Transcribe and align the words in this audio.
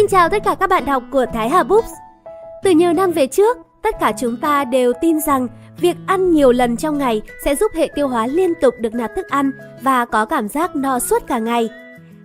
Xin 0.00 0.08
chào 0.08 0.28
tất 0.28 0.44
cả 0.44 0.54
các 0.60 0.70
bạn 0.70 0.84
đọc 0.86 1.02
của 1.10 1.26
Thái 1.32 1.48
Hà 1.48 1.62
Books. 1.62 1.90
Từ 2.62 2.70
nhiều 2.70 2.92
năm 2.92 3.12
về 3.12 3.26
trước, 3.26 3.56
tất 3.82 3.94
cả 4.00 4.12
chúng 4.20 4.36
ta 4.36 4.64
đều 4.64 4.92
tin 5.00 5.20
rằng 5.20 5.48
việc 5.80 5.96
ăn 6.06 6.32
nhiều 6.32 6.52
lần 6.52 6.76
trong 6.76 6.98
ngày 6.98 7.22
sẽ 7.44 7.54
giúp 7.54 7.72
hệ 7.74 7.88
tiêu 7.94 8.08
hóa 8.08 8.26
liên 8.26 8.52
tục 8.60 8.74
được 8.78 8.94
nạp 8.94 9.10
thức 9.16 9.28
ăn 9.28 9.50
và 9.82 10.04
có 10.04 10.24
cảm 10.24 10.48
giác 10.48 10.76
no 10.76 10.98
suốt 10.98 11.26
cả 11.26 11.38
ngày. 11.38 11.68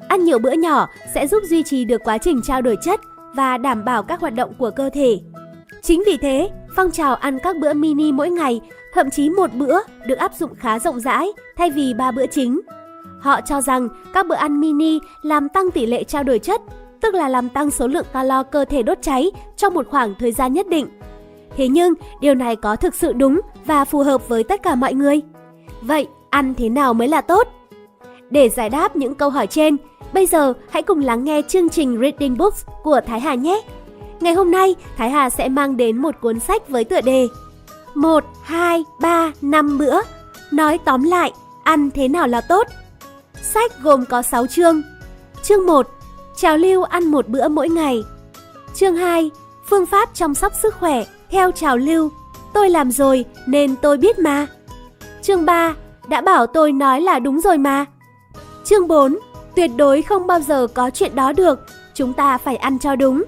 Ăn 0.07 0.23
nhiều 0.23 0.39
bữa 0.39 0.51
nhỏ 0.51 0.87
sẽ 1.13 1.27
giúp 1.27 1.43
duy 1.49 1.63
trì 1.63 1.85
được 1.85 2.01
quá 2.03 2.17
trình 2.17 2.41
trao 2.43 2.61
đổi 2.61 2.77
chất 2.83 2.99
và 3.33 3.57
đảm 3.57 3.85
bảo 3.85 4.03
các 4.03 4.21
hoạt 4.21 4.33
động 4.33 4.53
của 4.59 4.71
cơ 4.75 4.89
thể. 4.93 5.19
Chính 5.81 6.03
vì 6.05 6.17
thế, 6.17 6.49
phong 6.75 6.91
trào 6.91 7.15
ăn 7.15 7.39
các 7.43 7.57
bữa 7.57 7.73
mini 7.73 8.11
mỗi 8.11 8.29
ngày, 8.29 8.61
thậm 8.93 9.09
chí 9.09 9.29
một 9.29 9.53
bữa 9.53 9.79
được 10.05 10.17
áp 10.17 10.33
dụng 10.33 10.55
khá 10.55 10.79
rộng 10.79 10.99
rãi 10.99 11.27
thay 11.57 11.69
vì 11.69 11.93
ba 11.93 12.11
bữa 12.11 12.25
chính. 12.27 12.61
Họ 13.19 13.41
cho 13.41 13.61
rằng 13.61 13.89
các 14.13 14.27
bữa 14.27 14.35
ăn 14.35 14.59
mini 14.59 14.99
làm 15.21 15.49
tăng 15.49 15.71
tỷ 15.71 15.85
lệ 15.85 16.03
trao 16.03 16.23
đổi 16.23 16.39
chất, 16.39 16.61
tức 17.05 17.15
là 17.15 17.29
làm 17.29 17.49
tăng 17.49 17.71
số 17.71 17.87
lượng 17.87 18.05
calo 18.13 18.43
cơ 18.43 18.65
thể 18.65 18.83
đốt 18.83 18.97
cháy 19.01 19.31
trong 19.57 19.73
một 19.73 19.87
khoảng 19.89 20.15
thời 20.19 20.31
gian 20.31 20.53
nhất 20.53 20.67
định. 20.67 20.87
Thế 21.57 21.67
nhưng, 21.67 21.93
điều 22.21 22.35
này 22.35 22.55
có 22.55 22.75
thực 22.75 22.95
sự 22.95 23.13
đúng 23.13 23.41
và 23.65 23.85
phù 23.85 23.99
hợp 23.99 24.27
với 24.27 24.43
tất 24.43 24.63
cả 24.63 24.75
mọi 24.75 24.93
người? 24.93 25.21
Vậy, 25.81 26.07
ăn 26.29 26.53
thế 26.57 26.69
nào 26.69 26.93
mới 26.93 27.07
là 27.07 27.21
tốt? 27.21 27.47
Để 28.29 28.49
giải 28.49 28.69
đáp 28.69 28.95
những 28.95 29.15
câu 29.15 29.29
hỏi 29.29 29.47
trên, 29.47 29.77
bây 30.13 30.25
giờ 30.25 30.53
hãy 30.69 30.83
cùng 30.83 30.99
lắng 30.99 31.23
nghe 31.23 31.41
chương 31.47 31.69
trình 31.69 31.99
Reading 32.01 32.37
Books 32.37 32.65
của 32.83 33.01
Thái 33.07 33.19
Hà 33.19 33.35
nhé! 33.35 33.61
Ngày 34.19 34.33
hôm 34.33 34.51
nay, 34.51 34.75
Thái 34.97 35.09
Hà 35.09 35.29
sẽ 35.29 35.49
mang 35.49 35.77
đến 35.77 35.97
một 35.97 36.15
cuốn 36.21 36.39
sách 36.39 36.69
với 36.69 36.83
tựa 36.83 37.01
đề 37.01 37.27
1, 37.95 38.23
2, 38.43 38.83
3, 39.01 39.31
5 39.41 39.77
bữa 39.77 40.01
Nói 40.51 40.79
tóm 40.85 41.03
lại, 41.03 41.31
ăn 41.63 41.91
thế 41.91 42.07
nào 42.07 42.27
là 42.27 42.41
tốt? 42.41 42.67
Sách 43.41 43.71
gồm 43.81 44.05
có 44.05 44.21
6 44.21 44.47
chương. 44.47 44.81
Chương 45.43 45.65
1. 45.65 45.94
Trào 46.35 46.57
lưu 46.57 46.83
ăn 46.83 47.05
một 47.05 47.27
bữa 47.27 47.47
mỗi 47.47 47.69
ngày. 47.69 48.03
Chương 48.73 48.95
2. 48.95 49.31
Phương 49.69 49.85
pháp 49.85 50.09
chăm 50.13 50.35
sóc 50.35 50.53
sức 50.61 50.75
khỏe 50.75 51.05
theo 51.31 51.51
trào 51.51 51.77
lưu. 51.77 52.09
Tôi 52.53 52.69
làm 52.69 52.91
rồi 52.91 53.25
nên 53.47 53.75
tôi 53.75 53.97
biết 53.97 54.19
mà. 54.19 54.47
Chương 55.21 55.45
3. 55.45 55.75
Đã 56.07 56.21
bảo 56.21 56.47
tôi 56.47 56.71
nói 56.71 57.01
là 57.01 57.19
đúng 57.19 57.41
rồi 57.41 57.57
mà. 57.57 57.85
Chương 58.63 58.87
4. 58.87 59.19
Tuyệt 59.55 59.71
đối 59.75 60.01
không 60.01 60.27
bao 60.27 60.39
giờ 60.39 60.67
có 60.73 60.89
chuyện 60.89 61.15
đó 61.15 61.33
được. 61.33 61.59
Chúng 61.93 62.13
ta 62.13 62.37
phải 62.37 62.55
ăn 62.55 62.79
cho 62.79 62.95
đúng. 62.95 63.23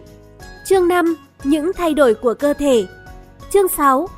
Chương 0.65 0.87
5. 0.87 1.15
Những 1.43 1.71
thay 1.73 1.93
đổi 1.93 2.13
của 2.13 2.33
cơ 2.33 2.53
thể. 2.53 2.87
Chương 3.53 3.67
6. 3.67 4.09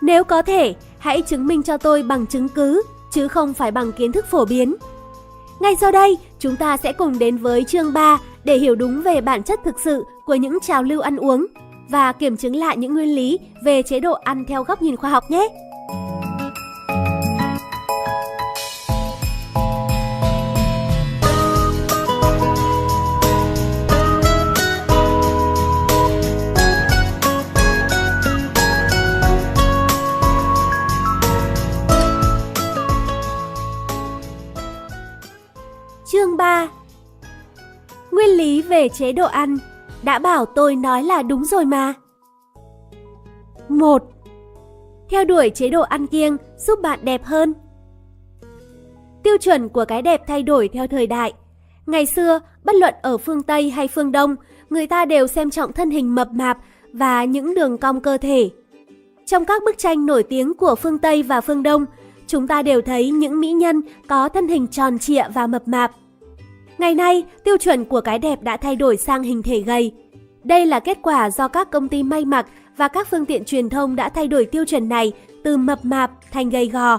Nếu 0.00 0.24
có 0.24 0.42
thể, 0.42 0.74
hãy 0.98 1.22
chứng 1.22 1.46
minh 1.46 1.62
cho 1.62 1.76
tôi 1.76 2.02
bằng 2.02 2.26
chứng 2.26 2.48
cứ, 2.48 2.82
chứ 3.12 3.28
không 3.28 3.54
phải 3.54 3.70
bằng 3.70 3.92
kiến 3.92 4.12
thức 4.12 4.26
phổ 4.30 4.44
biến. 4.44 4.74
Ngay 5.60 5.76
sau 5.80 5.92
đây, 5.92 6.18
chúng 6.38 6.56
ta 6.56 6.76
sẽ 6.76 6.92
cùng 6.92 7.18
đến 7.18 7.36
với 7.36 7.64
chương 7.64 7.92
3 7.92 8.18
để 8.44 8.58
hiểu 8.58 8.74
đúng 8.74 9.02
về 9.02 9.20
bản 9.20 9.42
chất 9.42 9.60
thực 9.64 9.80
sự 9.80 10.04
của 10.26 10.34
những 10.34 10.58
trào 10.62 10.82
lưu 10.82 11.00
ăn 11.00 11.16
uống 11.16 11.46
và 11.90 12.12
kiểm 12.12 12.36
chứng 12.36 12.56
lại 12.56 12.76
những 12.76 12.94
nguyên 12.94 13.14
lý 13.14 13.38
về 13.64 13.82
chế 13.82 14.00
độ 14.00 14.12
ăn 14.12 14.44
theo 14.44 14.62
góc 14.62 14.82
nhìn 14.82 14.96
khoa 14.96 15.10
học 15.10 15.24
nhé. 15.30 15.48
Về 38.88 38.94
chế 38.94 39.12
độ 39.12 39.26
ăn 39.26 39.58
Đã 40.02 40.18
bảo 40.18 40.44
tôi 40.44 40.76
nói 40.76 41.02
là 41.02 41.22
đúng 41.22 41.44
rồi 41.44 41.64
mà 41.64 41.94
1. 43.68 44.02
Theo 45.10 45.24
đuổi 45.24 45.50
chế 45.50 45.68
độ 45.68 45.80
ăn 45.80 46.06
kiêng 46.06 46.36
giúp 46.56 46.78
bạn 46.82 46.98
đẹp 47.02 47.24
hơn 47.24 47.54
Tiêu 49.22 49.36
chuẩn 49.38 49.68
của 49.68 49.84
cái 49.84 50.02
đẹp 50.02 50.22
thay 50.26 50.42
đổi 50.42 50.68
theo 50.68 50.86
thời 50.86 51.06
đại 51.06 51.32
Ngày 51.86 52.06
xưa, 52.06 52.40
bất 52.64 52.74
luận 52.74 52.94
ở 53.02 53.18
phương 53.18 53.42
Tây 53.42 53.70
hay 53.70 53.88
phương 53.88 54.12
Đông, 54.12 54.36
người 54.70 54.86
ta 54.86 55.04
đều 55.04 55.26
xem 55.26 55.50
trọng 55.50 55.72
thân 55.72 55.90
hình 55.90 56.14
mập 56.14 56.32
mạp 56.32 56.58
và 56.92 57.24
những 57.24 57.54
đường 57.54 57.78
cong 57.78 58.00
cơ 58.00 58.18
thể. 58.18 58.50
Trong 59.26 59.44
các 59.44 59.62
bức 59.64 59.78
tranh 59.78 60.06
nổi 60.06 60.22
tiếng 60.22 60.54
của 60.54 60.74
phương 60.74 60.98
Tây 60.98 61.22
và 61.22 61.40
phương 61.40 61.62
Đông, 61.62 61.86
chúng 62.26 62.46
ta 62.46 62.62
đều 62.62 62.82
thấy 62.82 63.10
những 63.10 63.40
mỹ 63.40 63.52
nhân 63.52 63.80
có 64.08 64.28
thân 64.28 64.48
hình 64.48 64.66
tròn 64.66 64.98
trịa 64.98 65.24
và 65.34 65.46
mập 65.46 65.68
mạp. 65.68 65.90
Ngày 66.78 66.94
nay, 66.94 67.24
tiêu 67.44 67.56
chuẩn 67.56 67.84
của 67.84 68.00
cái 68.00 68.18
đẹp 68.18 68.42
đã 68.42 68.56
thay 68.56 68.76
đổi 68.76 68.96
sang 68.96 69.22
hình 69.22 69.42
thể 69.42 69.60
gầy. 69.60 69.92
Đây 70.44 70.66
là 70.66 70.80
kết 70.80 70.98
quả 71.02 71.30
do 71.30 71.48
các 71.48 71.70
công 71.70 71.88
ty 71.88 72.02
may 72.02 72.24
mặc 72.24 72.46
và 72.76 72.88
các 72.88 73.08
phương 73.10 73.26
tiện 73.26 73.44
truyền 73.44 73.68
thông 73.68 73.96
đã 73.96 74.08
thay 74.08 74.28
đổi 74.28 74.44
tiêu 74.44 74.64
chuẩn 74.64 74.88
này 74.88 75.12
từ 75.44 75.56
mập 75.56 75.84
mạp 75.84 76.10
thành 76.32 76.50
gầy 76.50 76.68
gò. 76.68 76.98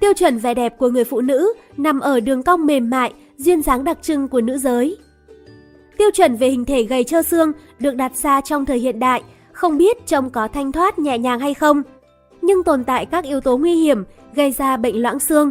Tiêu 0.00 0.12
chuẩn 0.12 0.38
vẻ 0.38 0.54
đẹp 0.54 0.78
của 0.78 0.88
người 0.88 1.04
phụ 1.04 1.20
nữ 1.20 1.52
nằm 1.76 2.00
ở 2.00 2.20
đường 2.20 2.42
cong 2.42 2.66
mềm 2.66 2.90
mại, 2.90 3.12
duyên 3.36 3.62
dáng 3.62 3.84
đặc 3.84 3.98
trưng 4.02 4.28
của 4.28 4.40
nữ 4.40 4.58
giới. 4.58 4.96
Tiêu 5.98 6.10
chuẩn 6.14 6.36
về 6.36 6.48
hình 6.48 6.64
thể 6.64 6.82
gầy 6.82 7.04
trơ 7.04 7.22
xương 7.22 7.52
được 7.78 7.94
đặt 7.94 8.16
ra 8.16 8.40
trong 8.40 8.66
thời 8.66 8.78
hiện 8.78 8.98
đại, 8.98 9.22
không 9.52 9.78
biết 9.78 10.06
trông 10.06 10.30
có 10.30 10.48
thanh 10.48 10.72
thoát 10.72 10.98
nhẹ 10.98 11.18
nhàng 11.18 11.40
hay 11.40 11.54
không, 11.54 11.82
nhưng 12.42 12.64
tồn 12.64 12.84
tại 12.84 13.06
các 13.06 13.24
yếu 13.24 13.40
tố 13.40 13.56
nguy 13.56 13.74
hiểm 13.74 14.04
gây 14.34 14.52
ra 14.52 14.76
bệnh 14.76 15.02
loãng 15.02 15.18
xương. 15.18 15.50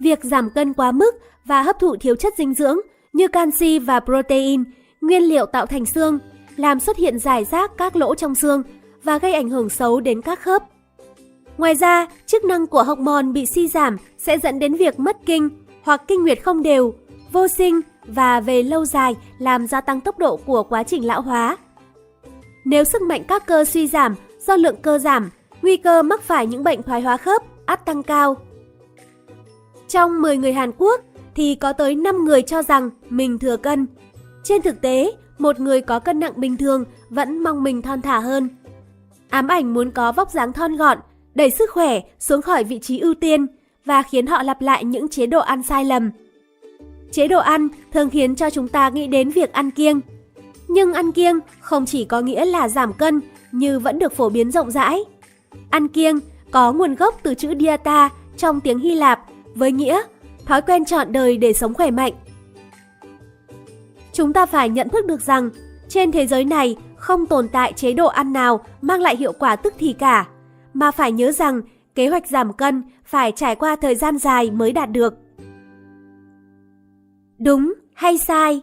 Việc 0.00 0.24
giảm 0.24 0.50
cân 0.50 0.72
quá 0.72 0.92
mức 0.92 1.14
và 1.46 1.62
hấp 1.62 1.78
thụ 1.80 1.96
thiếu 1.96 2.16
chất 2.16 2.34
dinh 2.38 2.54
dưỡng 2.54 2.76
như 3.12 3.28
canxi 3.28 3.78
và 3.78 4.00
protein, 4.00 4.64
nguyên 5.00 5.22
liệu 5.22 5.46
tạo 5.46 5.66
thành 5.66 5.86
xương, 5.86 6.18
làm 6.56 6.80
xuất 6.80 6.96
hiện 6.96 7.18
giải 7.18 7.44
rác 7.44 7.70
các 7.78 7.96
lỗ 7.96 8.14
trong 8.14 8.34
xương 8.34 8.62
và 9.02 9.18
gây 9.18 9.34
ảnh 9.34 9.48
hưởng 9.48 9.68
xấu 9.68 10.00
đến 10.00 10.22
các 10.22 10.40
khớp. 10.40 10.62
Ngoài 11.58 11.74
ra, 11.74 12.06
chức 12.26 12.44
năng 12.44 12.66
của 12.66 12.82
hormone 12.82 13.22
bị 13.22 13.46
suy 13.46 13.68
giảm 13.68 13.96
sẽ 14.18 14.38
dẫn 14.38 14.58
đến 14.58 14.74
việc 14.74 14.98
mất 14.98 15.16
kinh 15.26 15.48
hoặc 15.82 16.02
kinh 16.08 16.22
nguyệt 16.22 16.42
không 16.42 16.62
đều, 16.62 16.94
vô 17.32 17.48
sinh 17.48 17.80
và 18.06 18.40
về 18.40 18.62
lâu 18.62 18.84
dài 18.84 19.16
làm 19.38 19.66
gia 19.66 19.80
tăng 19.80 20.00
tốc 20.00 20.18
độ 20.18 20.36
của 20.36 20.62
quá 20.62 20.82
trình 20.82 21.06
lão 21.06 21.22
hóa. 21.22 21.56
Nếu 22.64 22.84
sức 22.84 23.02
mạnh 23.02 23.24
các 23.28 23.46
cơ 23.46 23.64
suy 23.64 23.86
giảm 23.86 24.14
do 24.46 24.56
lượng 24.56 24.76
cơ 24.82 24.98
giảm, 24.98 25.30
nguy 25.62 25.76
cơ 25.76 26.02
mắc 26.02 26.22
phải 26.22 26.46
những 26.46 26.64
bệnh 26.64 26.82
thoái 26.82 27.00
hóa 27.00 27.16
khớp 27.16 27.42
áp 27.66 27.76
tăng 27.76 28.02
cao. 28.02 28.36
Trong 29.88 30.22
10 30.22 30.36
người 30.36 30.52
Hàn 30.52 30.72
Quốc 30.78 31.00
thì 31.36 31.54
có 31.54 31.72
tới 31.72 31.94
5 31.94 32.24
người 32.24 32.42
cho 32.42 32.62
rằng 32.62 32.90
mình 33.10 33.38
thừa 33.38 33.56
cân. 33.56 33.86
Trên 34.44 34.62
thực 34.62 34.80
tế, 34.80 35.12
một 35.38 35.60
người 35.60 35.80
có 35.80 35.98
cân 35.98 36.20
nặng 36.20 36.32
bình 36.36 36.56
thường 36.56 36.84
vẫn 37.10 37.42
mong 37.42 37.62
mình 37.62 37.82
thon 37.82 38.02
thả 38.02 38.18
hơn. 38.18 38.48
Ám 39.28 39.48
ảnh 39.48 39.74
muốn 39.74 39.90
có 39.90 40.12
vóc 40.12 40.30
dáng 40.30 40.52
thon 40.52 40.76
gọn, 40.76 40.98
đẩy 41.34 41.50
sức 41.50 41.70
khỏe 41.70 42.00
xuống 42.18 42.42
khỏi 42.42 42.64
vị 42.64 42.78
trí 42.78 42.98
ưu 42.98 43.14
tiên 43.14 43.46
và 43.84 44.02
khiến 44.02 44.26
họ 44.26 44.42
lặp 44.42 44.62
lại 44.62 44.84
những 44.84 45.08
chế 45.08 45.26
độ 45.26 45.40
ăn 45.40 45.62
sai 45.62 45.84
lầm. 45.84 46.10
Chế 47.12 47.28
độ 47.28 47.38
ăn 47.38 47.68
thường 47.92 48.10
khiến 48.10 48.34
cho 48.34 48.50
chúng 48.50 48.68
ta 48.68 48.88
nghĩ 48.88 49.06
đến 49.06 49.30
việc 49.30 49.52
ăn 49.52 49.70
kiêng. 49.70 50.00
Nhưng 50.68 50.92
ăn 50.92 51.12
kiêng 51.12 51.38
không 51.60 51.86
chỉ 51.86 52.04
có 52.04 52.20
nghĩa 52.20 52.44
là 52.44 52.68
giảm 52.68 52.92
cân 52.92 53.20
như 53.52 53.78
vẫn 53.78 53.98
được 53.98 54.12
phổ 54.12 54.28
biến 54.28 54.50
rộng 54.50 54.70
rãi. 54.70 55.00
Ăn 55.70 55.88
kiêng 55.88 56.18
có 56.50 56.72
nguồn 56.72 56.94
gốc 56.94 57.20
từ 57.22 57.34
chữ 57.34 57.54
dieta 57.60 58.10
trong 58.36 58.60
tiếng 58.60 58.78
Hy 58.78 58.94
Lạp 58.94 59.20
với 59.54 59.72
nghĩa 59.72 60.02
thói 60.46 60.62
quen 60.62 60.84
chọn 60.84 61.12
đời 61.12 61.36
để 61.36 61.52
sống 61.52 61.74
khỏe 61.74 61.90
mạnh. 61.90 62.12
Chúng 64.12 64.32
ta 64.32 64.46
phải 64.46 64.68
nhận 64.68 64.88
thức 64.88 65.06
được 65.06 65.20
rằng 65.20 65.50
trên 65.88 66.12
thế 66.12 66.26
giới 66.26 66.44
này 66.44 66.76
không 66.96 67.26
tồn 67.26 67.48
tại 67.48 67.72
chế 67.72 67.92
độ 67.92 68.06
ăn 68.06 68.32
nào 68.32 68.64
mang 68.80 69.00
lại 69.00 69.16
hiệu 69.16 69.32
quả 69.32 69.56
tức 69.56 69.74
thì 69.78 69.92
cả, 69.92 70.28
mà 70.74 70.90
phải 70.90 71.12
nhớ 71.12 71.32
rằng 71.32 71.62
kế 71.94 72.08
hoạch 72.08 72.26
giảm 72.26 72.52
cân 72.52 72.82
phải 73.04 73.32
trải 73.32 73.56
qua 73.56 73.76
thời 73.76 73.94
gian 73.94 74.18
dài 74.18 74.50
mới 74.50 74.72
đạt 74.72 74.90
được. 74.90 75.14
Đúng 77.38 77.74
hay 77.94 78.18
sai? 78.18 78.60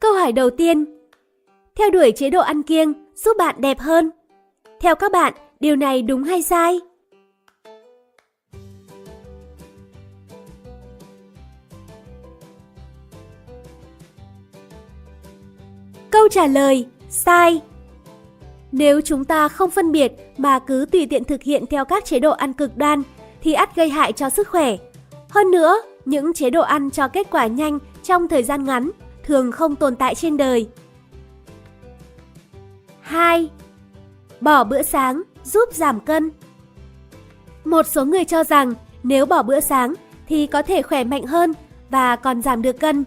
Câu 0.00 0.12
hỏi 0.12 0.32
đầu 0.32 0.50
tiên. 0.50 0.84
Theo 1.76 1.90
đuổi 1.90 2.12
chế 2.12 2.30
độ 2.30 2.40
ăn 2.40 2.62
kiêng 2.62 2.92
giúp 3.14 3.36
bạn 3.38 3.54
đẹp 3.58 3.78
hơn. 3.78 4.10
Theo 4.80 4.94
các 4.94 5.12
bạn, 5.12 5.32
điều 5.60 5.76
này 5.76 6.02
đúng 6.02 6.22
hay 6.22 6.42
sai? 6.42 6.80
Câu 16.10 16.28
trả 16.28 16.46
lời 16.46 16.86
sai. 17.08 17.60
Nếu 18.72 19.00
chúng 19.00 19.24
ta 19.24 19.48
không 19.48 19.70
phân 19.70 19.92
biệt 19.92 20.12
mà 20.38 20.58
cứ 20.58 20.86
tùy 20.92 21.06
tiện 21.06 21.24
thực 21.24 21.42
hiện 21.42 21.66
theo 21.66 21.84
các 21.84 22.04
chế 22.04 22.18
độ 22.18 22.30
ăn 22.30 22.52
cực 22.52 22.76
đoan 22.76 23.02
thì 23.42 23.52
ắt 23.52 23.76
gây 23.76 23.90
hại 23.90 24.12
cho 24.12 24.30
sức 24.30 24.48
khỏe. 24.48 24.76
Hơn 25.30 25.50
nữa, 25.50 25.82
những 26.04 26.32
chế 26.32 26.50
độ 26.50 26.62
ăn 26.62 26.90
cho 26.90 27.08
kết 27.08 27.26
quả 27.30 27.46
nhanh 27.46 27.78
trong 28.02 28.28
thời 28.28 28.42
gian 28.42 28.64
ngắn 28.64 28.90
thường 29.24 29.52
không 29.52 29.76
tồn 29.76 29.96
tại 29.96 30.14
trên 30.14 30.36
đời. 30.36 30.68
2. 33.00 33.50
Bỏ 34.40 34.64
bữa 34.64 34.82
sáng 34.82 35.22
giúp 35.44 35.68
giảm 35.72 36.00
cân. 36.00 36.30
Một 37.64 37.86
số 37.86 38.04
người 38.04 38.24
cho 38.24 38.44
rằng 38.44 38.74
nếu 39.02 39.26
bỏ 39.26 39.42
bữa 39.42 39.60
sáng 39.60 39.94
thì 40.28 40.46
có 40.46 40.62
thể 40.62 40.82
khỏe 40.82 41.04
mạnh 41.04 41.26
hơn 41.26 41.52
và 41.90 42.16
còn 42.16 42.42
giảm 42.42 42.62
được 42.62 42.80
cân. 42.80 43.04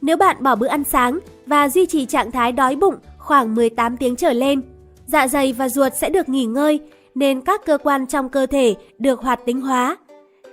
Nếu 0.00 0.16
bạn 0.16 0.36
bỏ 0.40 0.54
bữa 0.54 0.66
ăn 0.66 0.84
sáng 0.84 1.18
và 1.48 1.68
duy 1.68 1.86
trì 1.86 2.06
trạng 2.06 2.30
thái 2.30 2.52
đói 2.52 2.76
bụng 2.76 2.94
khoảng 3.18 3.54
18 3.54 3.96
tiếng 3.96 4.16
trở 4.16 4.32
lên. 4.32 4.62
Dạ 5.06 5.28
dày 5.28 5.52
và 5.52 5.68
ruột 5.68 5.92
sẽ 5.94 6.10
được 6.10 6.28
nghỉ 6.28 6.44
ngơi 6.44 6.80
nên 7.14 7.40
các 7.40 7.66
cơ 7.66 7.78
quan 7.82 8.06
trong 8.06 8.28
cơ 8.28 8.46
thể 8.46 8.74
được 8.98 9.20
hoạt 9.20 9.40
tính 9.46 9.60
hóa. 9.60 9.96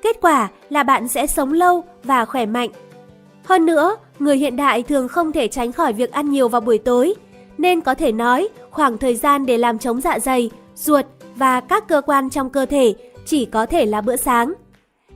Kết 0.01 0.17
quả 0.21 0.49
là 0.69 0.83
bạn 0.83 1.07
sẽ 1.07 1.27
sống 1.27 1.53
lâu 1.53 1.83
và 2.03 2.25
khỏe 2.25 2.45
mạnh. 2.45 2.69
Hơn 3.43 3.65
nữa, 3.65 3.95
người 4.19 4.37
hiện 4.37 4.55
đại 4.55 4.83
thường 4.83 5.07
không 5.07 5.31
thể 5.31 5.47
tránh 5.47 5.71
khỏi 5.71 5.93
việc 5.93 6.11
ăn 6.11 6.29
nhiều 6.29 6.47
vào 6.47 6.61
buổi 6.61 6.77
tối, 6.77 7.13
nên 7.57 7.81
có 7.81 7.95
thể 7.95 8.11
nói 8.11 8.49
khoảng 8.71 8.97
thời 8.97 9.15
gian 9.15 9.45
để 9.45 9.57
làm 9.57 9.79
chống 9.79 10.01
dạ 10.01 10.19
dày, 10.19 10.49
ruột 10.75 11.05
và 11.35 11.59
các 11.59 11.87
cơ 11.87 12.01
quan 12.05 12.29
trong 12.29 12.49
cơ 12.49 12.65
thể 12.65 12.95
chỉ 13.25 13.45
có 13.45 13.65
thể 13.65 13.85
là 13.85 14.01
bữa 14.01 14.15
sáng. 14.15 14.53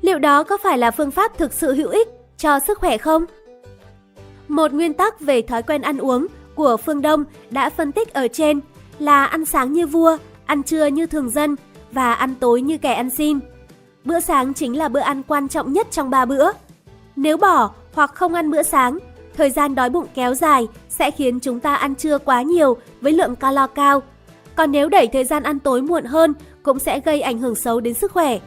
Liệu 0.01 0.19
đó 0.19 0.43
có 0.43 0.57
phải 0.57 0.77
là 0.77 0.91
phương 0.91 1.11
pháp 1.11 1.37
thực 1.37 1.53
sự 1.53 1.73
hữu 1.73 1.89
ích 1.89 2.07
cho 2.37 2.59
sức 2.59 2.79
khỏe 2.79 2.97
không? 2.97 3.25
Một 4.49 4.73
nguyên 4.73 4.93
tắc 4.93 5.21
về 5.21 5.41
thói 5.41 5.63
quen 5.63 5.81
ăn 5.81 5.97
uống 5.97 6.27
của 6.55 6.77
phương 6.77 7.01
Đông 7.01 7.23
đã 7.51 7.69
phân 7.69 7.91
tích 7.91 8.13
ở 8.13 8.27
trên 8.27 8.59
là 8.99 9.25
ăn 9.25 9.45
sáng 9.45 9.73
như 9.73 9.87
vua, 9.87 10.17
ăn 10.45 10.63
trưa 10.63 10.85
như 10.85 11.05
thường 11.05 11.29
dân 11.29 11.55
và 11.91 12.13
ăn 12.13 12.35
tối 12.39 12.61
như 12.61 12.77
kẻ 12.77 12.93
ăn 12.93 13.09
xin. 13.09 13.39
Bữa 14.05 14.19
sáng 14.19 14.53
chính 14.53 14.77
là 14.77 14.89
bữa 14.89 14.99
ăn 14.99 15.23
quan 15.23 15.47
trọng 15.47 15.73
nhất 15.73 15.87
trong 15.91 16.09
ba 16.09 16.25
bữa. 16.25 16.51
Nếu 17.15 17.37
bỏ 17.37 17.71
hoặc 17.93 18.15
không 18.15 18.33
ăn 18.33 18.51
bữa 18.51 18.63
sáng, 18.63 18.99
thời 19.37 19.49
gian 19.49 19.75
đói 19.75 19.89
bụng 19.89 20.07
kéo 20.13 20.33
dài 20.33 20.67
sẽ 20.89 21.11
khiến 21.11 21.39
chúng 21.39 21.59
ta 21.59 21.75
ăn 21.75 21.95
trưa 21.95 22.17
quá 22.17 22.41
nhiều 22.41 22.77
với 23.01 23.13
lượng 23.13 23.35
calo 23.35 23.67
cao. 23.67 24.01
Còn 24.55 24.71
nếu 24.71 24.89
đẩy 24.89 25.07
thời 25.07 25.23
gian 25.23 25.43
ăn 25.43 25.59
tối 25.59 25.81
muộn 25.81 26.05
hơn 26.05 26.33
cũng 26.63 26.79
sẽ 26.79 26.99
gây 26.99 27.21
ảnh 27.21 27.37
hưởng 27.37 27.55
xấu 27.55 27.79
đến 27.79 27.93
sức 27.93 28.11
khỏe. 28.11 28.39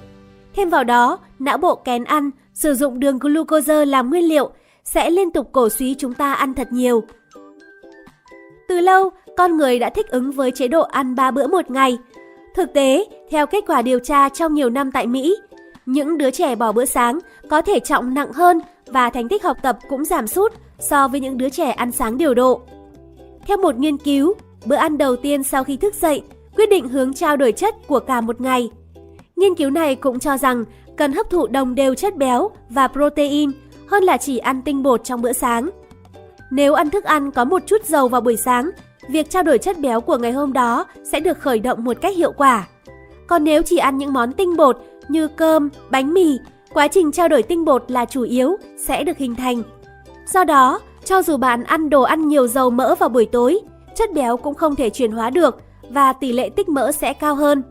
Thêm 0.56 0.70
vào 0.70 0.84
đó, 0.84 1.18
não 1.38 1.58
bộ 1.58 1.74
kén 1.74 2.04
ăn, 2.04 2.30
sử 2.54 2.74
dụng 2.74 3.00
đường 3.00 3.18
glucose 3.18 3.84
làm 3.84 4.10
nguyên 4.10 4.24
liệu 4.24 4.50
sẽ 4.84 5.10
liên 5.10 5.30
tục 5.30 5.48
cổ 5.52 5.68
suý 5.68 5.94
chúng 5.98 6.14
ta 6.14 6.32
ăn 6.32 6.54
thật 6.54 6.68
nhiều. 6.72 7.02
Từ 8.68 8.80
lâu, 8.80 9.10
con 9.36 9.56
người 9.56 9.78
đã 9.78 9.90
thích 9.90 10.08
ứng 10.08 10.30
với 10.30 10.50
chế 10.50 10.68
độ 10.68 10.82
ăn 10.82 11.14
3 11.14 11.30
bữa 11.30 11.46
một 11.46 11.70
ngày. 11.70 11.98
Thực 12.54 12.72
tế, 12.74 13.04
theo 13.30 13.46
kết 13.46 13.64
quả 13.66 13.82
điều 13.82 13.98
tra 13.98 14.28
trong 14.28 14.54
nhiều 14.54 14.70
năm 14.70 14.92
tại 14.92 15.06
Mỹ, 15.06 15.36
những 15.86 16.18
đứa 16.18 16.30
trẻ 16.30 16.54
bỏ 16.54 16.72
bữa 16.72 16.84
sáng 16.84 17.18
có 17.50 17.62
thể 17.62 17.80
trọng 17.80 18.14
nặng 18.14 18.32
hơn 18.32 18.60
và 18.86 19.10
thành 19.10 19.28
tích 19.28 19.42
học 19.42 19.56
tập 19.62 19.78
cũng 19.88 20.04
giảm 20.04 20.26
sút 20.26 20.52
so 20.78 21.08
với 21.08 21.20
những 21.20 21.38
đứa 21.38 21.48
trẻ 21.48 21.70
ăn 21.70 21.92
sáng 21.92 22.18
điều 22.18 22.34
độ. 22.34 22.60
Theo 23.46 23.56
một 23.56 23.78
nghiên 23.78 23.98
cứu, 23.98 24.34
bữa 24.64 24.76
ăn 24.76 24.98
đầu 24.98 25.16
tiên 25.16 25.42
sau 25.42 25.64
khi 25.64 25.76
thức 25.76 25.94
dậy 25.94 26.22
quyết 26.56 26.70
định 26.70 26.88
hướng 26.88 27.14
trao 27.14 27.36
đổi 27.36 27.52
chất 27.52 27.74
của 27.86 28.00
cả 28.00 28.20
một 28.20 28.40
ngày. 28.40 28.70
Nghiên 29.36 29.54
cứu 29.54 29.70
này 29.70 29.94
cũng 29.94 30.18
cho 30.18 30.38
rằng 30.38 30.64
cần 30.96 31.12
hấp 31.12 31.30
thụ 31.30 31.46
đồng 31.46 31.74
đều 31.74 31.94
chất 31.94 32.16
béo 32.16 32.50
và 32.68 32.88
protein 32.88 33.50
hơn 33.92 34.04
là 34.04 34.16
chỉ 34.16 34.38
ăn 34.38 34.62
tinh 34.62 34.82
bột 34.82 35.04
trong 35.04 35.22
bữa 35.22 35.32
sáng. 35.32 35.70
Nếu 36.50 36.74
ăn 36.74 36.90
thức 36.90 37.04
ăn 37.04 37.30
có 37.30 37.44
một 37.44 37.62
chút 37.66 37.84
dầu 37.84 38.08
vào 38.08 38.20
buổi 38.20 38.36
sáng, 38.36 38.70
việc 39.08 39.30
trao 39.30 39.42
đổi 39.42 39.58
chất 39.58 39.78
béo 39.78 40.00
của 40.00 40.16
ngày 40.16 40.32
hôm 40.32 40.52
đó 40.52 40.86
sẽ 41.04 41.20
được 41.20 41.38
khởi 41.38 41.58
động 41.58 41.84
một 41.84 41.96
cách 42.00 42.16
hiệu 42.16 42.32
quả. 42.32 42.68
Còn 43.26 43.44
nếu 43.44 43.62
chỉ 43.62 43.76
ăn 43.76 43.98
những 43.98 44.12
món 44.12 44.32
tinh 44.32 44.56
bột 44.56 44.78
như 45.08 45.28
cơm, 45.28 45.68
bánh 45.90 46.14
mì, 46.14 46.38
quá 46.74 46.88
trình 46.88 47.12
trao 47.12 47.28
đổi 47.28 47.42
tinh 47.42 47.64
bột 47.64 47.90
là 47.90 48.04
chủ 48.04 48.22
yếu 48.22 48.56
sẽ 48.78 49.04
được 49.04 49.16
hình 49.16 49.34
thành. 49.34 49.62
Do 50.26 50.44
đó, 50.44 50.80
cho 51.04 51.22
dù 51.22 51.36
bạn 51.36 51.64
ăn 51.64 51.90
đồ 51.90 52.02
ăn 52.02 52.28
nhiều 52.28 52.48
dầu 52.48 52.70
mỡ 52.70 52.94
vào 52.94 53.08
buổi 53.08 53.26
tối, 53.26 53.60
chất 53.94 54.12
béo 54.12 54.36
cũng 54.36 54.54
không 54.54 54.76
thể 54.76 54.90
chuyển 54.90 55.12
hóa 55.12 55.30
được 55.30 55.62
và 55.90 56.12
tỷ 56.12 56.32
lệ 56.32 56.48
tích 56.48 56.68
mỡ 56.68 56.92
sẽ 56.92 57.12
cao 57.12 57.34
hơn. 57.34 57.62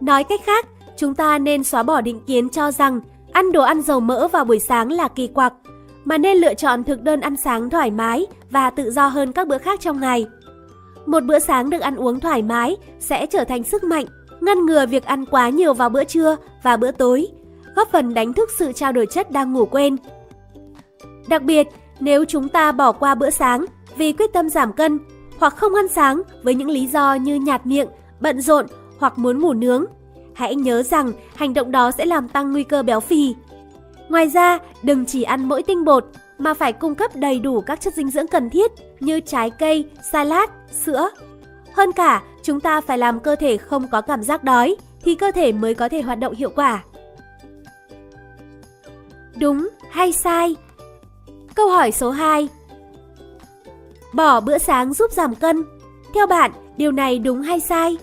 Nói 0.00 0.24
cách 0.24 0.40
khác, 0.44 0.66
chúng 0.96 1.14
ta 1.14 1.38
nên 1.38 1.64
xóa 1.64 1.82
bỏ 1.82 2.00
định 2.00 2.20
kiến 2.26 2.48
cho 2.48 2.70
rằng 2.70 3.00
ăn 3.32 3.52
đồ 3.52 3.62
ăn 3.62 3.82
dầu 3.82 4.00
mỡ 4.00 4.28
vào 4.28 4.44
buổi 4.44 4.58
sáng 4.58 4.92
là 4.92 5.08
kỳ 5.08 5.26
quặc, 5.26 5.52
mà 6.04 6.18
nên 6.18 6.36
lựa 6.36 6.54
chọn 6.54 6.84
thực 6.84 7.02
đơn 7.02 7.20
ăn 7.20 7.36
sáng 7.36 7.70
thoải 7.70 7.90
mái 7.90 8.26
và 8.50 8.70
tự 8.70 8.90
do 8.90 9.06
hơn 9.06 9.32
các 9.32 9.48
bữa 9.48 9.58
khác 9.58 9.80
trong 9.80 10.00
ngày. 10.00 10.26
Một 11.06 11.24
bữa 11.24 11.38
sáng 11.38 11.70
được 11.70 11.80
ăn 11.80 11.96
uống 11.96 12.20
thoải 12.20 12.42
mái 12.42 12.76
sẽ 12.98 13.26
trở 13.26 13.44
thành 13.44 13.64
sức 13.64 13.84
mạnh, 13.84 14.06
ngăn 14.40 14.66
ngừa 14.66 14.86
việc 14.86 15.04
ăn 15.04 15.26
quá 15.26 15.48
nhiều 15.48 15.74
vào 15.74 15.88
bữa 15.88 16.04
trưa 16.04 16.36
và 16.62 16.76
bữa 16.76 16.90
tối, 16.90 17.26
góp 17.76 17.88
phần 17.92 18.14
đánh 18.14 18.32
thức 18.32 18.50
sự 18.58 18.72
trao 18.72 18.92
đổi 18.92 19.06
chất 19.06 19.30
đang 19.30 19.52
ngủ 19.52 19.66
quên. 19.66 19.96
Đặc 21.28 21.42
biệt, 21.42 21.66
nếu 22.00 22.24
chúng 22.24 22.48
ta 22.48 22.72
bỏ 22.72 22.92
qua 22.92 23.14
bữa 23.14 23.30
sáng 23.30 23.64
vì 23.96 24.12
quyết 24.12 24.32
tâm 24.32 24.48
giảm 24.48 24.72
cân 24.72 24.98
hoặc 25.38 25.56
không 25.56 25.74
ăn 25.74 25.88
sáng 25.88 26.22
với 26.42 26.54
những 26.54 26.70
lý 26.70 26.86
do 26.86 27.14
như 27.14 27.34
nhạt 27.34 27.66
miệng, 27.66 27.88
bận 28.20 28.40
rộn 28.40 28.66
hoặc 28.98 29.18
muốn 29.18 29.40
ngủ 29.40 29.52
nướng, 29.52 29.84
hãy 30.40 30.54
nhớ 30.54 30.82
rằng 30.82 31.12
hành 31.34 31.54
động 31.54 31.70
đó 31.70 31.90
sẽ 31.90 32.04
làm 32.06 32.28
tăng 32.28 32.52
nguy 32.52 32.64
cơ 32.64 32.82
béo 32.82 33.00
phì. 33.00 33.34
Ngoài 34.08 34.26
ra, 34.26 34.58
đừng 34.82 35.06
chỉ 35.06 35.22
ăn 35.22 35.48
mỗi 35.48 35.62
tinh 35.62 35.84
bột 35.84 36.06
mà 36.38 36.54
phải 36.54 36.72
cung 36.72 36.94
cấp 36.94 37.16
đầy 37.16 37.38
đủ 37.38 37.60
các 37.60 37.80
chất 37.80 37.94
dinh 37.94 38.10
dưỡng 38.10 38.26
cần 38.26 38.50
thiết 38.50 38.70
như 39.00 39.20
trái 39.20 39.50
cây, 39.50 39.88
salad, 40.12 40.50
sữa. 40.84 41.10
Hơn 41.72 41.92
cả, 41.92 42.22
chúng 42.42 42.60
ta 42.60 42.80
phải 42.80 42.98
làm 42.98 43.20
cơ 43.20 43.36
thể 43.36 43.56
không 43.56 43.88
có 43.88 44.00
cảm 44.00 44.22
giác 44.22 44.44
đói 44.44 44.76
thì 45.04 45.14
cơ 45.14 45.30
thể 45.30 45.52
mới 45.52 45.74
có 45.74 45.88
thể 45.88 46.02
hoạt 46.02 46.18
động 46.18 46.34
hiệu 46.34 46.50
quả. 46.54 46.82
Đúng 49.36 49.68
hay 49.90 50.12
sai? 50.12 50.56
Câu 51.54 51.70
hỏi 51.70 51.92
số 51.92 52.10
2. 52.10 52.48
Bỏ 54.12 54.40
bữa 54.40 54.58
sáng 54.58 54.94
giúp 54.94 55.12
giảm 55.12 55.34
cân. 55.34 55.64
Theo 56.14 56.26
bạn, 56.26 56.50
điều 56.76 56.92
này 56.92 57.18
đúng 57.18 57.42
hay 57.42 57.60
sai? 57.60 57.96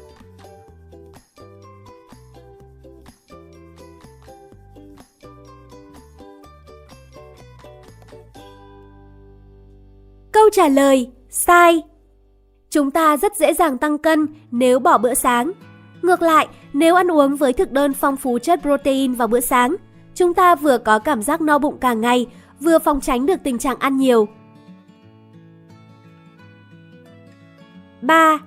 Câu 10.37 10.49
trả 10.49 10.67
lời 10.67 11.09
sai. 11.29 11.81
Chúng 12.69 12.91
ta 12.91 13.17
rất 13.17 13.35
dễ 13.35 13.53
dàng 13.53 13.77
tăng 13.77 13.97
cân 13.97 14.27
nếu 14.51 14.79
bỏ 14.79 14.97
bữa 14.97 15.13
sáng. 15.13 15.51
Ngược 16.01 16.21
lại, 16.21 16.47
nếu 16.73 16.95
ăn 16.95 17.11
uống 17.11 17.35
với 17.35 17.53
thực 17.53 17.71
đơn 17.71 17.93
phong 17.93 18.17
phú 18.17 18.39
chất 18.39 18.59
protein 18.61 19.13
vào 19.13 19.27
bữa 19.27 19.39
sáng, 19.39 19.75
chúng 20.15 20.33
ta 20.33 20.55
vừa 20.55 20.77
có 20.77 20.99
cảm 20.99 21.21
giác 21.21 21.41
no 21.41 21.57
bụng 21.57 21.77
cả 21.77 21.93
ngày, 21.93 22.27
vừa 22.59 22.79
phòng 22.79 23.01
tránh 23.01 23.25
được 23.25 23.35
tình 23.43 23.57
trạng 23.57 23.79
ăn 23.79 23.97
nhiều. 23.97 24.27
3. 28.01 28.39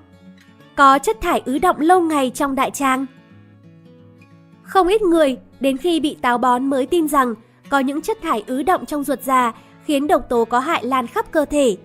Có 0.76 0.98
chất 0.98 1.20
thải 1.20 1.42
ứ 1.44 1.58
động 1.58 1.80
lâu 1.80 2.00
ngày 2.00 2.30
trong 2.34 2.54
đại 2.54 2.70
tràng. 2.70 3.06
Không 4.62 4.88
ít 4.88 5.02
người 5.02 5.38
đến 5.60 5.76
khi 5.76 6.00
bị 6.00 6.16
táo 6.22 6.38
bón 6.38 6.66
mới 6.66 6.86
tin 6.86 7.08
rằng 7.08 7.34
có 7.68 7.78
những 7.78 8.02
chất 8.02 8.18
thải 8.22 8.44
ứ 8.46 8.62
động 8.62 8.86
trong 8.86 9.04
ruột 9.04 9.22
già 9.22 9.52
khiến 9.90 10.06
độc 10.06 10.28
tố 10.28 10.44
có 10.44 10.58
hại 10.58 10.84
lan 10.84 11.06
khắp 11.06 11.32
cơ 11.32 11.44
thể. 11.44 11.76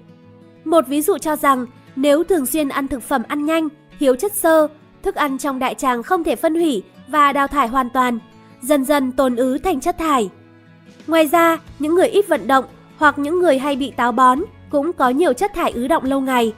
Một 0.65 0.87
ví 0.87 1.01
dụ 1.01 1.17
cho 1.17 1.35
rằng 1.35 1.65
nếu 1.95 2.23
thường 2.23 2.45
xuyên 2.45 2.69
ăn 2.69 2.87
thực 2.87 3.03
phẩm 3.03 3.23
ăn 3.27 3.45
nhanh, 3.45 3.67
thiếu 3.99 4.15
chất 4.15 4.33
xơ, 4.33 4.67
thức 5.03 5.15
ăn 5.15 5.37
trong 5.37 5.59
đại 5.59 5.75
tràng 5.75 6.03
không 6.03 6.23
thể 6.23 6.35
phân 6.35 6.55
hủy 6.55 6.83
và 7.07 7.33
đào 7.33 7.47
thải 7.47 7.67
hoàn 7.67 7.89
toàn, 7.89 8.19
dần 8.61 8.85
dần 8.85 9.11
tồn 9.11 9.35
ứ 9.35 9.57
thành 9.57 9.81
chất 9.81 9.97
thải. 9.97 10.29
Ngoài 11.07 11.27
ra, 11.27 11.57
những 11.79 11.95
người 11.95 12.07
ít 12.07 12.27
vận 12.27 12.47
động 12.47 12.65
hoặc 12.97 13.19
những 13.19 13.39
người 13.39 13.57
hay 13.57 13.75
bị 13.75 13.91
táo 13.91 14.11
bón 14.11 14.39
cũng 14.69 14.93
có 14.93 15.09
nhiều 15.09 15.33
chất 15.33 15.53
thải 15.53 15.71
ứ 15.71 15.87
động 15.87 16.03
lâu 16.03 16.21
ngày. 16.21 16.53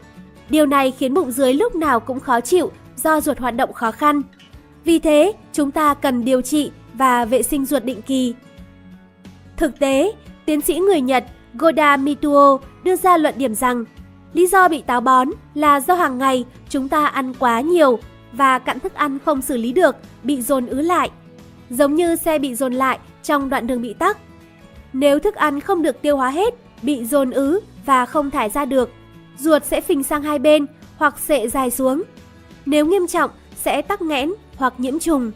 Điều 0.50 0.66
này 0.66 0.92
khiến 0.92 1.14
bụng 1.14 1.32
dưới 1.32 1.54
lúc 1.54 1.76
nào 1.76 2.00
cũng 2.00 2.20
khó 2.20 2.42
chịu 2.42 2.72
do 2.96 3.22
ruột 3.22 3.40
hoạt 3.40 3.56
động 3.56 3.74
khó 3.74 3.92
khăn. 3.92 4.22
Vì 4.84 5.00
thế, 5.00 5.34
chúng 5.54 5.72
ta 5.72 5.94
cần 5.94 6.26
điều 6.26 6.42
trị 6.42 6.72
và 6.94 7.26
vệ 7.26 7.44
sinh 7.44 7.66
ruột 7.66 7.84
định 7.84 8.02
kỳ. 8.02 8.34
Thực 9.58 9.80
tế, 9.80 10.14
tiến 10.46 10.62
sĩ 10.62 10.80
người 10.80 11.02
Nhật 11.02 11.24
Goda 11.60 11.98
Mituo 11.98 12.60
đưa 12.84 12.96
ra 12.96 13.18
luận 13.18 13.34
điểm 13.38 13.56
rằng 13.56 13.86
lý 14.34 14.48
do 14.48 14.68
bị 14.68 14.82
táo 14.82 15.02
bón 15.02 15.30
là 15.54 15.80
do 15.80 15.96
hàng 15.96 16.18
ngày 16.18 16.46
chúng 16.70 16.90
ta 16.90 17.06
ăn 17.06 17.34
quá 17.40 17.62
nhiều 17.62 18.00
và 18.34 18.60
cặn 18.60 18.80
thức 18.80 18.94
ăn 18.94 19.20
không 19.26 19.42
xử 19.42 19.58
lý 19.58 19.74
được, 19.74 19.96
bị 20.24 20.42
dồn 20.42 20.66
ứ 20.66 20.82
lại. 20.82 21.12
Giống 21.70 21.96
như 21.96 22.16
xe 22.16 22.40
bị 22.40 22.56
dồn 22.56 22.74
lại 22.74 23.00
trong 23.24 23.50
đoạn 23.50 23.68
đường 23.68 23.82
bị 23.82 23.94
tắc. 23.94 24.18
Nếu 24.94 25.20
thức 25.20 25.36
ăn 25.36 25.60
không 25.60 25.82
được 25.82 26.02
tiêu 26.02 26.18
hóa 26.18 26.30
hết, 26.30 26.54
bị 26.82 27.06
dồn 27.06 27.32
ứ 27.32 27.60
và 27.86 28.06
không 28.06 28.32
thải 28.32 28.50
ra 28.50 28.66
được, 28.66 28.90
ruột 29.38 29.64
sẽ 29.66 29.82
phình 29.82 30.04
sang 30.04 30.24
hai 30.24 30.40
bên 30.40 30.66
hoặc 30.98 31.20
sệ 31.20 31.48
dài 31.48 31.72
xuống. 31.72 32.04
Nếu 32.66 32.86
nghiêm 32.86 33.08
trọng 33.08 33.32
sẽ 33.56 33.82
tắc 33.82 34.02
nghẽn 34.02 34.34
hoặc 34.58 34.74
nhiễm 34.78 35.00
trùng. 35.00 35.32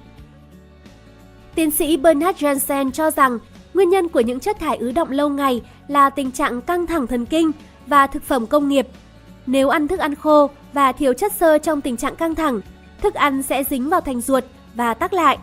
Tiến 1.56 1.72
sĩ 1.72 1.98
Bernard 1.98 2.44
Jensen 2.44 2.92
cho 2.92 3.12
rằng 3.12 3.40
nguyên 3.74 3.90
nhân 3.90 4.08
của 4.08 4.20
những 4.20 4.40
chất 4.40 4.60
thải 4.60 4.78
ứ 4.78 4.92
động 4.92 5.12
lâu 5.12 5.30
ngày 5.30 5.62
là 5.88 6.10
tình 6.10 6.32
trạng 6.32 6.62
căng 6.62 6.88
thẳng 6.88 7.08
thần 7.08 7.26
kinh 7.26 7.52
và 7.88 8.08
thực 8.08 8.24
phẩm 8.24 8.48
công 8.48 8.70
nghiệp. 8.70 8.88
Nếu 9.46 9.70
ăn 9.70 9.88
thức 9.88 10.00
ăn 10.00 10.16
khô 10.16 10.50
và 10.74 10.92
thiếu 10.92 11.14
chất 11.14 11.34
xơ 11.34 11.58
trong 11.58 11.82
tình 11.82 11.98
trạng 11.98 12.16
căng 12.16 12.36
thẳng, 12.36 12.62
thức 13.02 13.14
ăn 13.14 13.44
sẽ 13.44 13.64
dính 13.64 13.90
vào 13.90 14.02
thành 14.02 14.22
ruột 14.22 14.44
và 14.76 14.94
tắc 14.94 15.14
lại. 15.14 15.38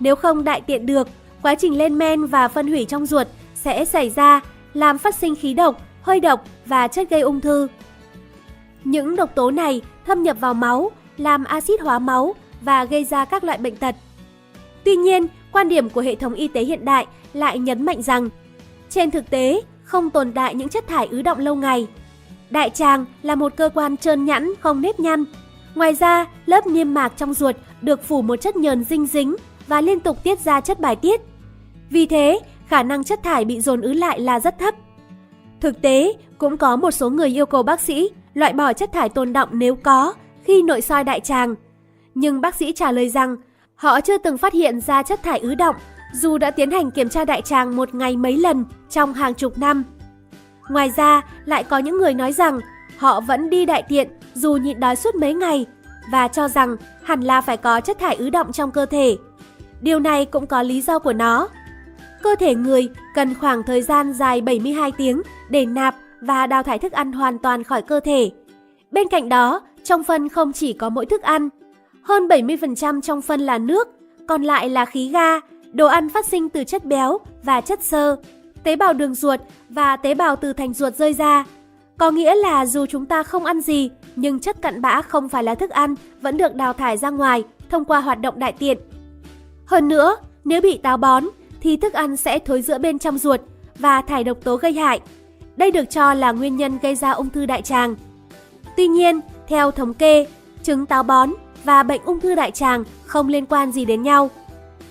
Nếu 0.00 0.16
không 0.16 0.44
đại 0.44 0.60
tiện 0.60 0.86
được, 0.86 1.08
quá 1.42 1.54
trình 1.54 1.78
lên 1.78 1.98
men 1.98 2.26
và 2.26 2.48
phân 2.48 2.68
hủy 2.68 2.84
trong 2.84 3.06
ruột 3.06 3.26
sẽ 3.54 3.84
xảy 3.84 4.10
ra, 4.10 4.40
làm 4.74 4.98
phát 4.98 5.14
sinh 5.14 5.34
khí 5.36 5.54
độc, 5.54 5.80
hơi 6.02 6.20
độc 6.20 6.44
và 6.66 6.88
chất 6.88 7.10
gây 7.10 7.20
ung 7.20 7.40
thư. 7.40 7.68
Những 8.84 9.16
độc 9.16 9.34
tố 9.34 9.50
này 9.50 9.82
thâm 10.06 10.22
nhập 10.22 10.36
vào 10.40 10.54
máu, 10.54 10.90
làm 11.16 11.44
axit 11.44 11.80
hóa 11.80 11.98
máu 11.98 12.34
và 12.60 12.84
gây 12.84 13.04
ra 13.04 13.24
các 13.24 13.44
loại 13.44 13.58
bệnh 13.58 13.76
tật. 13.76 13.94
Tuy 14.84 14.96
nhiên, 14.96 15.26
quan 15.54 15.68
điểm 15.68 15.90
của 15.90 16.00
hệ 16.00 16.14
thống 16.14 16.34
y 16.34 16.48
tế 16.48 16.64
hiện 16.64 16.84
đại 16.84 17.06
lại 17.32 17.58
nhấn 17.58 17.82
mạnh 17.82 18.02
rằng 18.02 18.28
trên 18.90 19.10
thực 19.10 19.30
tế 19.30 19.60
không 19.84 20.10
tồn 20.10 20.32
tại 20.32 20.54
những 20.54 20.68
chất 20.68 20.86
thải 20.86 21.06
ứ 21.10 21.22
động 21.22 21.38
lâu 21.38 21.54
ngày. 21.54 21.86
Đại 22.50 22.70
tràng 22.70 23.04
là 23.22 23.34
một 23.34 23.56
cơ 23.56 23.68
quan 23.74 23.96
trơn 23.96 24.24
nhẵn, 24.24 24.52
không 24.60 24.80
nếp 24.80 25.00
nhăn. 25.00 25.24
Ngoài 25.74 25.94
ra, 25.94 26.26
lớp 26.46 26.66
niêm 26.66 26.94
mạc 26.94 27.12
trong 27.16 27.34
ruột 27.34 27.56
được 27.82 28.04
phủ 28.04 28.22
một 28.22 28.36
chất 28.36 28.56
nhờn 28.56 28.84
dinh 28.84 29.06
dính 29.06 29.36
và 29.66 29.80
liên 29.80 30.00
tục 30.00 30.24
tiết 30.24 30.40
ra 30.40 30.60
chất 30.60 30.80
bài 30.80 30.96
tiết. 30.96 31.20
Vì 31.90 32.06
thế, 32.06 32.40
khả 32.66 32.82
năng 32.82 33.04
chất 33.04 33.22
thải 33.22 33.44
bị 33.44 33.60
dồn 33.60 33.80
ứ 33.80 33.92
lại 33.92 34.20
là 34.20 34.40
rất 34.40 34.58
thấp. 34.58 34.74
Thực 35.60 35.82
tế, 35.82 36.12
cũng 36.38 36.56
có 36.56 36.76
một 36.76 36.90
số 36.90 37.10
người 37.10 37.28
yêu 37.28 37.46
cầu 37.46 37.62
bác 37.62 37.80
sĩ 37.80 38.10
loại 38.34 38.52
bỏ 38.52 38.72
chất 38.72 38.92
thải 38.92 39.08
tồn 39.08 39.32
động 39.32 39.48
nếu 39.52 39.76
có 39.76 40.14
khi 40.44 40.62
nội 40.62 40.80
soi 40.80 41.04
đại 41.04 41.20
tràng. 41.20 41.54
Nhưng 42.14 42.40
bác 42.40 42.54
sĩ 42.54 42.72
trả 42.72 42.92
lời 42.92 43.08
rằng 43.08 43.36
họ 43.76 44.00
chưa 44.00 44.18
từng 44.18 44.38
phát 44.38 44.52
hiện 44.52 44.80
ra 44.80 45.02
chất 45.02 45.22
thải 45.22 45.38
ứ 45.38 45.54
động 45.54 45.76
dù 46.12 46.38
đã 46.38 46.50
tiến 46.50 46.70
hành 46.70 46.90
kiểm 46.90 47.08
tra 47.08 47.24
đại 47.24 47.42
tràng 47.42 47.76
một 47.76 47.94
ngày 47.94 48.16
mấy 48.16 48.36
lần 48.36 48.64
trong 48.90 49.14
hàng 49.14 49.34
chục 49.34 49.58
năm. 49.58 49.84
Ngoài 50.68 50.92
ra, 50.96 51.22
lại 51.44 51.64
có 51.64 51.78
những 51.78 51.98
người 51.98 52.14
nói 52.14 52.32
rằng 52.32 52.60
họ 52.98 53.20
vẫn 53.20 53.50
đi 53.50 53.66
đại 53.66 53.82
tiện 53.82 54.08
dù 54.34 54.56
nhịn 54.56 54.80
đói 54.80 54.96
suốt 54.96 55.14
mấy 55.14 55.34
ngày 55.34 55.66
và 56.10 56.28
cho 56.28 56.48
rằng 56.48 56.76
hẳn 57.02 57.20
là 57.20 57.40
phải 57.40 57.56
có 57.56 57.80
chất 57.80 57.98
thải 57.98 58.14
ứ 58.14 58.30
động 58.30 58.52
trong 58.52 58.70
cơ 58.70 58.86
thể. 58.86 59.16
Điều 59.80 60.00
này 60.00 60.24
cũng 60.24 60.46
có 60.46 60.62
lý 60.62 60.80
do 60.80 60.98
của 60.98 61.12
nó. 61.12 61.48
Cơ 62.22 62.34
thể 62.40 62.54
người 62.54 62.88
cần 63.14 63.34
khoảng 63.34 63.62
thời 63.62 63.82
gian 63.82 64.12
dài 64.12 64.40
72 64.40 64.92
tiếng 64.92 65.22
để 65.50 65.66
nạp 65.66 65.94
và 66.20 66.46
đào 66.46 66.62
thải 66.62 66.78
thức 66.78 66.92
ăn 66.92 67.12
hoàn 67.12 67.38
toàn 67.38 67.64
khỏi 67.64 67.82
cơ 67.82 68.00
thể. 68.00 68.30
Bên 68.90 69.08
cạnh 69.08 69.28
đó, 69.28 69.60
trong 69.84 70.04
phân 70.04 70.28
không 70.28 70.52
chỉ 70.52 70.72
có 70.72 70.88
mỗi 70.88 71.06
thức 71.06 71.22
ăn. 71.22 71.48
Hơn 72.04 72.28
70% 72.28 73.00
trong 73.00 73.22
phân 73.22 73.40
là 73.40 73.58
nước, 73.58 73.88
còn 74.26 74.42
lại 74.42 74.68
là 74.68 74.84
khí 74.84 75.08
ga, 75.08 75.40
đồ 75.72 75.86
ăn 75.86 76.08
phát 76.08 76.26
sinh 76.26 76.48
từ 76.48 76.64
chất 76.64 76.84
béo 76.84 77.18
và 77.42 77.60
chất 77.60 77.82
xơ, 77.82 78.16
tế 78.62 78.76
bào 78.76 78.92
đường 78.92 79.14
ruột 79.14 79.40
và 79.68 79.96
tế 79.96 80.14
bào 80.14 80.36
từ 80.36 80.52
thành 80.52 80.72
ruột 80.72 80.94
rơi 80.96 81.12
ra. 81.12 81.44
Có 81.98 82.10
nghĩa 82.10 82.34
là 82.34 82.66
dù 82.66 82.86
chúng 82.86 83.06
ta 83.06 83.22
không 83.22 83.44
ăn 83.44 83.60
gì, 83.60 83.90
nhưng 84.16 84.40
chất 84.40 84.62
cặn 84.62 84.82
bã 84.82 85.02
không 85.02 85.28
phải 85.28 85.42
là 85.44 85.54
thức 85.54 85.70
ăn 85.70 85.94
vẫn 86.20 86.36
được 86.36 86.54
đào 86.54 86.72
thải 86.72 86.96
ra 86.96 87.10
ngoài 87.10 87.44
thông 87.70 87.84
qua 87.84 88.00
hoạt 88.00 88.20
động 88.20 88.38
đại 88.38 88.52
tiện. 88.52 88.78
Hơn 89.66 89.88
nữa, 89.88 90.16
nếu 90.44 90.60
bị 90.60 90.78
táo 90.78 90.96
bón 90.96 91.24
thì 91.60 91.76
thức 91.76 91.92
ăn 91.92 92.16
sẽ 92.16 92.38
thối 92.38 92.62
giữa 92.62 92.78
bên 92.78 92.98
trong 92.98 93.18
ruột 93.18 93.40
và 93.78 94.02
thải 94.02 94.24
độc 94.24 94.38
tố 94.44 94.56
gây 94.56 94.72
hại. 94.72 95.00
Đây 95.56 95.70
được 95.70 95.90
cho 95.90 96.14
là 96.14 96.32
nguyên 96.32 96.56
nhân 96.56 96.78
gây 96.82 96.94
ra 96.94 97.10
ung 97.10 97.30
thư 97.30 97.46
đại 97.46 97.62
tràng. 97.62 97.94
Tuy 98.76 98.88
nhiên, 98.88 99.20
theo 99.48 99.70
thống 99.70 99.94
kê, 99.94 100.26
chứng 100.62 100.86
táo 100.86 101.02
bón 101.02 101.30
và 101.64 101.82
bệnh 101.82 102.00
ung 102.04 102.20
thư 102.20 102.34
đại 102.34 102.50
tràng 102.50 102.84
không 103.06 103.28
liên 103.28 103.46
quan 103.46 103.72
gì 103.72 103.84
đến 103.84 104.02
nhau. 104.02 104.30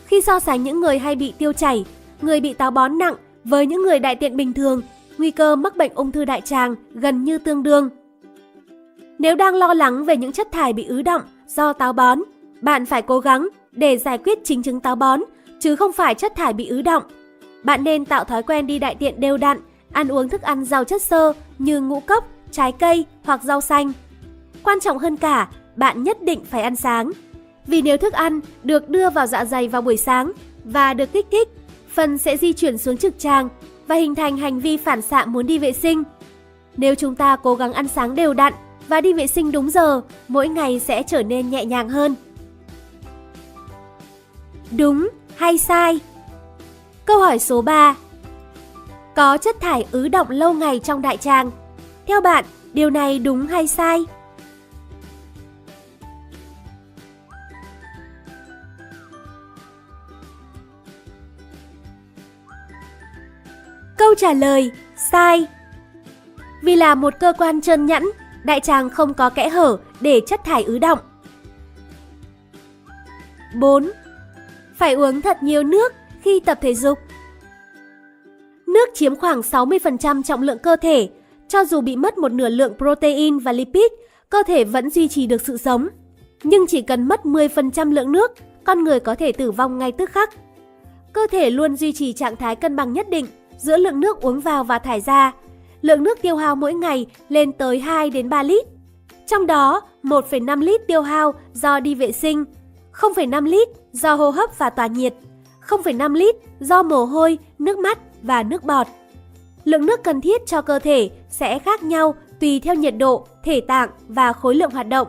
Khi 0.06 0.22
so 0.22 0.40
sánh 0.40 0.64
những 0.64 0.80
người 0.80 1.00
hay 1.00 1.16
bị 1.16 1.34
tiêu 1.38 1.54
chảy, 1.54 1.86
người 2.22 2.40
bị 2.40 2.54
táo 2.54 2.72
bón 2.72 2.98
nặng 2.98 3.16
với 3.44 3.66
những 3.66 3.84
người 3.84 4.00
đại 4.00 4.16
tiện 4.16 4.38
bình 4.38 4.54
thường, 4.54 4.82
nguy 5.18 5.32
cơ 5.32 5.56
mắc 5.56 5.76
bệnh 5.76 5.92
ung 5.96 6.12
thư 6.12 6.26
đại 6.26 6.42
tràng 6.42 6.76
gần 6.94 7.24
như 7.24 7.38
tương 7.38 7.64
đương. 7.64 7.90
Nếu 9.20 9.36
đang 9.36 9.56
lo 9.56 9.74
lắng 9.74 10.06
về 10.06 10.18
những 10.18 10.32
chất 10.32 10.52
thải 10.52 10.74
bị 10.74 10.86
ứ 10.86 11.02
động 11.02 11.22
do 11.48 11.74
táo 11.74 11.94
bón, 11.94 12.20
bạn 12.62 12.86
phải 12.86 13.02
cố 13.02 13.20
gắng 13.20 13.50
để 13.72 13.98
giải 13.98 14.18
quyết 14.18 14.40
chính 14.44 14.64
chứng 14.64 14.80
táo 14.80 14.96
bón, 14.96 15.22
chứ 15.60 15.76
không 15.76 15.92
phải 15.92 16.16
chất 16.16 16.36
thải 16.36 16.54
bị 16.54 16.68
ứ 16.68 16.82
động. 16.82 17.04
Bạn 17.64 17.84
nên 17.84 18.06
tạo 18.06 18.24
thói 18.24 18.44
quen 18.44 18.68
đi 18.68 18.80
đại 18.80 18.96
tiện 18.96 19.20
đều 19.20 19.38
đặn, 19.38 19.58
ăn 19.92 20.08
uống 20.08 20.30
thức 20.30 20.42
ăn 20.42 20.66
giàu 20.66 20.84
chất 20.84 21.02
xơ 21.02 21.34
như 21.60 21.82
ngũ 21.82 22.00
cốc, 22.00 22.28
trái 22.52 22.72
cây 22.72 23.06
hoặc 23.24 23.44
rau 23.44 23.62
xanh. 23.62 23.92
Quan 24.64 24.80
trọng 24.80 24.98
hơn 24.98 25.18
cả, 25.18 25.48
bạn 25.76 26.04
nhất 26.04 26.24
định 26.24 26.46
phải 26.46 26.62
ăn 26.62 26.76
sáng. 26.76 27.12
Vì 27.68 27.82
nếu 27.82 27.98
thức 27.98 28.14
ăn 28.14 28.40
được 28.64 28.90
đưa 28.90 29.10
vào 29.10 29.28
dạ 29.28 29.46
dày 29.46 29.68
vào 29.68 29.82
buổi 29.82 29.98
sáng 29.98 30.32
và 30.64 30.94
được 30.94 31.14
kích 31.14 31.28
thích, 31.32 31.50
phần 31.94 32.18
sẽ 32.18 32.38
di 32.38 32.54
chuyển 32.54 32.78
xuống 32.78 32.98
trực 32.98 33.20
tràng 33.20 33.50
và 33.88 33.96
hình 33.96 34.16
thành 34.16 34.38
hành 34.38 34.60
vi 34.60 34.78
phản 34.78 35.02
xạ 35.02 35.26
muốn 35.26 35.46
đi 35.46 35.58
vệ 35.58 35.74
sinh. 35.74 36.04
Nếu 36.78 36.96
chúng 36.96 37.16
ta 37.16 37.36
cố 37.36 37.56
gắng 37.56 37.74
ăn 37.74 37.88
sáng 37.88 38.16
đều 38.16 38.34
đặn 38.34 38.54
và 38.88 39.02
đi 39.02 39.14
vệ 39.14 39.28
sinh 39.28 39.52
đúng 39.52 39.70
giờ, 39.70 40.02
mỗi 40.28 40.48
ngày 40.48 40.80
sẽ 40.80 41.04
trở 41.04 41.24
nên 41.24 41.50
nhẹ 41.50 41.66
nhàng 41.66 41.90
hơn. 41.90 42.16
Đúng 44.72 45.10
hay 45.36 45.58
sai? 45.58 46.00
Câu 47.06 47.20
hỏi 47.20 47.40
số 47.40 47.62
3. 47.62 47.96
Có 49.16 49.38
chất 49.38 49.62
thải 49.62 49.86
ứ 49.92 50.08
động 50.08 50.30
lâu 50.30 50.54
ngày 50.54 50.80
trong 50.80 51.02
đại 51.02 51.18
tràng. 51.18 51.52
Theo 52.08 52.22
bạn, 52.22 52.46
điều 52.74 52.90
này 52.90 53.20
đúng 53.20 53.48
hay 53.48 53.68
sai? 53.68 54.06
Câu 64.04 64.16
trả 64.16 64.34
lời 64.34 64.72
sai. 65.12 65.48
Vì 66.62 66.76
là 66.76 66.96
một 66.96 67.14
cơ 67.20 67.34
quan 67.38 67.62
trơn 67.62 67.86
nhẵn, 67.86 68.04
đại 68.44 68.60
tràng 68.60 68.90
không 68.90 69.14
có 69.14 69.30
kẽ 69.30 69.50
hở 69.50 69.78
để 70.02 70.22
chất 70.28 70.44
thải 70.44 70.64
ứ 70.64 70.80
động. 70.80 71.00
4. 73.56 73.92
Phải 74.76 74.94
uống 74.94 75.22
thật 75.22 75.44
nhiều 75.44 75.64
nước 75.64 75.94
khi 76.22 76.40
tập 76.40 76.58
thể 76.62 76.76
dục. 76.76 77.00
Nước 78.68 78.90
chiếm 78.94 79.16
khoảng 79.16 79.42
60% 79.42 80.24
trọng 80.24 80.42
lượng 80.42 80.60
cơ 80.60 80.76
thể, 80.76 81.10
cho 81.48 81.66
dù 81.66 81.82
bị 81.82 81.96
mất 81.96 82.18
một 82.18 82.32
nửa 82.32 82.50
lượng 82.50 82.74
protein 82.78 83.38
và 83.38 83.52
lipid, 83.52 83.92
cơ 84.30 84.44
thể 84.48 84.64
vẫn 84.64 84.90
duy 84.90 85.08
trì 85.08 85.28
được 85.28 85.42
sự 85.42 85.58
sống. 85.58 85.88
Nhưng 86.44 86.68
chỉ 86.68 86.82
cần 86.82 87.08
mất 87.08 87.22
10% 87.24 87.92
lượng 87.92 88.12
nước, 88.12 88.32
con 88.64 88.84
người 88.84 89.00
có 89.00 89.16
thể 89.16 89.32
tử 89.32 89.52
vong 89.52 89.78
ngay 89.78 89.92
tức 89.92 90.12
khắc. 90.12 90.30
Cơ 91.14 91.28
thể 91.32 91.50
luôn 91.50 91.76
duy 91.76 91.94
trì 91.94 92.14
trạng 92.14 92.36
thái 92.36 92.56
cân 92.56 92.76
bằng 92.76 92.94
nhất 92.94 93.10
định 93.10 93.26
giữa 93.58 93.78
lượng 93.78 94.00
nước 94.00 94.22
uống 94.22 94.40
vào 94.40 94.64
và 94.64 94.80
thải 94.80 95.02
ra. 95.02 95.32
Lượng 95.82 96.04
nước 96.04 96.22
tiêu 96.22 96.36
hao 96.36 96.56
mỗi 96.56 96.74
ngày 96.74 97.06
lên 97.30 97.52
tới 97.52 97.80
2 97.80 98.10
đến 98.10 98.30
3 98.30 98.44
lít. 98.44 98.66
Trong 99.28 99.48
đó, 99.48 99.82
1,5 100.04 100.62
lít 100.62 100.82
tiêu 100.88 101.02
hao 101.02 101.34
do 101.54 101.80
đi 101.80 101.96
vệ 101.96 102.12
sinh, 102.12 102.46
0,5 102.94 103.46
lít 103.46 103.68
do 103.92 104.14
hô 104.14 104.30
hấp 104.30 104.58
và 104.58 104.70
tỏa 104.70 104.88
nhiệt, 104.88 105.14
0,5 105.68 106.14
lít 106.14 106.36
do 106.60 106.84
mồ 106.84 107.06
hôi, 107.06 107.38
nước 107.60 107.78
mắt 107.78 108.00
và 108.22 108.44
nước 108.44 108.64
bọt. 108.64 108.88
Lượng 109.64 109.86
nước 109.86 110.04
cần 110.04 110.22
thiết 110.22 110.42
cho 110.46 110.62
cơ 110.62 110.80
thể 110.80 111.10
sẽ 111.30 111.60
khác 111.60 111.84
nhau 111.84 112.16
tùy 112.40 112.60
theo 112.60 112.76
nhiệt 112.76 112.98
độ, 112.98 113.28
thể 113.44 113.62
tạng 113.62 113.90
và 114.08 114.34
khối 114.34 114.56
lượng 114.56 114.72
hoạt 114.72 114.88
động. 114.88 115.08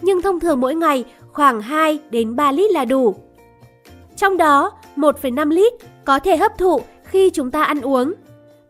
Nhưng 0.00 0.22
thông 0.22 0.40
thường 0.40 0.60
mỗi 0.60 0.74
ngày 0.74 1.04
khoảng 1.32 1.60
2 1.60 1.98
đến 2.10 2.36
3 2.36 2.52
lít 2.52 2.70
là 2.70 2.84
đủ. 2.84 3.14
Trong 4.16 4.36
đó, 4.36 4.72
1,5 4.96 5.50
lít 5.50 5.72
có 6.04 6.18
thể 6.18 6.36
hấp 6.36 6.58
thụ 6.58 6.80
khi 7.10 7.30
chúng 7.30 7.50
ta 7.50 7.62
ăn 7.62 7.80
uống. 7.80 8.14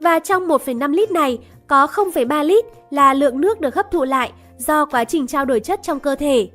Và 0.00 0.18
trong 0.18 0.48
1,5 0.48 0.92
lít 0.92 1.10
này 1.10 1.38
có 1.66 1.86
0,3 1.86 2.44
lít 2.44 2.64
là 2.90 3.14
lượng 3.14 3.40
nước 3.40 3.60
được 3.60 3.74
hấp 3.74 3.90
thụ 3.90 4.04
lại 4.04 4.32
do 4.58 4.84
quá 4.84 5.04
trình 5.04 5.26
trao 5.26 5.44
đổi 5.44 5.60
chất 5.60 5.80
trong 5.82 6.00
cơ 6.00 6.14
thể. 6.14 6.48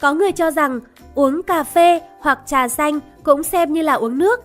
Có 0.00 0.14
người 0.14 0.32
cho 0.32 0.50
rằng 0.50 0.80
uống 1.14 1.42
cà 1.42 1.64
phê 1.64 2.00
hoặc 2.20 2.38
trà 2.46 2.68
xanh 2.68 3.00
cũng 3.22 3.42
xem 3.42 3.72
như 3.72 3.82
là 3.82 3.94
uống 3.94 4.18
nước. 4.18 4.40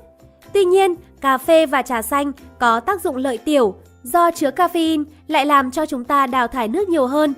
Tuy 0.54 0.66
nhiên, 0.66 0.96
cà 1.22 1.38
phê 1.38 1.66
và 1.66 1.82
trà 1.82 2.02
xanh 2.02 2.32
có 2.60 2.80
tác 2.80 3.02
dụng 3.02 3.16
lợi 3.16 3.38
tiểu 3.38 3.76
do 4.04 4.32
chứa 4.32 4.50
caffeine 4.50 5.04
lại 5.28 5.46
làm 5.46 5.72
cho 5.72 5.86
chúng 5.86 6.04
ta 6.04 6.28
đào 6.28 6.48
thải 6.48 6.68
nước 6.68 6.90
nhiều 6.90 7.08
hơn. 7.08 7.34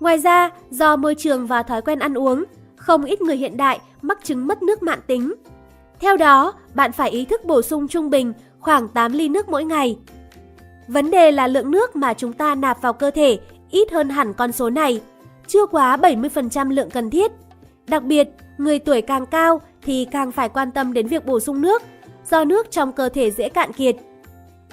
Ngoài 0.00 0.18
ra, 0.18 0.50
do 0.70 0.96
môi 0.96 1.14
trường 1.14 1.46
và 1.46 1.62
thói 1.62 1.82
quen 1.82 1.98
ăn 1.98 2.14
uống, 2.14 2.44
không 2.76 3.04
ít 3.04 3.20
người 3.20 3.36
hiện 3.36 3.56
đại 3.56 3.80
mắc 4.02 4.18
chứng 4.24 4.46
mất 4.46 4.62
nước 4.62 4.82
mạn 4.82 4.98
tính. 5.06 5.34
Theo 6.00 6.16
đó, 6.16 6.54
bạn 6.74 6.92
phải 6.92 7.10
ý 7.10 7.24
thức 7.24 7.44
bổ 7.44 7.62
sung 7.62 7.88
trung 7.88 8.10
bình 8.10 8.32
khoảng 8.58 8.88
8 8.88 9.12
ly 9.12 9.28
nước 9.28 9.48
mỗi 9.48 9.64
ngày. 9.64 9.98
Vấn 10.88 11.10
đề 11.10 11.32
là 11.32 11.46
lượng 11.46 11.70
nước 11.70 11.96
mà 11.96 12.14
chúng 12.14 12.32
ta 12.32 12.54
nạp 12.54 12.82
vào 12.82 12.92
cơ 12.92 13.10
thể 13.10 13.38
ít 13.70 13.92
hơn 13.92 14.08
hẳn 14.08 14.34
con 14.34 14.52
số 14.52 14.70
này, 14.70 15.00
chưa 15.46 15.66
quá 15.66 15.96
70% 15.96 16.70
lượng 16.70 16.90
cần 16.90 17.10
thiết. 17.10 17.32
Đặc 17.88 18.02
biệt, 18.02 18.28
người 18.58 18.78
tuổi 18.78 19.00
càng 19.00 19.26
cao 19.26 19.60
thì 19.82 20.06
càng 20.10 20.32
phải 20.32 20.48
quan 20.48 20.70
tâm 20.70 20.92
đến 20.92 21.06
việc 21.06 21.26
bổ 21.26 21.40
sung 21.40 21.60
nước, 21.60 21.82
do 22.30 22.44
nước 22.44 22.70
trong 22.70 22.92
cơ 22.92 23.08
thể 23.08 23.30
dễ 23.30 23.48
cạn 23.48 23.72
kiệt. 23.72 23.96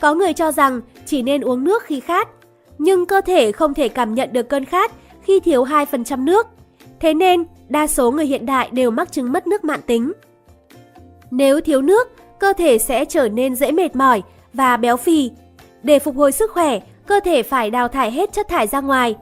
Có 0.01 0.13
người 0.13 0.34
cho 0.34 0.51
rằng 0.51 0.81
chỉ 1.05 1.22
nên 1.22 1.41
uống 1.41 1.63
nước 1.63 1.84
khi 1.84 2.00
khát, 2.00 2.27
nhưng 2.77 3.05
cơ 3.05 3.22
thể 3.22 3.51
không 3.51 3.74
thể 3.74 3.89
cảm 3.89 4.15
nhận 4.15 4.34
được 4.34 4.50
cơn 4.50 4.65
khát 4.65 4.91
khi 5.22 5.39
thiếu 5.39 5.63
2% 5.63 6.24
nước. 6.24 6.48
Thế 7.00 7.13
nên, 7.13 7.43
đa 7.69 7.88
số 7.88 8.12
người 8.12 8.25
hiện 8.25 8.46
đại 8.46 8.69
đều 8.72 8.91
mắc 8.91 9.12
chứng 9.12 9.31
mất 9.31 9.48
nước 9.48 9.63
mạn 9.63 9.79
tính. 9.88 10.12
Nếu 11.31 11.62
thiếu 11.62 11.81
nước, 11.81 12.07
cơ 12.39 12.53
thể 12.57 12.77
sẽ 12.77 13.05
trở 13.05 13.29
nên 13.29 13.55
dễ 13.55 13.72
mệt 13.72 13.96
mỏi 13.96 14.22
và 14.53 14.77
béo 14.77 14.98
phì. 14.98 15.31
Để 15.84 16.00
phục 16.00 16.15
hồi 16.15 16.31
sức 16.31 16.51
khỏe, 16.51 16.79
cơ 17.07 17.19
thể 17.25 17.43
phải 17.43 17.69
đào 17.69 17.88
thải 17.88 18.12
hết 18.12 18.34
chất 18.34 18.48
thải 18.48 18.67
ra 18.67 18.81
ngoài. 18.81 19.15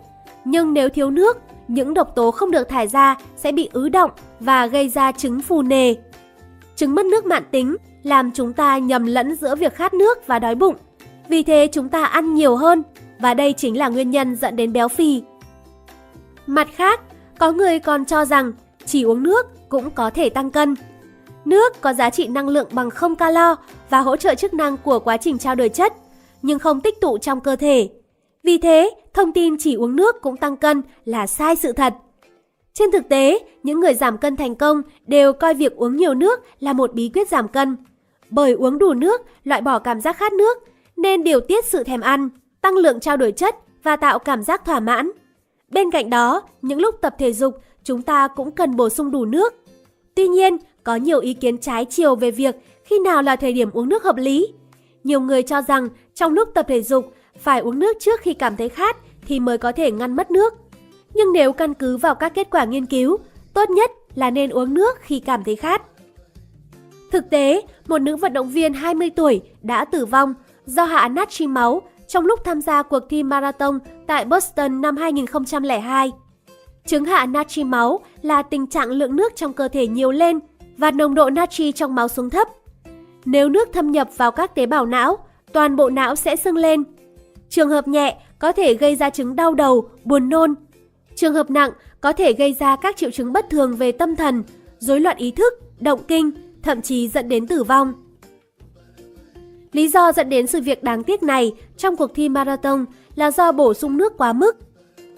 Nhưng 0.45 0.73
nếu 0.73 0.89
thiếu 0.89 1.11
nước, 1.11 1.37
những 1.67 1.93
độc 1.93 2.15
tố 2.15 2.31
không 2.31 2.51
được 2.51 2.69
thải 2.69 2.87
ra 2.87 3.15
sẽ 3.35 3.51
bị 3.51 3.69
ứ 3.73 3.89
động 3.89 4.11
và 4.39 4.65
gây 4.67 4.89
ra 4.89 5.11
chứng 5.11 5.41
phù 5.41 5.61
nề. 5.61 5.95
Chứng 6.75 6.95
mất 6.95 7.05
nước 7.05 7.25
mạn 7.25 7.43
tính 7.51 7.75
làm 8.03 8.31
chúng 8.31 8.53
ta 8.53 8.77
nhầm 8.77 9.05
lẫn 9.05 9.35
giữa 9.35 9.55
việc 9.55 9.75
khát 9.75 9.93
nước 9.93 10.27
và 10.27 10.39
đói 10.39 10.55
bụng. 10.55 10.75
Vì 11.27 11.43
thế 11.43 11.67
chúng 11.71 11.89
ta 11.89 12.05
ăn 12.05 12.33
nhiều 12.33 12.55
hơn 12.55 12.83
và 13.19 13.33
đây 13.33 13.53
chính 13.53 13.77
là 13.77 13.89
nguyên 13.89 14.11
nhân 14.11 14.35
dẫn 14.35 14.55
đến 14.55 14.73
béo 14.73 14.87
phì. 14.87 15.23
Mặt 16.47 16.67
khác, 16.75 17.01
có 17.39 17.51
người 17.51 17.79
còn 17.79 18.05
cho 18.05 18.25
rằng 18.25 18.53
chỉ 18.85 19.03
uống 19.03 19.23
nước 19.23 19.69
cũng 19.69 19.89
có 19.91 20.09
thể 20.09 20.29
tăng 20.29 20.51
cân. 20.51 20.75
Nước 21.45 21.81
có 21.81 21.93
giá 21.93 22.09
trị 22.09 22.27
năng 22.27 22.49
lượng 22.49 22.67
bằng 22.71 22.89
không 22.89 23.15
calo 23.15 23.55
và 23.89 23.99
hỗ 23.99 24.17
trợ 24.17 24.35
chức 24.35 24.53
năng 24.53 24.77
của 24.77 24.99
quá 24.99 25.17
trình 25.17 25.37
trao 25.37 25.55
đổi 25.55 25.69
chất, 25.69 25.93
nhưng 26.41 26.59
không 26.59 26.81
tích 26.81 27.01
tụ 27.01 27.17
trong 27.17 27.41
cơ 27.41 27.55
thể. 27.55 27.89
Vì 28.43 28.57
thế, 28.57 28.91
thông 29.13 29.33
tin 29.33 29.55
chỉ 29.59 29.75
uống 29.75 29.95
nước 29.95 30.21
cũng 30.21 30.37
tăng 30.37 30.57
cân 30.57 30.81
là 31.05 31.27
sai 31.27 31.55
sự 31.55 31.71
thật. 31.71 31.93
Trên 32.73 32.91
thực 32.91 33.09
tế, 33.09 33.39
những 33.63 33.79
người 33.79 33.93
giảm 33.93 34.17
cân 34.17 34.35
thành 34.35 34.55
công 34.55 34.81
đều 35.07 35.33
coi 35.33 35.53
việc 35.53 35.75
uống 35.75 35.95
nhiều 35.95 36.13
nước 36.13 36.39
là 36.59 36.73
một 36.73 36.93
bí 36.93 37.11
quyết 37.13 37.29
giảm 37.29 37.47
cân. 37.47 37.77
Bởi 38.29 38.51
uống 38.51 38.77
đủ 38.77 38.93
nước 38.93 39.21
loại 39.43 39.61
bỏ 39.61 39.79
cảm 39.79 40.01
giác 40.01 40.17
khát 40.17 40.33
nước, 40.33 40.57
nên 40.97 41.23
điều 41.23 41.39
tiết 41.39 41.65
sự 41.65 41.83
thèm 41.83 42.01
ăn, 42.01 42.29
tăng 42.61 42.77
lượng 42.77 42.99
trao 42.99 43.17
đổi 43.17 43.31
chất 43.31 43.55
và 43.83 43.95
tạo 43.95 44.19
cảm 44.19 44.43
giác 44.43 44.65
thỏa 44.65 44.79
mãn. 44.79 45.11
Bên 45.69 45.91
cạnh 45.91 46.09
đó, 46.09 46.41
những 46.61 46.81
lúc 46.81 46.95
tập 47.01 47.15
thể 47.19 47.33
dục, 47.33 47.57
chúng 47.83 48.01
ta 48.01 48.27
cũng 48.27 48.51
cần 48.51 48.75
bổ 48.75 48.89
sung 48.89 49.11
đủ 49.11 49.25
nước. 49.25 49.53
Tuy 50.15 50.27
nhiên, 50.27 50.57
có 50.85 50.95
nhiều 50.95 51.19
ý 51.19 51.33
kiến 51.33 51.57
trái 51.57 51.85
chiều 51.85 52.15
về 52.15 52.31
việc 52.31 52.55
khi 52.83 52.99
nào 52.99 53.21
là 53.21 53.35
thời 53.35 53.53
điểm 53.53 53.71
uống 53.71 53.89
nước 53.89 54.03
hợp 54.03 54.15
lý. 54.17 54.47
Nhiều 55.03 55.21
người 55.21 55.43
cho 55.43 55.61
rằng 55.61 55.89
trong 56.15 56.33
lúc 56.33 56.49
tập 56.53 56.65
thể 56.69 56.83
dục 56.83 57.13
phải 57.39 57.59
uống 57.59 57.79
nước 57.79 57.97
trước 57.99 58.21
khi 58.21 58.33
cảm 58.33 58.57
thấy 58.57 58.69
khát 58.69 58.97
thì 59.27 59.39
mới 59.39 59.57
có 59.57 59.71
thể 59.71 59.91
ngăn 59.91 60.15
mất 60.15 60.31
nước. 60.31 60.53
Nhưng 61.13 61.33
nếu 61.33 61.53
căn 61.53 61.73
cứ 61.73 61.97
vào 61.97 62.15
các 62.15 62.33
kết 62.35 62.47
quả 62.51 62.65
nghiên 62.65 62.85
cứu, 62.85 63.17
tốt 63.53 63.69
nhất 63.69 63.91
là 64.15 64.31
nên 64.31 64.49
uống 64.49 64.73
nước 64.73 64.97
khi 65.01 65.19
cảm 65.19 65.43
thấy 65.43 65.55
khát. 65.55 65.81
Thực 67.11 67.29
tế, 67.29 67.61
một 67.87 68.01
nữ 68.01 68.15
vận 68.15 68.33
động 68.33 68.49
viên 68.49 68.73
20 68.73 69.09
tuổi 69.09 69.41
đã 69.61 69.85
tử 69.85 70.05
vong 70.05 70.33
do 70.65 70.85
hạ 70.85 71.07
natri 71.07 71.47
máu 71.47 71.81
trong 72.07 72.25
lúc 72.25 72.39
tham 72.45 72.61
gia 72.61 72.83
cuộc 72.83 73.03
thi 73.09 73.23
marathon 73.23 73.79
tại 74.07 74.25
Boston 74.25 74.81
năm 74.81 74.97
2002. 74.97 76.11
Chứng 76.85 77.05
hạ 77.05 77.25
natri 77.25 77.63
máu 77.63 77.99
là 78.21 78.41
tình 78.41 78.67
trạng 78.67 78.89
lượng 78.89 79.15
nước 79.15 79.35
trong 79.35 79.53
cơ 79.53 79.67
thể 79.67 79.87
nhiều 79.87 80.11
lên 80.11 80.39
và 80.77 80.91
nồng 80.91 81.15
độ 81.15 81.29
natri 81.29 81.71
trong 81.71 81.95
máu 81.95 82.07
xuống 82.07 82.29
thấp. 82.29 82.47
Nếu 83.25 83.49
nước 83.49 83.69
thâm 83.73 83.91
nhập 83.91 84.09
vào 84.17 84.31
các 84.31 84.55
tế 84.55 84.65
bào 84.65 84.85
não, 84.85 85.17
toàn 85.53 85.75
bộ 85.75 85.89
não 85.89 86.15
sẽ 86.15 86.35
sưng 86.35 86.57
lên. 86.57 86.83
Trường 87.49 87.69
hợp 87.69 87.87
nhẹ 87.87 88.17
có 88.39 88.51
thể 88.51 88.73
gây 88.73 88.95
ra 88.95 89.09
chứng 89.09 89.35
đau 89.35 89.53
đầu, 89.53 89.89
buồn 90.03 90.29
nôn. 90.29 90.55
Trường 91.15 91.33
hợp 91.33 91.49
nặng 91.49 91.71
có 92.01 92.13
thể 92.13 92.33
gây 92.33 92.55
ra 92.59 92.75
các 92.75 92.97
triệu 92.97 93.11
chứng 93.11 93.33
bất 93.33 93.49
thường 93.49 93.75
về 93.75 93.91
tâm 93.91 94.15
thần, 94.15 94.43
rối 94.79 94.99
loạn 94.99 95.17
ý 95.17 95.31
thức, 95.31 95.53
động 95.79 95.99
kinh, 96.07 96.31
thậm 96.63 96.81
chí 96.81 97.07
dẫn 97.07 97.29
đến 97.29 97.47
tử 97.47 97.63
vong. 97.63 97.93
Lý 99.71 99.87
do 99.87 100.11
dẫn 100.11 100.29
đến 100.29 100.47
sự 100.47 100.61
việc 100.61 100.83
đáng 100.83 101.03
tiếc 101.03 101.23
này 101.23 101.53
trong 101.77 101.95
cuộc 101.95 102.15
thi 102.15 102.29
marathon 102.29 102.85
là 103.15 103.31
do 103.31 103.51
bổ 103.51 103.73
sung 103.73 103.97
nước 103.97 104.17
quá 104.17 104.33
mức. 104.33 104.57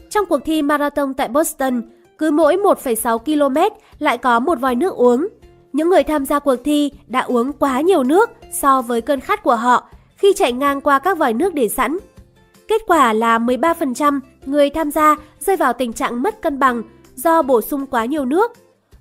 Trong 0.09 0.25
cuộc 0.25 0.39
thi 0.45 0.61
marathon 0.61 1.13
tại 1.13 1.27
Boston, 1.27 1.81
cứ 2.17 2.31
mỗi 2.31 2.55
1,6 2.55 3.17
km 3.17 3.75
lại 3.99 4.17
có 4.17 4.39
một 4.39 4.59
vòi 4.59 4.75
nước 4.75 4.95
uống. 4.95 5.27
Những 5.77 5.89
người 5.89 6.03
tham 6.03 6.25
gia 6.25 6.39
cuộc 6.39 6.55
thi 6.63 6.91
đã 7.07 7.19
uống 7.19 7.53
quá 7.53 7.81
nhiều 7.81 8.03
nước 8.03 8.29
so 8.51 8.81
với 8.81 9.01
cơn 9.01 9.19
khát 9.19 9.43
của 9.43 9.55
họ 9.55 9.89
khi 10.15 10.33
chạy 10.35 10.51
ngang 10.51 10.81
qua 10.81 10.99
các 10.99 11.17
vòi 11.17 11.33
nước 11.33 11.53
để 11.53 11.69
sẵn. 11.69 11.97
Kết 12.67 12.81
quả 12.87 13.13
là 13.13 13.39
13% 13.39 14.19
người 14.45 14.69
tham 14.69 14.91
gia 14.91 15.15
rơi 15.39 15.57
vào 15.57 15.73
tình 15.73 15.93
trạng 15.93 16.23
mất 16.23 16.41
cân 16.41 16.59
bằng 16.59 16.83
do 17.15 17.41
bổ 17.41 17.61
sung 17.61 17.85
quá 17.85 18.05
nhiều 18.05 18.25
nước 18.25 18.51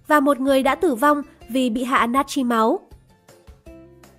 và 0.06 0.20
một 0.20 0.40
người 0.40 0.62
đã 0.62 0.74
tử 0.74 0.94
vong 0.94 1.22
vì 1.48 1.70
bị 1.70 1.84
hạ 1.84 2.06
natri 2.06 2.44
máu. 2.44 2.80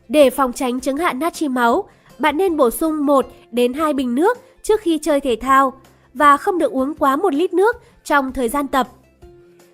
Để 0.08 0.30
phòng 0.30 0.54
tránh 0.54 0.80
chứng 0.80 0.98
hạ 0.98 1.14
natri 1.14 1.48
máu, 1.48 1.90
bạn 2.20 2.38
nên 2.38 2.58
bổ 2.58 2.70
sung 2.70 3.06
1 3.06 3.26
đến 3.52 3.74
2 3.74 3.94
bình 3.94 4.16
nước 4.16 4.38
trước 4.64 4.82
khi 4.82 5.00
chơi 5.02 5.20
thể 5.20 5.36
thao 5.42 5.74
và 6.14 6.38
không 6.38 6.58
được 6.58 6.72
uống 6.72 6.94
quá 6.96 7.16
1 7.16 7.34
lít 7.34 7.54
nước 7.54 7.76
trong 8.04 8.34
thời 8.34 8.50
gian 8.50 8.68
tập. 8.68 8.88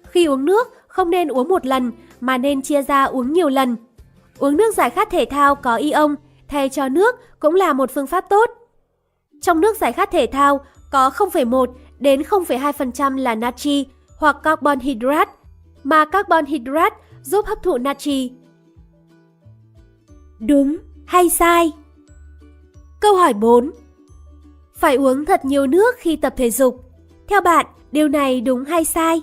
Khi 0.04 0.26
uống 0.26 0.46
nước, 0.46 0.68
không 0.88 1.10
nên 1.10 1.28
uống 1.28 1.48
một 1.48 1.66
lần 1.66 1.92
mà 2.24 2.38
nên 2.38 2.62
chia 2.62 2.82
ra 2.82 3.04
uống 3.04 3.34
nhiều 3.34 3.50
lần. 3.50 3.76
Uống 4.40 4.58
nước 4.58 4.76
giải 4.76 4.90
khát 4.90 5.10
thể 5.10 5.26
thao 5.26 5.56
có 5.56 5.76
ion 5.76 6.16
thay 6.48 6.70
cho 6.70 6.90
nước 6.90 7.16
cũng 7.40 7.56
là 7.56 7.74
một 7.74 7.92
phương 7.92 8.08
pháp 8.08 8.26
tốt. 8.30 8.50
Trong 9.42 9.62
nước 9.62 9.78
giải 9.78 9.94
khát 9.94 10.12
thể 10.12 10.28
thao 10.32 10.66
có 10.92 11.10
0,1 11.10 11.74
đến 12.00 12.22
0,2% 12.22 13.18
là 13.18 13.36
natri 13.36 13.86
hoặc 14.18 14.38
carbon 14.44 14.80
hydrate, 14.80 15.32
mà 15.84 16.06
carbon 16.06 16.46
hydrate 16.46 16.96
giúp 17.22 17.46
hấp 17.46 17.64
thụ 17.64 17.78
natri. 17.78 18.32
Đúng 20.40 20.78
hay 21.06 21.30
sai? 21.30 21.72
Câu 23.02 23.16
hỏi 23.16 23.34
4. 23.34 23.72
Phải 24.76 24.96
uống 24.96 25.26
thật 25.26 25.46
nhiều 25.46 25.68
nước 25.68 25.96
khi 25.98 26.16
tập 26.16 26.34
thể 26.38 26.52
dục. 26.52 26.92
Theo 27.28 27.42
bạn, 27.42 27.66
điều 27.92 28.08
này 28.08 28.42
đúng 28.42 28.64
hay 28.64 28.86
sai? 28.86 29.22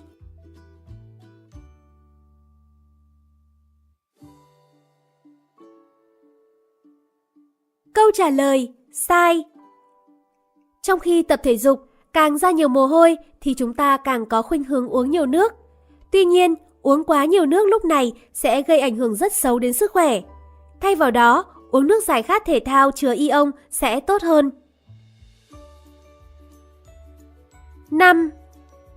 Câu 7.95 8.11
trả 8.15 8.31
lời 8.31 8.73
sai. 8.93 9.45
Trong 10.83 10.99
khi 10.99 11.23
tập 11.23 11.41
thể 11.43 11.57
dục, 11.57 11.81
càng 12.13 12.39
ra 12.39 12.51
nhiều 12.51 12.69
mồ 12.69 12.87
hôi 12.87 13.17
thì 13.41 13.55
chúng 13.55 13.75
ta 13.75 13.97
càng 13.97 14.27
có 14.27 14.43
khuynh 14.43 14.65
hướng 14.65 14.89
uống 14.89 15.11
nhiều 15.11 15.27
nước. 15.27 15.53
Tuy 16.11 16.25
nhiên, 16.25 16.55
uống 16.83 17.05
quá 17.05 17.25
nhiều 17.25 17.47
nước 17.47 17.69
lúc 17.69 17.85
này 17.85 18.13
sẽ 18.33 18.63
gây 18.63 18.81
ảnh 18.81 18.97
hưởng 18.97 19.15
rất 19.15 19.33
xấu 19.33 19.59
đến 19.59 19.73
sức 19.73 19.93
khỏe. 19.93 20.21
Thay 20.81 20.95
vào 20.95 21.11
đó, 21.11 21.45
uống 21.71 21.87
nước 21.87 22.05
giải 22.05 22.23
khát 22.23 22.43
thể 22.47 22.61
thao 22.65 22.91
chứa 22.91 23.15
ion 23.15 23.51
sẽ 23.71 24.01
tốt 24.01 24.23
hơn. 24.23 24.51
5. 27.91 28.31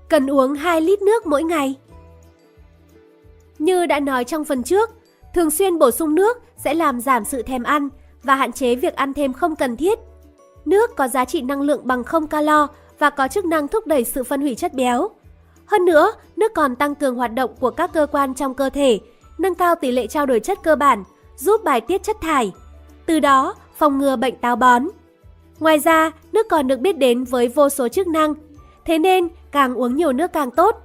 Cần 0.09 0.27
uống 0.27 0.53
2 0.53 0.81
lít 0.81 1.01
nước 1.01 1.27
mỗi 1.27 1.43
ngày. 1.43 1.75
Như 3.59 3.85
đã 3.85 3.99
nói 3.99 4.23
trong 4.23 4.45
phần 4.45 4.63
trước, 4.63 4.89
thường 5.33 5.51
xuyên 5.51 5.79
bổ 5.79 5.91
sung 5.91 6.15
nước 6.15 6.37
sẽ 6.57 6.73
làm 6.73 7.01
giảm 7.01 7.25
sự 7.25 7.41
thèm 7.41 7.63
ăn 7.63 7.89
và 8.23 8.35
hạn 8.35 8.51
chế 8.51 8.75
việc 8.75 8.95
ăn 8.95 9.13
thêm 9.13 9.33
không 9.33 9.55
cần 9.55 9.77
thiết. 9.77 9.99
Nước 10.65 10.95
có 10.95 11.07
giá 11.07 11.25
trị 11.25 11.41
năng 11.41 11.61
lượng 11.61 11.81
bằng 11.83 12.03
không 12.03 12.27
calo 12.27 12.67
và 12.99 13.09
có 13.09 13.27
chức 13.27 13.45
năng 13.45 13.67
thúc 13.67 13.87
đẩy 13.87 14.03
sự 14.03 14.23
phân 14.23 14.41
hủy 14.41 14.55
chất 14.55 14.73
béo. 14.73 15.09
Hơn 15.65 15.85
nữa, 15.85 16.11
nước 16.35 16.53
còn 16.53 16.75
tăng 16.75 16.95
cường 16.95 17.15
hoạt 17.15 17.33
động 17.33 17.51
của 17.59 17.69
các 17.69 17.93
cơ 17.93 18.07
quan 18.11 18.33
trong 18.33 18.53
cơ 18.53 18.69
thể, 18.69 18.99
nâng 19.37 19.55
cao 19.55 19.75
tỷ 19.75 19.91
lệ 19.91 20.07
trao 20.07 20.25
đổi 20.25 20.39
chất 20.39 20.63
cơ 20.63 20.75
bản, 20.75 21.03
giúp 21.37 21.63
bài 21.63 21.81
tiết 21.81 22.03
chất 22.03 22.17
thải. 22.21 22.51
Từ 23.05 23.19
đó, 23.19 23.55
phòng 23.77 23.97
ngừa 23.97 24.15
bệnh 24.15 24.35
táo 24.35 24.55
bón. 24.55 24.87
Ngoài 25.59 25.79
ra, 25.79 26.11
nước 26.31 26.49
còn 26.49 26.67
được 26.67 26.79
biết 26.79 26.97
đến 26.97 27.23
với 27.23 27.47
vô 27.47 27.69
số 27.69 27.87
chức 27.87 28.07
năng. 28.07 28.33
Thế 28.85 28.99
nên, 28.99 29.27
càng 29.51 29.75
uống 29.75 29.95
nhiều 29.95 30.13
nước 30.13 30.33
càng 30.33 30.51
tốt. 30.51 30.75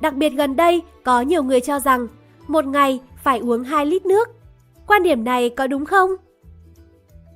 Đặc 0.00 0.14
biệt 0.14 0.28
gần 0.28 0.56
đây, 0.56 0.82
có 1.04 1.20
nhiều 1.20 1.42
người 1.42 1.60
cho 1.60 1.80
rằng 1.80 2.06
một 2.46 2.66
ngày 2.66 3.00
phải 3.22 3.38
uống 3.38 3.64
2 3.64 3.86
lít 3.86 4.06
nước. 4.06 4.28
Quan 4.86 5.02
điểm 5.02 5.24
này 5.24 5.50
có 5.50 5.66
đúng 5.66 5.84
không? 5.84 6.10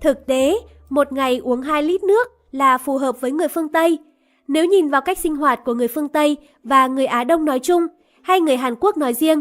Thực 0.01 0.27
tế, 0.27 0.55
một 0.89 1.13
ngày 1.13 1.39
uống 1.39 1.63
2 1.63 1.83
lít 1.83 2.03
nước 2.03 2.29
là 2.53 2.79
phù 2.79 2.99
hợp 2.99 3.21
với 3.21 3.33
người 3.33 3.49
phương 3.49 3.69
Tây. 3.69 3.99
Nếu 4.49 4.65
nhìn 4.65 4.89
vào 4.89 5.01
cách 5.01 5.19
sinh 5.19 5.37
hoạt 5.37 5.65
của 5.65 5.75
người 5.75 5.89
phương 5.89 6.09
Tây 6.09 6.37
và 6.65 6.87
người 6.87 7.07
Á 7.07 7.25
Đông 7.25 7.45
nói 7.45 7.59
chung, 7.59 7.87
hay 8.23 8.41
người 8.41 8.57
Hàn 8.57 8.75
Quốc 8.81 8.97
nói 8.97 9.15
riêng, 9.15 9.41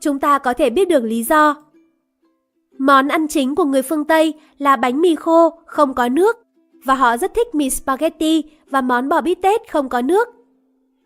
chúng 0.00 0.18
ta 0.18 0.38
có 0.38 0.52
thể 0.52 0.70
biết 0.70 0.88
được 0.88 1.04
lý 1.04 1.22
do. 1.22 1.56
Món 2.78 3.08
ăn 3.08 3.28
chính 3.28 3.54
của 3.54 3.64
người 3.64 3.82
phương 3.82 4.04
Tây 4.04 4.34
là 4.58 4.76
bánh 4.76 5.00
mì 5.00 5.14
khô 5.14 5.60
không 5.66 5.94
có 5.94 6.08
nước 6.08 6.36
và 6.84 6.94
họ 6.94 7.16
rất 7.16 7.34
thích 7.34 7.54
mì 7.54 7.70
spaghetti 7.70 8.44
và 8.70 8.80
món 8.80 9.08
bò 9.08 9.20
bít 9.20 9.38
tết 9.42 9.72
không 9.72 9.88
có 9.88 10.02
nước. 10.02 10.28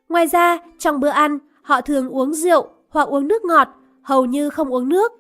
Ngoài 0.08 0.26
ra, 0.26 0.58
trong 0.78 1.00
bữa 1.00 1.08
ăn, 1.08 1.38
họ 1.62 1.80
thường 1.80 2.08
uống 2.08 2.34
rượu 2.34 2.66
hoặc 2.88 3.08
uống 3.08 3.28
nước 3.28 3.44
ngọt, 3.44 3.68
hầu 4.02 4.24
như 4.24 4.50
không 4.50 4.74
uống 4.74 4.88
nước. 4.88 5.12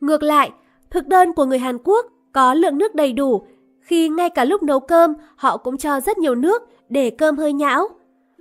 Ngược 0.00 0.22
lại, 0.22 0.50
thực 0.90 1.06
đơn 1.06 1.32
của 1.32 1.44
người 1.44 1.58
Hàn 1.58 1.78
Quốc 1.84 2.06
có 2.36 2.54
lượng 2.54 2.78
nước 2.78 2.94
đầy 2.94 3.12
đủ 3.12 3.42
khi 3.80 4.08
ngay 4.08 4.30
cả 4.30 4.44
lúc 4.44 4.62
nấu 4.62 4.80
cơm 4.80 5.14
họ 5.36 5.56
cũng 5.56 5.78
cho 5.78 6.00
rất 6.00 6.18
nhiều 6.18 6.34
nước 6.34 6.62
để 6.88 7.10
cơm 7.10 7.36
hơi 7.36 7.52
nhão. 7.52 7.88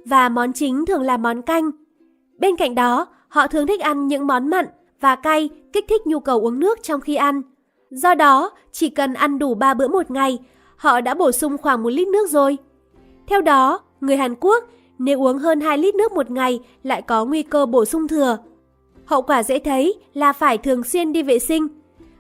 Và 0.06 0.30
món 0.30 0.54
chính 0.54 0.86
thường 0.86 1.02
là 1.02 1.18
món 1.18 1.42
canh. 1.42 1.72
Bên 2.40 2.56
cạnh 2.56 2.76
đó, 2.76 3.08
họ 3.28 3.48
thường 3.48 3.68
thích 3.68 3.80
ăn 3.80 4.08
những 4.08 4.28
món 4.28 4.50
mặn 4.50 4.66
và 5.02 5.16
cay 5.16 5.50
kích 5.74 5.86
thích 5.90 6.08
nhu 6.08 6.20
cầu 6.20 6.42
uống 6.42 6.60
nước 6.60 6.84
trong 6.84 7.02
khi 7.02 7.16
ăn. 7.16 7.42
Do 7.90 8.16
đó, 8.16 8.52
chỉ 8.72 8.90
cần 8.90 9.14
ăn 9.14 9.40
đủ 9.40 9.54
3 9.54 9.74
bữa 9.74 9.88
một 9.88 10.12
ngày, 10.12 10.40
họ 10.78 11.02
đã 11.02 11.14
bổ 11.14 11.32
sung 11.32 11.58
khoảng 11.58 11.84
1 11.84 11.90
lít 11.90 12.08
nước 12.08 12.30
rồi. 12.30 12.58
Theo 13.28 13.42
đó, 13.42 13.80
người 14.02 14.18
Hàn 14.18 14.36
Quốc 14.36 14.64
nếu 15.00 15.24
uống 15.24 15.38
hơn 15.38 15.62
2 15.62 15.78
lít 15.78 15.96
nước 15.96 16.12
một 16.12 16.32
ngày 16.32 16.60
lại 16.84 17.02
có 17.02 17.26
nguy 17.26 17.44
cơ 17.44 17.66
bổ 17.66 17.86
sung 17.86 18.08
thừa. 18.08 18.38
Hậu 19.06 19.22
quả 19.22 19.44
dễ 19.44 19.60
thấy 19.60 19.94
là 20.14 20.34
phải 20.34 20.58
thường 20.58 20.84
xuyên 20.84 21.14
đi 21.14 21.24
vệ 21.24 21.40
sinh. 21.40 21.68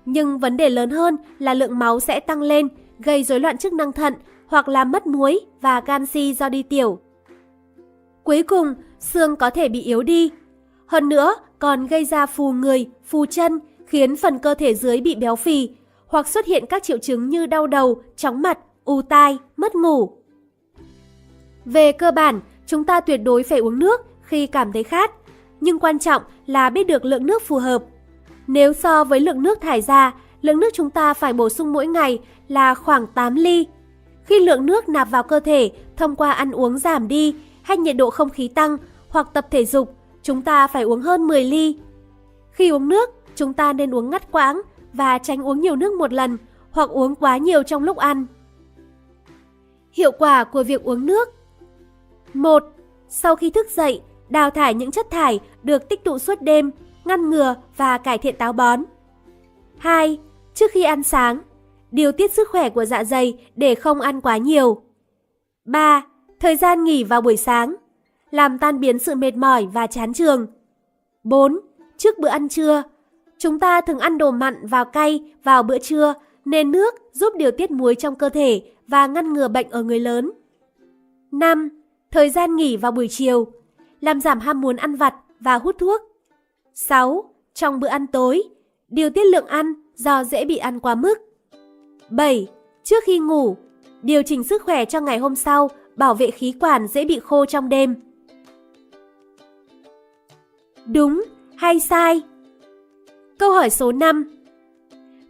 Nhưng 0.06 0.40
vấn 0.40 0.58
đề 0.58 0.70
lớn 0.70 0.90
hơn 0.90 1.18
là 1.40 1.54
lượng 1.54 1.80
máu 1.80 2.00
sẽ 2.00 2.20
tăng 2.20 2.42
lên, 2.42 2.68
gây 3.00 3.24
rối 3.24 3.40
loạn 3.40 3.58
chức 3.58 3.74
năng 3.74 3.92
thận 3.92 4.14
hoặc 4.48 4.68
làm 4.68 4.92
mất 4.92 5.08
muối 5.08 5.40
và 5.62 5.82
canxi 5.82 6.34
do 6.34 6.50
đi 6.50 6.64
tiểu. 6.64 7.00
Cuối 8.24 8.44
cùng, 8.44 8.74
xương 9.00 9.36
có 9.36 9.50
thể 9.50 9.70
bị 9.70 9.82
yếu 9.82 10.04
đi. 10.04 10.32
Hơn 10.86 11.10
nữa, 11.10 11.36
còn 11.60 11.88
gây 11.88 12.06
ra 12.06 12.26
phù 12.26 12.52
người, 12.52 12.90
phù 13.06 13.26
chân, 13.26 13.60
khiến 13.86 14.16
phần 14.16 14.40
cơ 14.40 14.54
thể 14.54 14.76
dưới 14.76 15.02
bị 15.02 15.16
béo 15.16 15.36
phì, 15.36 15.70
hoặc 16.08 16.28
xuất 16.28 16.46
hiện 16.46 16.66
các 16.70 16.84
triệu 16.84 16.98
chứng 16.98 17.30
như 17.30 17.46
đau 17.46 17.68
đầu, 17.68 18.02
chóng 18.16 18.42
mặt, 18.42 18.60
u 18.86 19.02
tai, 19.02 19.38
mất 19.58 19.76
ngủ. 19.76 20.12
Về 21.66 21.92
cơ 21.92 22.12
bản, 22.12 22.40
chúng 22.68 22.84
ta 22.84 23.00
tuyệt 23.00 23.22
đối 23.24 23.44
phải 23.44 23.60
uống 23.60 23.80
nước 23.80 24.02
khi 24.22 24.48
cảm 24.48 24.72
thấy 24.72 24.84
khát, 24.84 25.12
nhưng 25.62 25.80
quan 25.80 26.00
trọng 26.00 26.22
là 26.46 26.70
biết 26.70 26.88
được 26.88 27.06
lượng 27.06 27.26
nước 27.26 27.42
phù 27.42 27.58
hợp. 27.58 27.84
Nếu 28.48 28.74
so 28.74 29.04
với 29.04 29.20
lượng 29.20 29.44
nước 29.44 29.62
thải 29.62 29.82
ra, 29.82 30.14
lượng 30.42 30.60
nước 30.60 30.70
chúng 30.74 30.90
ta 30.90 31.14
phải 31.14 31.34
bổ 31.34 31.50
sung 31.50 31.74
mỗi 31.74 31.88
ngày 31.88 32.20
là 32.48 32.76
khoảng 32.76 33.08
8 33.08 33.36
ly. 33.36 33.68
Khi 34.24 34.40
lượng 34.40 34.66
nước 34.66 34.90
nạp 34.90 35.10
vào 35.10 35.24
cơ 35.24 35.40
thể 35.40 35.72
thông 35.98 36.16
qua 36.16 36.32
ăn 36.32 36.52
uống 36.52 36.78
giảm 36.78 37.08
đi 37.08 37.36
hay 37.62 37.78
nhiệt 37.78 37.98
độ 37.98 38.10
không 38.10 38.30
khí 38.30 38.48
tăng 38.48 38.78
hoặc 39.10 39.28
tập 39.34 39.48
thể 39.52 39.66
dục, 39.66 39.96
chúng 40.24 40.42
ta 40.42 40.68
phải 40.68 40.84
uống 40.84 41.02
hơn 41.02 41.28
10 41.28 41.44
ly. 41.44 41.78
Khi 42.52 42.70
uống 42.70 42.90
nước, 42.90 43.10
chúng 43.36 43.54
ta 43.54 43.74
nên 43.74 43.96
uống 43.96 44.10
ngắt 44.10 44.32
quãng 44.32 44.62
và 44.94 45.18
tránh 45.18 45.48
uống 45.48 45.62
nhiều 45.62 45.76
nước 45.76 45.94
một 45.94 46.14
lần 46.14 46.38
hoặc 46.72 46.90
uống 46.90 47.16
quá 47.16 47.38
nhiều 47.38 47.64
trong 47.64 47.84
lúc 47.84 47.98
ăn. 47.98 48.26
Hiệu 49.92 50.12
quả 50.12 50.44
của 50.44 50.64
việc 50.64 50.84
uống 50.84 51.06
nước 51.06 51.30
1. 52.34 52.64
Sau 53.10 53.36
khi 53.36 53.50
thức 53.50 53.68
dậy, 53.76 54.02
đào 54.30 54.50
thải 54.50 54.74
những 54.74 54.92
chất 54.92 55.12
thải 55.12 55.40
được 55.64 55.90
tích 55.90 56.04
tụ 56.04 56.20
suốt 56.20 56.42
đêm, 56.42 56.72
ngăn 57.06 57.30
ngừa 57.30 57.56
và 57.78 57.98
cải 57.98 58.18
thiện 58.18 58.36
táo 58.38 58.54
bón. 58.54 58.84
2. 59.78 60.20
Trước 60.54 60.72
khi 60.72 60.84
ăn 60.84 61.04
sáng, 61.04 61.42
điều 61.92 62.12
tiết 62.12 62.34
sức 62.34 62.50
khỏe 62.50 62.70
của 62.70 62.86
dạ 62.86 63.04
dày 63.04 63.46
để 63.56 63.76
không 63.76 64.02
ăn 64.02 64.22
quá 64.22 64.38
nhiều. 64.38 64.82
3. 65.66 66.06
Thời 66.40 66.56
gian 66.56 66.84
nghỉ 66.84 67.04
vào 67.04 67.22
buổi 67.22 67.38
sáng, 67.38 67.76
làm 68.32 68.60
tan 68.60 68.80
biến 68.80 69.00
sự 69.00 69.16
mệt 69.16 69.36
mỏi 69.36 69.68
và 69.74 69.88
chán 69.88 70.14
trường. 70.14 70.48
4. 71.24 71.60
Trước 71.98 72.20
bữa 72.20 72.28
ăn 72.28 72.50
trưa, 72.50 72.84
chúng 73.38 73.60
ta 73.60 73.82
thường 73.82 74.00
ăn 74.00 74.18
đồ 74.18 74.32
mặn 74.32 74.68
vào 74.68 74.86
cay 74.86 75.34
vào 75.44 75.64
bữa 75.64 75.78
trưa 75.78 76.14
nên 76.46 76.72
nước 76.72 76.96
giúp 77.12 77.34
điều 77.38 77.52
tiết 77.52 77.72
muối 77.72 77.96
trong 77.96 78.16
cơ 78.16 78.30
thể 78.30 78.72
và 78.88 79.08
ngăn 79.08 79.34
ngừa 79.34 79.48
bệnh 79.48 79.70
ở 79.70 79.84
người 79.84 80.00
lớn. 80.00 80.32
5. 81.32 81.70
Thời 82.12 82.30
gian 82.30 82.56
nghỉ 82.56 82.78
vào 82.78 82.92
buổi 82.92 83.08
chiều, 83.08 83.48
làm 84.02 84.22
giảm 84.22 84.40
ham 84.40 84.62
muốn 84.62 84.76
ăn 84.76 84.96
vặt 84.96 85.16
và 85.40 85.56
hút 85.56 85.76
thuốc. 85.80 86.02
6. 86.76 87.30
Trong 87.54 87.80
bữa 87.80 87.88
ăn 87.88 88.08
tối, 88.08 88.44
điều 88.88 89.10
tiết 89.10 89.26
lượng 89.26 89.46
ăn 89.48 89.74
do 89.96 90.24
dễ 90.24 90.46
bị 90.46 90.58
ăn 90.58 90.80
quá 90.80 90.96
mức. 90.96 91.16
7. 92.10 92.48
Trước 92.84 93.04
khi 93.04 93.20
ngủ, 93.20 93.58
điều 94.02 94.24
chỉnh 94.24 94.44
sức 94.44 94.62
khỏe 94.62 94.86
cho 94.86 95.00
ngày 95.00 95.18
hôm 95.18 95.36
sau, 95.36 95.70
bảo 95.96 96.14
vệ 96.14 96.32
khí 96.32 96.54
quản 96.60 96.88
dễ 96.88 97.06
bị 97.06 97.20
khô 97.20 97.46
trong 97.46 97.70
đêm. 97.70 97.96
Đúng 100.86 101.24
hay 101.56 101.80
sai? 101.80 102.22
Câu 103.38 103.54
hỏi 103.54 103.70
số 103.70 103.92
5. 103.92 104.26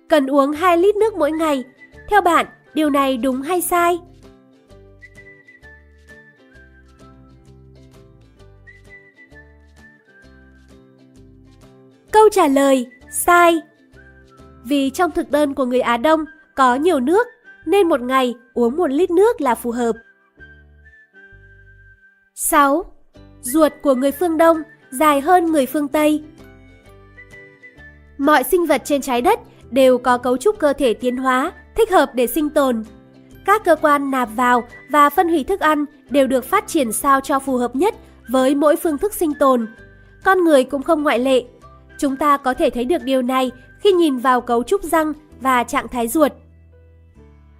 Cần 0.07 0.27
uống 0.27 0.51
2 0.51 0.77
lít 0.77 0.95
nước 0.95 1.13
mỗi 1.15 1.31
ngày. 1.31 1.63
Theo 2.09 2.21
bạn, 2.21 2.45
điều 2.73 2.89
này 2.89 3.17
đúng 3.17 3.41
hay 3.41 3.61
sai? 3.61 3.99
Câu 12.15 12.29
trả 12.29 12.47
lời, 12.47 12.87
sai. 13.11 13.61
Vì 14.63 14.89
trong 14.89 15.11
thực 15.11 15.31
đơn 15.31 15.53
của 15.53 15.65
người 15.65 15.79
Á 15.79 15.97
Đông 15.97 16.25
có 16.55 16.75
nhiều 16.75 16.99
nước, 16.99 17.27
nên 17.65 17.89
một 17.89 18.01
ngày 18.01 18.35
uống 18.53 18.77
một 18.77 18.91
lít 18.91 19.11
nước 19.11 19.41
là 19.41 19.55
phù 19.55 19.71
hợp. 19.71 19.91
6. 22.35 22.85
Ruột 23.41 23.71
của 23.81 23.95
người 23.95 24.11
phương 24.11 24.37
Đông 24.37 24.57
dài 24.89 25.21
hơn 25.21 25.45
người 25.45 25.65
phương 25.65 25.87
Tây. 25.87 26.23
Mọi 28.17 28.43
sinh 28.43 28.65
vật 28.65 28.81
trên 28.85 29.01
trái 29.01 29.21
đất 29.21 29.39
đều 29.71 29.97
có 29.97 30.17
cấu 30.17 30.37
trúc 30.37 30.59
cơ 30.59 30.73
thể 30.73 30.93
tiến 30.93 31.17
hóa, 31.17 31.51
thích 31.75 31.91
hợp 31.91 32.11
để 32.15 32.27
sinh 32.27 32.49
tồn. 32.49 32.83
Các 33.45 33.65
cơ 33.65 33.75
quan 33.75 34.11
nạp 34.11 34.29
vào 34.35 34.67
và 34.89 35.09
phân 35.09 35.29
hủy 35.29 35.43
thức 35.43 35.59
ăn 35.59 35.85
đều 36.09 36.27
được 36.27 36.45
phát 36.45 36.67
triển 36.67 36.91
sao 36.91 37.21
cho 37.21 37.39
phù 37.39 37.57
hợp 37.57 37.75
nhất 37.75 37.95
với 38.29 38.55
mỗi 38.55 38.75
phương 38.75 38.97
thức 38.97 39.13
sinh 39.13 39.33
tồn. 39.33 39.67
Con 40.23 40.43
người 40.43 40.63
cũng 40.63 40.83
không 40.83 41.03
ngoại 41.03 41.19
lệ. 41.19 41.43
Chúng 41.97 42.15
ta 42.15 42.37
có 42.37 42.53
thể 42.53 42.69
thấy 42.69 42.85
được 42.85 43.03
điều 43.03 43.21
này 43.21 43.51
khi 43.79 43.91
nhìn 43.91 44.17
vào 44.17 44.41
cấu 44.41 44.63
trúc 44.63 44.83
răng 44.83 45.13
và 45.41 45.63
trạng 45.63 45.87
thái 45.87 46.07
ruột. 46.07 46.31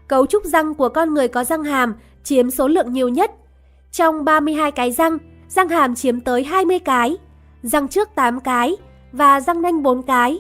Cấu 0.08 0.26
trúc 0.26 0.46
răng 0.46 0.74
của 0.74 0.90
con 0.90 1.14
người 1.14 1.28
có 1.28 1.44
răng 1.44 1.64
hàm 1.64 1.96
chiếm 2.24 2.52
số 2.52 2.68
lượng 2.68 2.94
nhiều 2.94 3.10
nhất. 3.10 3.32
Trong 3.92 4.26
32 4.26 4.72
cái 4.72 4.92
răng, 4.92 5.18
răng 5.48 5.70
hàm 5.70 5.96
chiếm 5.96 6.20
tới 6.20 6.44
20 6.44 6.80
cái, 6.80 7.18
răng 7.64 7.88
trước 7.88 8.10
8 8.16 8.40
cái 8.40 8.76
và 9.12 9.42
răng 9.42 9.62
nanh 9.62 9.84
4 9.84 10.04
cái. 10.04 10.40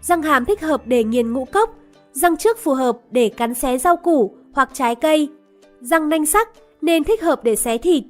Răng 0.00 0.22
hàm 0.22 0.44
thích 0.44 0.60
hợp 0.60 0.82
để 0.86 1.04
nghiền 1.04 1.32
ngũ 1.32 1.44
cốc, 1.44 1.76
răng 2.12 2.36
trước 2.36 2.58
phù 2.58 2.74
hợp 2.74 2.98
để 3.10 3.28
cắn 3.28 3.54
xé 3.54 3.78
rau 3.78 3.96
củ 3.96 4.34
hoặc 4.52 4.70
trái 4.72 4.94
cây. 4.94 5.28
Răng 5.80 6.08
nanh 6.08 6.26
sắc 6.26 6.48
nên 6.82 7.04
thích 7.04 7.22
hợp 7.22 7.44
để 7.44 7.56
xé 7.56 7.78
thịt. 7.78 8.04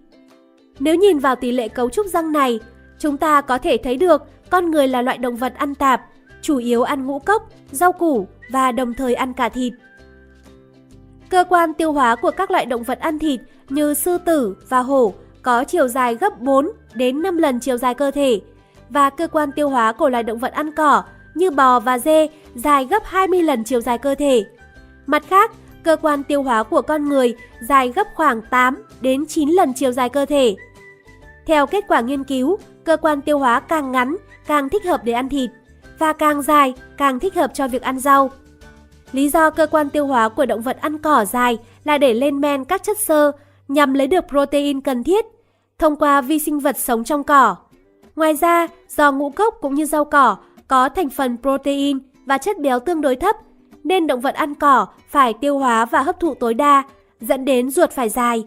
Nếu 0.80 0.94
nhìn 0.94 1.18
vào 1.18 1.36
tỷ 1.36 1.52
lệ 1.52 1.68
cấu 1.68 1.90
trúc 1.90 2.06
răng 2.06 2.32
này, 2.32 2.60
chúng 2.98 3.16
ta 3.16 3.40
có 3.40 3.58
thể 3.58 3.76
thấy 3.76 3.96
được 3.96 4.22
con 4.50 4.70
người 4.70 4.88
là 4.88 5.02
loại 5.02 5.18
động 5.18 5.36
vật 5.36 5.54
ăn 5.56 5.74
tạp, 5.74 6.02
chủ 6.42 6.56
yếu 6.56 6.82
ăn 6.82 7.06
ngũ 7.06 7.18
cốc, 7.18 7.50
rau 7.70 7.92
củ 7.92 8.26
và 8.50 8.72
đồng 8.72 8.94
thời 8.94 9.14
ăn 9.14 9.32
cả 9.32 9.48
thịt. 9.48 9.72
Cơ 11.28 11.44
quan 11.48 11.74
tiêu 11.74 11.92
hóa 11.92 12.16
của 12.16 12.30
các 12.30 12.50
loại 12.50 12.66
động 12.66 12.82
vật 12.82 13.00
ăn 13.00 13.18
thịt 13.18 13.40
như 13.68 13.94
sư 13.94 14.18
tử 14.18 14.56
và 14.68 14.80
hổ 14.80 15.14
có 15.42 15.64
chiều 15.64 15.88
dài 15.88 16.14
gấp 16.14 16.40
4 16.40 16.70
đến 16.94 17.22
5 17.22 17.38
lần 17.38 17.60
chiều 17.60 17.76
dài 17.76 17.94
cơ 17.94 18.10
thể 18.10 18.40
và 18.90 19.10
cơ 19.10 19.28
quan 19.28 19.52
tiêu 19.52 19.68
hóa 19.68 19.92
của 19.92 20.08
loài 20.08 20.22
động 20.22 20.38
vật 20.38 20.52
ăn 20.52 20.72
cỏ 20.72 21.02
như 21.34 21.50
bò 21.50 21.80
và 21.80 21.98
dê 21.98 22.28
dài 22.54 22.84
gấp 22.84 23.02
20 23.04 23.42
lần 23.42 23.64
chiều 23.64 23.80
dài 23.80 23.98
cơ 23.98 24.14
thể. 24.14 24.44
Mặt 25.06 25.24
khác, 25.28 25.50
cơ 25.82 25.96
quan 26.02 26.22
tiêu 26.22 26.42
hóa 26.42 26.62
của 26.62 26.82
con 26.82 27.08
người 27.08 27.36
dài 27.60 27.92
gấp 27.96 28.06
khoảng 28.14 28.42
8 28.42 28.82
đến 29.00 29.26
9 29.26 29.48
lần 29.48 29.72
chiều 29.74 29.92
dài 29.92 30.08
cơ 30.08 30.26
thể. 30.26 30.56
Theo 31.46 31.66
kết 31.66 31.84
quả 31.88 32.00
nghiên 32.00 32.24
cứu, 32.24 32.58
cơ 32.84 32.96
quan 32.96 33.20
tiêu 33.20 33.38
hóa 33.38 33.60
càng 33.60 33.92
ngắn 33.92 34.16
càng 34.46 34.68
thích 34.68 34.84
hợp 34.84 35.00
để 35.04 35.12
ăn 35.12 35.28
thịt 35.28 35.50
và 35.98 36.12
càng 36.12 36.42
dài 36.42 36.74
càng 36.96 37.20
thích 37.20 37.34
hợp 37.34 37.54
cho 37.54 37.68
việc 37.68 37.82
ăn 37.82 37.98
rau. 37.98 38.30
Lý 39.12 39.28
do 39.28 39.50
cơ 39.50 39.66
quan 39.66 39.90
tiêu 39.90 40.06
hóa 40.06 40.28
của 40.28 40.46
động 40.46 40.60
vật 40.60 40.80
ăn 40.80 40.98
cỏ 40.98 41.24
dài 41.24 41.58
là 41.84 41.98
để 41.98 42.14
lên 42.14 42.40
men 42.40 42.64
các 42.64 42.82
chất 42.82 42.98
xơ 42.98 43.32
nhằm 43.68 43.94
lấy 43.94 44.06
được 44.06 44.24
protein 44.28 44.80
cần 44.80 45.04
thiết 45.04 45.24
thông 45.78 45.96
qua 45.96 46.20
vi 46.20 46.38
sinh 46.38 46.58
vật 46.58 46.78
sống 46.78 47.04
trong 47.04 47.24
cỏ. 47.24 47.56
Ngoài 48.16 48.34
ra, 48.34 48.66
do 48.88 49.12
ngũ 49.12 49.30
cốc 49.30 49.54
cũng 49.60 49.74
như 49.74 49.84
rau 49.84 50.04
cỏ 50.04 50.36
có 50.68 50.88
thành 50.88 51.08
phần 51.08 51.36
protein 51.42 51.98
và 52.26 52.38
chất 52.38 52.58
béo 52.60 52.80
tương 52.80 53.00
đối 53.00 53.16
thấp, 53.16 53.36
nên 53.84 54.06
động 54.06 54.20
vật 54.20 54.34
ăn 54.34 54.54
cỏ 54.54 54.86
phải 55.08 55.34
tiêu 55.40 55.58
hóa 55.58 55.84
và 55.84 56.02
hấp 56.02 56.20
thụ 56.20 56.34
tối 56.34 56.54
đa, 56.54 56.82
dẫn 57.20 57.44
đến 57.44 57.70
ruột 57.70 57.90
phải 57.90 58.08
dài. 58.08 58.44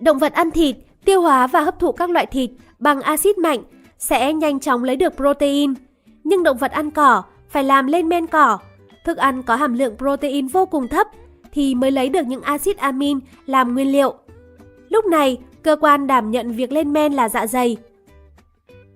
Động 0.00 0.18
vật 0.18 0.32
ăn 0.32 0.50
thịt 0.50 0.76
tiêu 1.04 1.20
hóa 1.20 1.46
và 1.46 1.60
hấp 1.60 1.78
thụ 1.78 1.92
các 1.92 2.10
loại 2.10 2.26
thịt 2.26 2.50
bằng 2.78 3.00
axit 3.00 3.38
mạnh 3.38 3.62
sẽ 4.00 4.32
nhanh 4.32 4.60
chóng 4.60 4.84
lấy 4.84 4.96
được 4.96 5.16
protein. 5.16 5.74
Nhưng 6.24 6.42
động 6.42 6.56
vật 6.56 6.72
ăn 6.72 6.90
cỏ 6.90 7.22
phải 7.48 7.64
làm 7.64 7.86
lên 7.86 8.08
men 8.08 8.26
cỏ. 8.26 8.58
Thức 9.04 9.16
ăn 9.16 9.42
có 9.42 9.56
hàm 9.56 9.74
lượng 9.74 9.96
protein 9.96 10.46
vô 10.46 10.66
cùng 10.66 10.88
thấp 10.88 11.06
thì 11.52 11.74
mới 11.74 11.90
lấy 11.90 12.08
được 12.08 12.26
những 12.26 12.42
axit 12.42 12.76
amin 12.76 13.18
làm 13.46 13.74
nguyên 13.74 13.92
liệu. 13.92 14.14
Lúc 14.88 15.04
này, 15.04 15.38
cơ 15.62 15.76
quan 15.80 16.06
đảm 16.06 16.30
nhận 16.30 16.52
việc 16.52 16.72
lên 16.72 16.92
men 16.92 17.12
là 17.12 17.28
dạ 17.28 17.46
dày. 17.46 17.76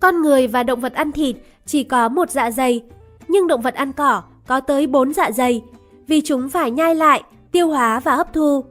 Con 0.01 0.23
người 0.23 0.47
và 0.47 0.63
động 0.63 0.81
vật 0.81 0.95
ăn 0.95 1.13
thịt 1.13 1.37
chỉ 1.67 1.85
có 1.85 2.09
một 2.09 2.31
dạ 2.31 2.51
dày, 2.51 2.85
nhưng 3.29 3.47
động 3.47 3.61
vật 3.61 3.75
ăn 3.75 3.93
cỏ 3.93 4.23
có 4.47 4.61
tới 4.61 4.87
4 4.87 5.13
dạ 5.13 5.31
dày 5.31 5.63
vì 6.07 6.21
chúng 6.21 6.49
phải 6.49 6.71
nhai 6.71 6.95
lại, 6.95 7.23
tiêu 7.53 7.69
hóa 7.69 8.01
và 8.01 8.17
hấp 8.17 8.33
thu. 8.33 8.65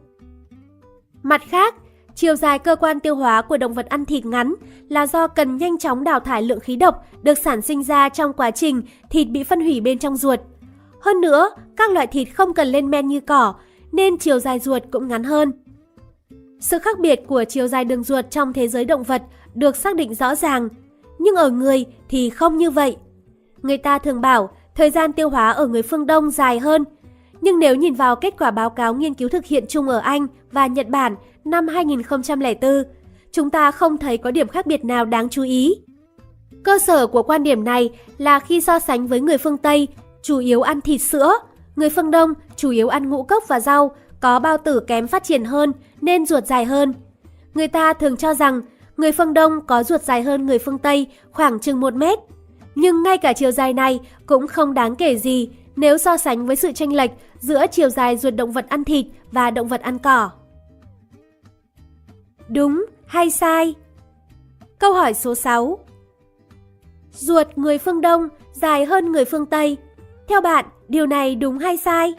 Mặt 1.23 1.41
khác, 1.49 1.75
chiều 2.15 2.36
dài 2.36 2.60
cơ 2.60 2.76
quan 2.76 2.99
tiêu 2.99 3.15
hóa 3.15 3.41
của 3.41 3.58
động 3.58 3.73
vật 3.73 3.86
ăn 3.89 4.06
thịt 4.06 4.26
ngắn 4.26 4.54
là 4.89 5.08
do 5.08 5.28
cần 5.28 5.58
nhanh 5.58 5.78
chóng 5.78 6.04
đào 6.04 6.19
thải 6.19 6.41
lượng 6.41 6.60
khí 6.60 6.76
độc 6.76 7.06
được 7.23 7.38
sản 7.38 7.62
sinh 7.62 7.84
ra 7.84 8.10
trong 8.10 8.34
quá 8.34 8.52
trình 8.52 8.82
thịt 9.10 9.28
bị 9.30 9.43
phân 9.43 9.62
hủy 9.62 9.82
bên 9.82 9.99
trong 9.99 10.17
ruột. 10.17 10.39
Hơn 11.02 11.21
nữa, 11.21 11.49
các 11.78 11.91
loại 11.91 12.08
thịt 12.08 12.28
không 12.34 12.54
cần 12.54 12.67
lên 12.67 12.89
men 12.89 13.08
như 13.08 13.19
cỏ 13.19 13.54
nên 13.91 14.17
chiều 14.17 14.39
dài 14.39 14.60
ruột 14.60 14.84
cũng 14.91 15.08
ngắn 15.08 15.23
hơn. 15.23 15.52
Sự 16.60 16.80
khác 16.80 16.99
biệt 16.99 17.19
của 17.28 17.43
chiều 17.43 17.67
dài 17.67 17.86
đường 17.86 18.04
ruột 18.04 18.26
trong 18.30 18.54
thế 18.54 18.67
giới 18.67 18.86
động 18.86 19.04
vật 19.04 19.21
được 19.54 19.76
xác 19.76 19.95
định 19.95 20.15
rõ 20.15 20.36
ràng, 20.36 20.69
nhưng 21.19 21.36
ở 21.36 21.49
người 21.49 21.86
thì 22.10 22.30
không 22.30 22.58
như 22.58 22.71
vậy. 22.71 22.97
Người 23.62 23.78
ta 23.78 23.97
thường 23.97 24.21
bảo 24.21 24.49
thời 24.76 24.89
gian 24.89 25.13
tiêu 25.13 25.30
hóa 25.30 25.52
ở 25.52 25.67
người 25.67 25.82
phương 25.82 26.06
Đông 26.06 26.32
dài 26.32 26.60
hơn, 26.60 26.84
nhưng 27.43 27.60
nếu 27.60 27.75
nhìn 27.75 27.93
vào 27.93 28.15
kết 28.15 28.34
quả 28.39 28.51
báo 28.51 28.69
cáo 28.69 28.93
nghiên 28.93 29.13
cứu 29.13 29.29
thực 29.29 29.45
hiện 29.45 29.65
chung 29.69 29.89
ở 29.89 29.97
Anh 29.99 30.27
và 30.51 30.67
Nhật 30.67 30.88
Bản 30.88 31.15
năm 31.45 31.67
2004, 31.67 32.84
chúng 33.32 33.49
ta 33.49 33.71
không 33.71 33.97
thấy 33.97 34.17
có 34.17 34.32
điểm 34.32 34.47
khác 34.47 34.65
biệt 34.65 34.86
nào 34.86 35.06
đáng 35.06 35.29
chú 35.29 35.43
ý. 35.43 35.75
Cơ 36.63 36.79
sở 36.79 37.08
của 37.08 37.23
quan 37.23 37.43
điểm 37.43 37.63
này 37.63 37.89
là 38.17 38.39
khi 38.39 38.62
so 38.62 38.79
sánh 38.79 39.08
với 39.08 39.21
người 39.21 39.38
phương 39.38 39.58
Tây 39.58 39.88
chủ 40.21 40.38
yếu 40.38 40.62
ăn 40.62 40.82
thịt 40.82 41.01
sữa, 41.01 41.34
người 41.75 41.89
phương 41.89 42.12
Đông 42.12 42.34
chủ 42.56 42.69
yếu 42.69 42.88
ăn 42.88 43.10
ngũ 43.10 43.23
cốc 43.23 43.43
và 43.47 43.60
rau, 43.60 43.91
có 44.19 44.39
bao 44.39 44.58
tử 44.58 44.79
kém 44.79 45.08
phát 45.08 45.23
triển 45.23 45.45
hơn 45.45 45.73
nên 46.01 46.25
ruột 46.25 46.45
dài 46.45 46.65
hơn. 46.65 46.93
Người 47.53 47.67
ta 47.67 47.93
thường 47.93 48.17
cho 48.17 48.34
rằng 48.34 48.62
người 48.97 49.12
phương 49.12 49.34
Đông 49.34 49.62
có 49.67 49.84
ruột 49.84 50.01
dài 50.01 50.21
hơn 50.21 50.45
người 50.45 50.60
phương 50.60 50.77
Tây 50.77 51.08
khoảng 51.32 51.60
chừng 51.60 51.79
1 51.79 51.93
mét. 51.93 52.19
Nhưng 52.75 53.03
ngay 53.03 53.17
cả 53.17 53.34
chiều 53.34 53.51
dài 53.51 53.73
này 53.73 53.99
cũng 54.25 54.47
không 54.47 54.73
đáng 54.73 54.95
kể 54.95 55.17
gì 55.17 55.49
nếu 55.75 55.97
so 55.97 56.17
sánh 56.17 56.45
với 56.45 56.56
sự 56.56 56.71
chênh 56.71 56.95
lệch 56.95 57.12
giữa 57.43 57.65
chiều 57.71 57.89
dài 57.89 58.17
ruột 58.17 58.36
động 58.36 58.51
vật 58.51 58.69
ăn 58.69 58.84
thịt 58.84 59.06
và 59.32 59.51
động 59.51 59.67
vật 59.67 59.82
ăn 59.82 59.99
cỏ. 59.99 60.32
Đúng 62.49 62.86
hay 63.06 63.29
sai? 63.29 63.75
Câu 64.79 64.93
hỏi 64.93 65.13
số 65.13 65.36
6 65.36 65.79
Ruột 67.12 67.47
người 67.56 67.77
phương 67.77 68.01
Đông 68.01 68.27
dài 68.53 68.86
hơn 68.86 69.12
người 69.12 69.25
phương 69.25 69.45
Tây. 69.45 69.77
Theo 70.27 70.41
bạn, 70.41 70.65
điều 70.88 71.06
này 71.06 71.36
đúng 71.36 71.58
hay 71.58 71.77
sai? 71.77 72.13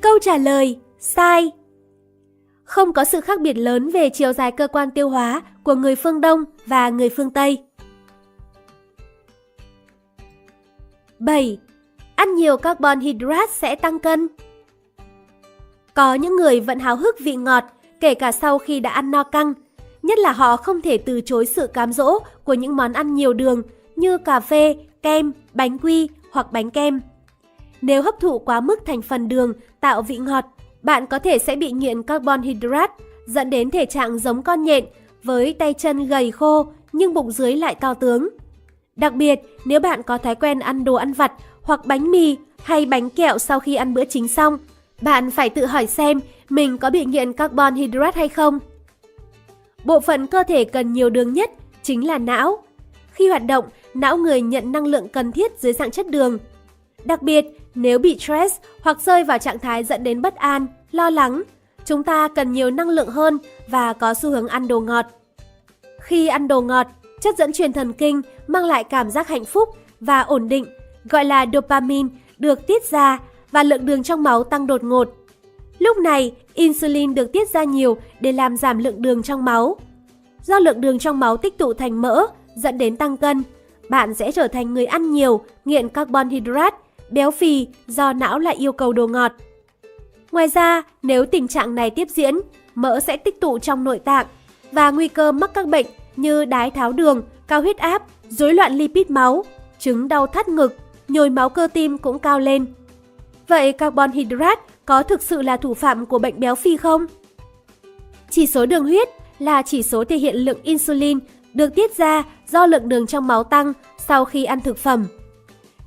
Câu 0.00 0.18
trả 0.22 0.36
lời 0.36 0.78
sai. 0.98 1.52
Không 2.74 2.92
có 2.92 3.04
sự 3.04 3.20
khác 3.20 3.40
biệt 3.40 3.52
lớn 3.52 3.90
về 3.90 4.08
chiều 4.08 4.32
dài 4.32 4.52
cơ 4.52 4.68
quan 4.68 4.90
tiêu 4.90 5.08
hóa 5.08 5.42
của 5.62 5.74
người 5.74 5.94
phương 5.94 6.20
Đông 6.20 6.44
và 6.66 6.88
người 6.88 7.08
phương 7.08 7.30
Tây. 7.30 7.62
7. 11.18 11.58
Ăn 12.14 12.34
nhiều 12.34 12.56
carbon 12.56 13.00
hydrate 13.00 13.52
sẽ 13.52 13.74
tăng 13.74 13.98
cân. 13.98 14.28
Có 15.94 16.14
những 16.14 16.36
người 16.36 16.60
vẫn 16.60 16.78
háo 16.78 16.96
hức 16.96 17.16
vị 17.20 17.36
ngọt, 17.36 17.64
kể 18.00 18.14
cả 18.14 18.32
sau 18.32 18.58
khi 18.58 18.80
đã 18.80 18.90
ăn 18.90 19.10
no 19.10 19.22
căng. 19.22 19.54
Nhất 20.02 20.18
là 20.18 20.32
họ 20.32 20.56
không 20.56 20.82
thể 20.82 20.98
từ 20.98 21.20
chối 21.20 21.46
sự 21.46 21.66
cám 21.66 21.92
dỗ 21.92 22.18
của 22.44 22.54
những 22.54 22.76
món 22.76 22.92
ăn 22.92 23.14
nhiều 23.14 23.32
đường 23.32 23.62
như 23.96 24.18
cà 24.18 24.40
phê, 24.40 24.76
kem, 25.02 25.32
bánh 25.52 25.78
quy 25.78 26.08
hoặc 26.30 26.52
bánh 26.52 26.70
kem. 26.70 27.00
Nếu 27.82 28.02
hấp 28.02 28.20
thụ 28.20 28.38
quá 28.38 28.60
mức 28.60 28.80
thành 28.86 29.02
phần 29.02 29.28
đường 29.28 29.52
tạo 29.80 30.02
vị 30.02 30.18
ngọt, 30.18 30.44
bạn 30.84 31.06
có 31.06 31.18
thể 31.18 31.38
sẽ 31.38 31.56
bị 31.56 31.70
nghiện 31.70 32.02
carbon 32.02 32.42
hydrate, 32.42 32.92
dẫn 33.26 33.50
đến 33.50 33.70
thể 33.70 33.86
trạng 33.86 34.18
giống 34.18 34.42
con 34.42 34.62
nhện 34.62 34.84
với 35.22 35.52
tay 35.52 35.74
chân 35.74 36.06
gầy 36.06 36.30
khô 36.30 36.66
nhưng 36.92 37.14
bụng 37.14 37.32
dưới 37.32 37.56
lại 37.56 37.74
cao 37.74 37.94
tướng. 37.94 38.28
Đặc 38.96 39.14
biệt, 39.14 39.40
nếu 39.64 39.80
bạn 39.80 40.02
có 40.02 40.18
thói 40.18 40.34
quen 40.34 40.58
ăn 40.58 40.84
đồ 40.84 40.94
ăn 40.94 41.12
vặt 41.12 41.32
hoặc 41.62 41.86
bánh 41.86 42.10
mì 42.10 42.36
hay 42.62 42.86
bánh 42.86 43.10
kẹo 43.10 43.38
sau 43.38 43.60
khi 43.60 43.74
ăn 43.74 43.94
bữa 43.94 44.04
chính 44.04 44.28
xong, 44.28 44.58
bạn 45.00 45.30
phải 45.30 45.50
tự 45.50 45.66
hỏi 45.66 45.86
xem 45.86 46.20
mình 46.48 46.78
có 46.78 46.90
bị 46.90 47.04
nghiện 47.04 47.32
carbon 47.32 47.74
hydrate 47.74 48.18
hay 48.18 48.28
không. 48.28 48.58
Bộ 49.84 50.00
phận 50.00 50.26
cơ 50.26 50.42
thể 50.48 50.64
cần 50.64 50.92
nhiều 50.92 51.10
đường 51.10 51.32
nhất 51.32 51.50
chính 51.82 52.06
là 52.06 52.18
não. 52.18 52.62
Khi 53.10 53.28
hoạt 53.28 53.46
động, 53.46 53.64
não 53.94 54.16
người 54.16 54.40
nhận 54.40 54.72
năng 54.72 54.86
lượng 54.86 55.08
cần 55.08 55.32
thiết 55.32 55.52
dưới 55.58 55.72
dạng 55.72 55.90
chất 55.90 56.10
đường. 56.10 56.38
Đặc 57.04 57.22
biệt, 57.22 57.44
nếu 57.74 57.98
bị 57.98 58.18
stress 58.18 58.56
hoặc 58.82 59.00
rơi 59.00 59.24
vào 59.24 59.38
trạng 59.38 59.58
thái 59.58 59.84
dẫn 59.84 60.04
đến 60.04 60.22
bất 60.22 60.36
an, 60.36 60.66
lo 60.92 61.10
lắng, 61.10 61.42
chúng 61.84 62.02
ta 62.02 62.28
cần 62.28 62.52
nhiều 62.52 62.70
năng 62.70 62.88
lượng 62.88 63.08
hơn 63.08 63.38
và 63.68 63.92
có 63.92 64.14
xu 64.14 64.30
hướng 64.30 64.48
ăn 64.48 64.68
đồ 64.68 64.80
ngọt. 64.80 65.06
Khi 66.00 66.26
ăn 66.26 66.48
đồ 66.48 66.60
ngọt, 66.60 66.86
chất 67.20 67.38
dẫn 67.38 67.52
truyền 67.52 67.72
thần 67.72 67.92
kinh 67.92 68.22
mang 68.46 68.64
lại 68.64 68.84
cảm 68.84 69.10
giác 69.10 69.28
hạnh 69.28 69.44
phúc 69.44 69.68
và 70.00 70.20
ổn 70.20 70.48
định, 70.48 70.66
gọi 71.04 71.24
là 71.24 71.46
dopamine, 71.52 72.08
được 72.38 72.66
tiết 72.66 72.90
ra 72.90 73.18
và 73.50 73.62
lượng 73.62 73.86
đường 73.86 74.02
trong 74.02 74.22
máu 74.22 74.44
tăng 74.44 74.66
đột 74.66 74.84
ngột. 74.84 75.08
Lúc 75.78 75.96
này, 75.98 76.32
insulin 76.54 77.14
được 77.14 77.32
tiết 77.32 77.48
ra 77.50 77.64
nhiều 77.64 77.96
để 78.20 78.32
làm 78.32 78.56
giảm 78.56 78.78
lượng 78.78 79.02
đường 79.02 79.22
trong 79.22 79.44
máu. 79.44 79.76
Do 80.42 80.58
lượng 80.58 80.80
đường 80.80 80.98
trong 80.98 81.20
máu 81.20 81.36
tích 81.36 81.58
tụ 81.58 81.74
thành 81.74 82.02
mỡ, 82.02 82.26
dẫn 82.56 82.78
đến 82.78 82.96
tăng 82.96 83.16
cân, 83.16 83.42
bạn 83.88 84.14
sẽ 84.14 84.32
trở 84.32 84.48
thành 84.48 84.74
người 84.74 84.86
ăn 84.86 85.10
nhiều, 85.10 85.40
nghiện 85.64 85.88
carbon 85.88 86.28
hydrate, 86.28 86.76
béo 87.10 87.30
phì 87.30 87.66
do 87.86 88.12
não 88.12 88.38
lại 88.38 88.54
yêu 88.54 88.72
cầu 88.72 88.92
đồ 88.92 89.06
ngọt. 89.06 89.32
Ngoài 90.32 90.48
ra, 90.48 90.82
nếu 91.02 91.26
tình 91.26 91.48
trạng 91.48 91.74
này 91.74 91.90
tiếp 91.90 92.08
diễn, 92.10 92.34
mỡ 92.74 93.00
sẽ 93.00 93.16
tích 93.16 93.40
tụ 93.40 93.58
trong 93.58 93.84
nội 93.84 93.98
tạng 93.98 94.26
và 94.72 94.90
nguy 94.90 95.08
cơ 95.08 95.32
mắc 95.32 95.50
các 95.54 95.66
bệnh 95.68 95.86
như 96.16 96.44
đái 96.44 96.70
tháo 96.70 96.92
đường, 96.92 97.22
cao 97.46 97.62
huyết 97.62 97.76
áp, 97.76 98.02
rối 98.28 98.54
loạn 98.54 98.72
lipid 98.72 99.06
máu, 99.08 99.44
chứng 99.78 100.08
đau 100.08 100.26
thắt 100.26 100.48
ngực, 100.48 100.76
nhồi 101.08 101.30
máu 101.30 101.48
cơ 101.48 101.68
tim 101.72 101.98
cũng 101.98 102.18
cao 102.18 102.40
lên. 102.40 102.66
Vậy 103.48 103.72
carbon 103.72 104.10
hydrate 104.10 104.60
có 104.86 105.02
thực 105.02 105.22
sự 105.22 105.42
là 105.42 105.56
thủ 105.56 105.74
phạm 105.74 106.06
của 106.06 106.18
bệnh 106.18 106.40
béo 106.40 106.54
phì 106.54 106.76
không? 106.76 107.06
Chỉ 108.30 108.46
số 108.46 108.66
đường 108.66 108.84
huyết 108.84 109.08
là 109.38 109.62
chỉ 109.62 109.82
số 109.82 110.04
thể 110.04 110.16
hiện 110.16 110.36
lượng 110.36 110.58
insulin 110.62 111.18
được 111.54 111.74
tiết 111.74 111.96
ra 111.96 112.22
do 112.48 112.66
lượng 112.66 112.88
đường 112.88 113.06
trong 113.06 113.26
máu 113.26 113.44
tăng 113.44 113.72
sau 113.98 114.24
khi 114.24 114.44
ăn 114.44 114.60
thực 114.60 114.78
phẩm. 114.78 115.06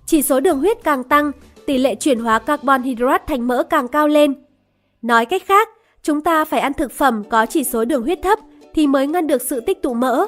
Chỉ 0.08 0.22
số 0.22 0.39
đường 0.39 0.60
huyết 0.60 0.84
càng 0.84 1.04
tăng, 1.04 1.32
tỷ 1.65 1.78
lệ 1.78 1.96
chuyển 1.96 2.20
hóa 2.20 2.39
carbon 2.39 2.84
hydrate 2.84 3.24
thành 3.28 3.48
mỡ 3.48 3.63
càng 3.63 3.88
cao 3.88 4.08
lên. 4.08 4.34
Nói 5.02 5.26
cách 5.26 5.43
khác, 5.46 5.70
chúng 6.04 6.22
ta 6.22 6.46
phải 6.46 6.60
ăn 6.60 6.74
thực 6.74 6.91
phẩm 6.91 7.24
có 7.30 7.46
chỉ 7.46 7.63
số 7.63 7.86
đường 7.86 8.04
huyết 8.04 8.20
thấp 8.24 8.39
thì 8.74 8.88
mới 8.88 9.08
ngăn 9.08 9.28
được 9.28 9.41
sự 9.41 9.60
tích 9.60 9.82
tụ 9.82 9.93
mỡ. 9.93 10.26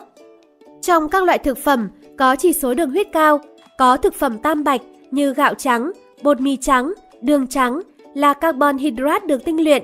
Trong 0.82 1.10
các 1.10 1.24
loại 1.24 1.38
thực 1.38 1.58
phẩm 1.58 1.90
có 2.18 2.36
chỉ 2.36 2.54
số 2.54 2.74
đường 2.74 2.90
huyết 2.90 3.08
cao, 3.12 3.40
có 3.78 3.98
thực 3.98 4.14
phẩm 4.14 4.38
tam 4.38 4.64
bạch 4.64 4.82
như 5.12 5.34
gạo 5.34 5.54
trắng, 5.54 5.92
bột 6.24 6.42
mì 6.42 6.58
trắng, 6.58 6.94
đường 7.22 7.48
trắng 7.48 7.82
là 8.14 8.34
carbon 8.34 8.78
hydrate 8.78 9.28
được 9.28 9.46
tinh 9.46 9.64
luyện. 9.64 9.84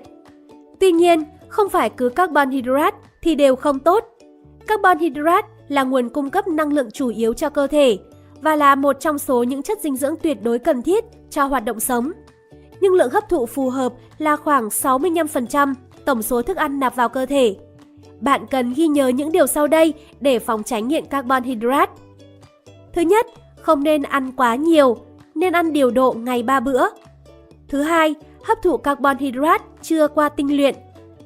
Tuy 0.80 0.92
nhiên, 0.92 1.24
không 1.48 1.70
phải 1.70 1.90
cứ 1.90 2.10
carbon 2.10 2.50
hydrate 2.50 2.98
thì 3.22 3.36
đều 3.36 3.56
không 3.56 3.80
tốt. 3.80 4.04
Carbon 4.68 4.98
hydrate 4.98 5.48
là 5.68 5.84
nguồn 5.84 6.10
cung 6.10 6.30
cấp 6.30 6.48
năng 6.48 6.74
lượng 6.74 6.92
chủ 6.92 7.08
yếu 7.08 7.34
cho 7.34 7.50
cơ 7.50 7.68
thể 7.68 7.98
và 8.41 8.56
là 8.56 8.76
một 8.76 9.00
trong 9.00 9.19
số 9.19 9.43
những 9.43 9.63
chất 9.63 9.82
dinh 9.82 9.95
dưỡng 9.95 10.15
tuyệt 10.21 10.43
đối 10.43 10.60
cần 10.60 10.82
thiết 10.82 11.04
cho 11.30 11.45
hoạt 11.45 11.65
động 11.65 11.80
sống. 11.80 12.12
Nhưng 12.82 12.93
lượng 12.93 13.12
hấp 13.12 13.30
thụ 13.30 13.45
phù 13.45 13.69
hợp 13.69 13.93
là 14.17 14.36
khoảng 14.36 14.67
65% 14.67 15.74
tổng 16.06 16.21
số 16.21 16.41
thức 16.41 16.58
ăn 16.58 16.80
nạp 16.80 16.95
vào 16.95 17.10
cơ 17.10 17.26
thể. 17.26 17.56
Bạn 18.19 18.45
cần 18.52 18.74
ghi 18.76 18.88
nhớ 18.88 19.08
những 19.08 19.32
điều 19.32 19.48
sau 19.48 19.67
đây 19.67 19.93
để 20.19 20.39
phòng 20.39 20.63
tránh 20.63 20.88
nghiện 20.88 21.06
carbon 21.06 21.43
hydrate. 21.43 21.91
Thứ 22.93 23.02
nhất, 23.02 23.26
không 23.62 23.84
nên 23.84 24.04
ăn 24.04 24.32
quá 24.32 24.56
nhiều, 24.56 24.98
nên 25.36 25.54
ăn 25.54 25.74
điều 25.74 25.91
độ 25.91 26.13
ngày 26.13 26.43
3 26.43 26.60
bữa. 26.60 26.88
Thứ 27.67 27.82
hai, 27.82 28.15
hấp 28.43 28.58
thụ 28.63 28.78
carbon 28.78 29.17
hydrate 29.17 29.63
chưa 29.82 30.08
qua 30.08 30.30
tinh 30.30 30.58
luyện. 30.58 30.76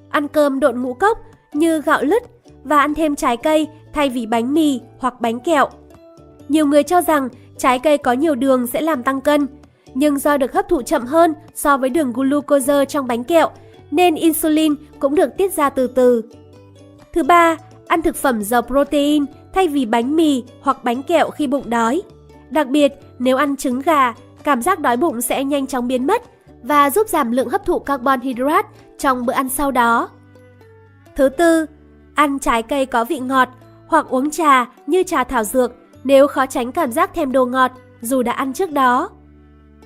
Ăn 0.10 0.28
cơm 0.28 0.60
độn 0.60 0.82
ngũ 0.82 0.94
cốc 0.94 1.18
như 1.54 1.82
gạo 1.82 2.04
lứt 2.04 2.24
và 2.64 2.80
ăn 2.80 2.94
thêm 2.94 3.16
trái 3.16 3.38
cây 3.38 3.68
thay 3.94 4.10
vì 4.10 4.26
bánh 4.26 4.54
mì 4.54 4.82
hoặc 5.00 5.22
bánh 5.22 5.40
kẹo. 5.40 5.70
Nhiều 6.50 6.66
người 6.66 6.84
cho 6.84 7.02
rằng 7.02 7.30
trái 7.58 7.80
cây 7.80 7.98
có 7.98 8.14
nhiều 8.14 8.36
đường 8.36 8.68
sẽ 8.68 8.82
làm 8.82 9.04
tăng 9.04 9.22
cân, 9.22 9.48
nhưng 9.94 10.20
do 10.20 10.38
được 10.38 10.54
hấp 10.54 10.70
thụ 10.70 10.82
chậm 10.82 11.06
hơn 11.06 11.34
so 11.56 11.78
với 11.78 11.90
đường 11.90 12.14
glucose 12.14 12.86
trong 12.86 13.08
bánh 13.08 13.24
kẹo, 13.24 13.50
nên 13.92 14.16
insulin 14.16 14.76
cũng 15.00 15.16
được 15.16 15.38
tiết 15.38 15.54
ra 15.54 15.70
từ 15.70 15.88
từ. 15.88 16.24
Thứ 17.14 17.24
ba, 17.24 17.58
ăn 17.88 18.02
thực 18.02 18.16
phẩm 18.16 18.44
giàu 18.44 18.62
protein 18.62 19.26
thay 19.54 19.68
vì 19.68 19.86
bánh 19.86 20.16
mì 20.16 20.44
hoặc 20.62 20.84
bánh 20.84 21.04
kẹo 21.04 21.30
khi 21.30 21.48
bụng 21.48 21.70
đói. 21.70 22.02
Đặc 22.50 22.68
biệt, 22.68 22.94
nếu 23.20 23.38
ăn 23.38 23.56
trứng 23.56 23.82
gà, 23.82 24.14
cảm 24.44 24.62
giác 24.62 24.80
đói 24.80 24.98
bụng 24.98 25.22
sẽ 25.22 25.44
nhanh 25.44 25.68
chóng 25.68 25.88
biến 25.88 26.08
mất 26.08 26.22
và 26.64 26.90
giúp 26.90 27.08
giảm 27.10 27.32
lượng 27.32 27.50
hấp 27.50 27.66
thụ 27.66 27.80
carbon 27.80 28.20
hydrate 28.20 28.68
trong 28.98 29.26
bữa 29.26 29.34
ăn 29.34 29.50
sau 29.50 29.72
đó. 29.72 30.10
Thứ 31.16 31.30
tư, 31.30 31.66
ăn 32.14 32.40
trái 32.40 32.64
cây 32.64 32.86
có 32.86 33.06
vị 33.06 33.20
ngọt 33.20 33.50
hoặc 33.88 34.06
uống 34.10 34.30
trà 34.30 34.66
như 34.88 35.04
trà 35.04 35.24
thảo 35.24 35.44
dược 35.44 35.72
nếu 36.04 36.28
khó 36.28 36.46
tránh 36.46 36.72
cảm 36.72 36.92
giác 36.92 37.14
thèm 37.14 37.32
đồ 37.32 37.46
ngọt 37.46 37.72
dù 38.02 38.24
đã 38.24 38.32
ăn 38.32 38.54
trước 38.54 38.72
đó. 38.72 39.10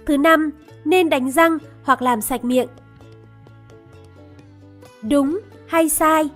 Thứ 0.06 0.18
năm, 0.18 0.50
nên 0.86 1.10
đánh 1.10 1.32
răng 1.32 1.58
hoặc 1.84 2.02
làm 2.02 2.22
sạch 2.22 2.46
miệng. 2.46 2.68
Đúng 5.02 5.40
hay 5.68 5.90
sai? 5.90 6.30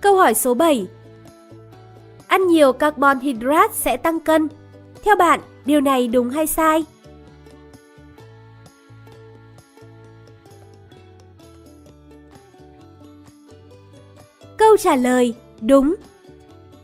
Câu 0.00 0.16
hỏi 0.16 0.34
số 0.34 0.54
7. 0.54 0.86
Ăn 2.26 2.46
nhiều 2.46 2.72
carbon 2.72 3.18
hydrate 3.20 3.74
sẽ 3.74 3.96
tăng 3.96 4.20
cân. 4.20 4.48
Theo 5.04 5.16
bạn, 5.16 5.40
điều 5.64 5.80
này 5.80 6.08
đúng 6.08 6.30
hay 6.30 6.46
sai? 6.46 6.84
Câu 14.56 14.76
trả 14.76 14.96
lời 14.96 15.34
đúng. 15.60 15.94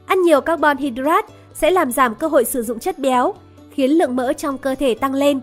Ăn 0.07 0.23
nhiều 0.23 0.41
carbon 0.41 0.77
hydrate 0.77 1.35
sẽ 1.55 1.71
làm 1.71 1.93
giảm 1.93 2.15
cơ 2.15 2.27
hội 2.27 2.45
sử 2.45 2.63
dụng 2.63 2.79
chất 2.79 2.99
béo, 2.99 3.35
khiến 3.71 3.91
lượng 3.91 4.17
mỡ 4.17 4.33
trong 4.33 4.59
cơ 4.59 4.75
thể 4.75 4.95
tăng 4.95 5.15
lên. 5.15 5.41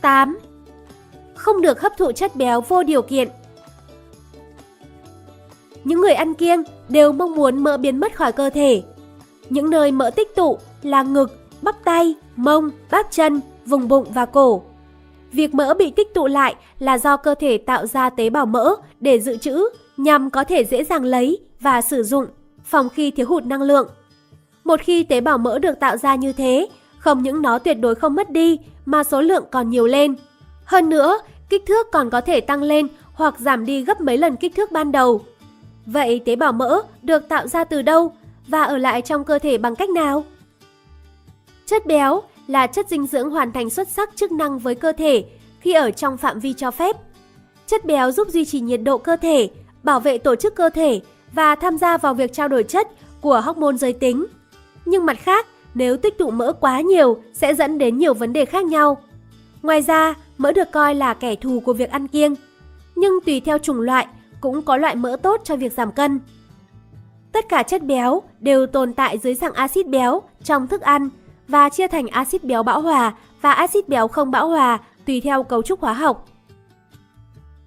8. 0.00 0.38
Không 1.34 1.60
được 1.60 1.80
hấp 1.80 1.92
thụ 1.96 2.12
chất 2.12 2.36
béo 2.36 2.60
vô 2.60 2.82
điều 2.82 3.02
kiện. 3.02 3.28
Những 5.84 6.00
người 6.00 6.12
ăn 6.12 6.34
kiêng 6.34 6.62
đều 6.88 7.12
mong 7.12 7.34
muốn 7.34 7.58
mỡ 7.58 7.76
biến 7.76 8.00
mất 8.00 8.14
khỏi 8.14 8.32
cơ 8.32 8.50
thể. 8.50 8.82
Những 9.50 9.70
nơi 9.70 9.92
mỡ 9.92 10.10
tích 10.10 10.34
tụ 10.36 10.58
là 10.82 11.02
ngực, 11.02 11.38
bắp 11.62 11.84
tay, 11.84 12.14
mông, 12.36 12.70
bắp 12.90 13.06
chân, 13.10 13.40
vùng 13.66 13.88
bụng 13.88 14.06
và 14.14 14.26
cổ. 14.26 14.62
Việc 15.32 15.54
mỡ 15.54 15.74
bị 15.74 15.90
tích 15.90 16.14
tụ 16.14 16.26
lại 16.26 16.54
là 16.78 16.98
do 16.98 17.16
cơ 17.16 17.34
thể 17.34 17.58
tạo 17.58 17.86
ra 17.86 18.10
tế 18.10 18.30
bào 18.30 18.46
mỡ 18.46 18.74
để 19.00 19.20
dự 19.20 19.36
trữ 19.36 19.68
nhằm 19.96 20.30
có 20.30 20.44
thể 20.44 20.64
dễ 20.64 20.84
dàng 20.84 21.04
lấy 21.04 21.38
và 21.64 21.82
sử 21.82 22.02
dụng 22.02 22.26
phòng 22.64 22.88
khi 22.88 23.10
thiếu 23.10 23.26
hụt 23.28 23.44
năng 23.44 23.62
lượng. 23.62 23.88
Một 24.64 24.80
khi 24.80 25.02
tế 25.02 25.20
bào 25.20 25.38
mỡ 25.38 25.58
được 25.58 25.80
tạo 25.80 25.96
ra 25.96 26.14
như 26.14 26.32
thế, 26.32 26.68
không 26.98 27.22
những 27.22 27.42
nó 27.42 27.58
tuyệt 27.58 27.76
đối 27.80 27.94
không 27.94 28.14
mất 28.14 28.30
đi 28.30 28.58
mà 28.84 29.04
số 29.04 29.20
lượng 29.20 29.44
còn 29.50 29.70
nhiều 29.70 29.86
lên. 29.86 30.14
Hơn 30.64 30.88
nữa, 30.88 31.18
kích 31.48 31.66
thước 31.66 31.86
còn 31.92 32.10
có 32.10 32.20
thể 32.20 32.40
tăng 32.40 32.62
lên 32.62 32.88
hoặc 33.14 33.34
giảm 33.38 33.66
đi 33.66 33.84
gấp 33.84 34.00
mấy 34.00 34.18
lần 34.18 34.36
kích 34.36 34.54
thước 34.56 34.72
ban 34.72 34.92
đầu. 34.92 35.20
Vậy 35.86 36.20
tế 36.24 36.36
bào 36.36 36.52
mỡ 36.52 36.82
được 37.02 37.28
tạo 37.28 37.48
ra 37.48 37.64
từ 37.64 37.82
đâu 37.82 38.12
và 38.48 38.62
ở 38.62 38.76
lại 38.76 39.02
trong 39.02 39.24
cơ 39.24 39.38
thể 39.38 39.58
bằng 39.58 39.76
cách 39.76 39.90
nào? 39.90 40.24
Chất 41.66 41.86
béo 41.86 42.22
là 42.46 42.66
chất 42.66 42.88
dinh 42.88 43.06
dưỡng 43.06 43.30
hoàn 43.30 43.52
thành 43.52 43.70
xuất 43.70 43.88
sắc 43.88 44.16
chức 44.16 44.32
năng 44.32 44.58
với 44.58 44.74
cơ 44.74 44.92
thể 44.92 45.24
khi 45.60 45.72
ở 45.72 45.90
trong 45.90 46.16
phạm 46.16 46.40
vi 46.40 46.52
cho 46.52 46.70
phép. 46.70 46.96
Chất 47.66 47.84
béo 47.84 48.10
giúp 48.10 48.28
duy 48.28 48.44
trì 48.44 48.60
nhiệt 48.60 48.80
độ 48.82 48.98
cơ 48.98 49.16
thể, 49.16 49.50
bảo 49.82 50.00
vệ 50.00 50.18
tổ 50.18 50.36
chức 50.36 50.54
cơ 50.54 50.70
thể 50.70 51.00
và 51.34 51.54
tham 51.54 51.78
gia 51.78 51.98
vào 51.98 52.14
việc 52.14 52.32
trao 52.32 52.48
đổi 52.48 52.62
chất 52.62 52.88
của 53.20 53.40
hormone 53.40 53.76
giới 53.76 53.92
tính. 53.92 54.26
Nhưng 54.84 55.06
mặt 55.06 55.16
khác, 55.20 55.46
nếu 55.74 55.96
tích 55.96 56.18
tụ 56.18 56.30
mỡ 56.30 56.52
quá 56.52 56.80
nhiều 56.80 57.22
sẽ 57.32 57.54
dẫn 57.54 57.78
đến 57.78 57.98
nhiều 57.98 58.14
vấn 58.14 58.32
đề 58.32 58.44
khác 58.44 58.64
nhau. 58.64 58.98
Ngoài 59.62 59.82
ra, 59.82 60.14
mỡ 60.38 60.52
được 60.52 60.72
coi 60.72 60.94
là 60.94 61.14
kẻ 61.14 61.34
thù 61.34 61.60
của 61.60 61.72
việc 61.72 61.90
ăn 61.90 62.08
kiêng. 62.08 62.34
Nhưng 62.94 63.20
tùy 63.26 63.40
theo 63.40 63.58
chủng 63.58 63.80
loại, 63.80 64.06
cũng 64.40 64.62
có 64.62 64.76
loại 64.76 64.96
mỡ 64.96 65.16
tốt 65.22 65.40
cho 65.44 65.56
việc 65.56 65.72
giảm 65.72 65.92
cân. 65.92 66.20
Tất 67.32 67.48
cả 67.48 67.62
chất 67.62 67.82
béo 67.82 68.22
đều 68.40 68.66
tồn 68.66 68.92
tại 68.92 69.18
dưới 69.18 69.34
dạng 69.34 69.52
axit 69.52 69.86
béo 69.86 70.22
trong 70.44 70.66
thức 70.66 70.80
ăn 70.80 71.08
và 71.48 71.68
chia 71.68 71.88
thành 71.88 72.06
axit 72.06 72.44
béo 72.44 72.62
bão 72.62 72.80
hòa 72.80 73.14
và 73.40 73.52
axit 73.52 73.88
béo 73.88 74.08
không 74.08 74.30
bão 74.30 74.48
hòa 74.48 74.78
tùy 75.06 75.20
theo 75.20 75.42
cấu 75.42 75.62
trúc 75.62 75.80
hóa 75.80 75.92
học. 75.92 76.26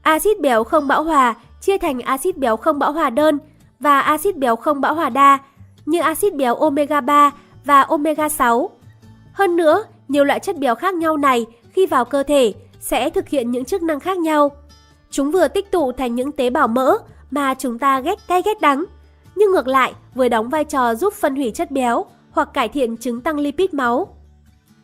Axit 0.01 0.39
béo 0.39 0.63
không 0.63 0.87
bão 0.87 1.03
hòa 1.03 1.35
chia 1.61 1.77
thành 1.77 1.99
axit 1.99 2.37
béo 2.37 2.57
không 2.57 2.79
bão 2.79 2.91
hòa 2.91 3.09
đơn 3.09 3.39
và 3.79 3.99
axit 3.99 4.37
béo 4.37 4.55
không 4.55 4.81
bão 4.81 4.95
hòa 4.95 5.09
đa 5.09 5.39
như 5.85 5.99
axit 5.99 6.35
béo 6.35 6.55
omega 6.55 7.01
3 7.01 7.31
và 7.65 7.81
omega 7.81 8.29
6. 8.29 8.69
Hơn 9.33 9.55
nữa, 9.55 9.83
nhiều 10.07 10.23
loại 10.23 10.39
chất 10.39 10.57
béo 10.57 10.75
khác 10.75 10.95
nhau 10.95 11.17
này 11.17 11.45
khi 11.71 11.85
vào 11.85 12.05
cơ 12.05 12.23
thể 12.23 12.53
sẽ 12.79 13.09
thực 13.09 13.29
hiện 13.29 13.51
những 13.51 13.65
chức 13.65 13.81
năng 13.81 13.99
khác 13.99 14.17
nhau. 14.17 14.51
Chúng 15.09 15.31
vừa 15.31 15.47
tích 15.47 15.71
tụ 15.71 15.91
thành 15.91 16.15
những 16.15 16.31
tế 16.31 16.49
bào 16.49 16.67
mỡ 16.67 16.97
mà 17.31 17.53
chúng 17.53 17.79
ta 17.79 17.99
ghét 17.99 18.27
cay 18.27 18.41
ghét 18.41 18.61
đắng, 18.61 18.85
nhưng 19.35 19.51
ngược 19.51 19.67
lại 19.67 19.93
vừa 20.15 20.27
đóng 20.27 20.49
vai 20.49 20.63
trò 20.63 20.95
giúp 20.95 21.13
phân 21.13 21.35
hủy 21.35 21.51
chất 21.51 21.71
béo 21.71 22.05
hoặc 22.31 22.49
cải 22.53 22.69
thiện 22.69 22.97
chứng 22.97 23.21
tăng 23.21 23.39
lipid 23.39 23.73
máu. 23.73 24.15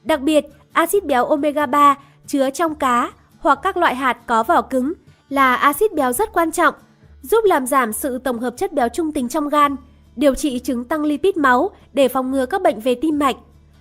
Đặc 0.03 0.21
biệt, 0.21 0.45
axit 0.73 1.06
béo 1.06 1.25
omega 1.25 1.65
3 1.65 1.95
chứa 2.27 2.49
trong 2.49 2.75
cá 2.75 3.12
hoặc 3.39 3.60
các 3.63 3.77
loại 3.77 3.95
hạt 3.95 4.17
có 4.25 4.43
vỏ 4.43 4.62
cứng 4.62 4.93
là 5.29 5.56
axit 5.56 5.93
béo 5.93 6.13
rất 6.13 6.34
quan 6.34 6.51
trọng, 6.51 6.73
giúp 7.23 7.43
làm 7.45 7.67
giảm 7.67 7.93
sự 7.93 8.17
tổng 8.17 8.39
hợp 8.39 8.57
chất 8.57 8.73
béo 8.73 8.89
trung 8.89 9.12
tính 9.12 9.29
trong 9.29 9.49
gan, 9.49 9.75
điều 10.15 10.36
trị 10.36 10.59
chứng 10.59 10.86
tăng 10.86 11.03
lipid 11.03 11.38
máu 11.38 11.71
để 11.93 12.07
phòng 12.07 12.31
ngừa 12.31 12.45
các 12.45 12.62
bệnh 12.62 12.79
về 12.79 12.95
tim 12.95 13.19
mạch, 13.19 13.36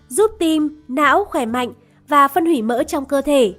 giúp 0.08 0.30
tim, 0.38 0.82
não 0.88 1.24
khỏe 1.24 1.46
mạnh 1.46 1.72
và 2.08 2.28
phân 2.28 2.46
hủy 2.46 2.62
mỡ 2.62 2.82
trong 2.82 3.04
cơ 3.04 3.22
thể. 3.22 3.54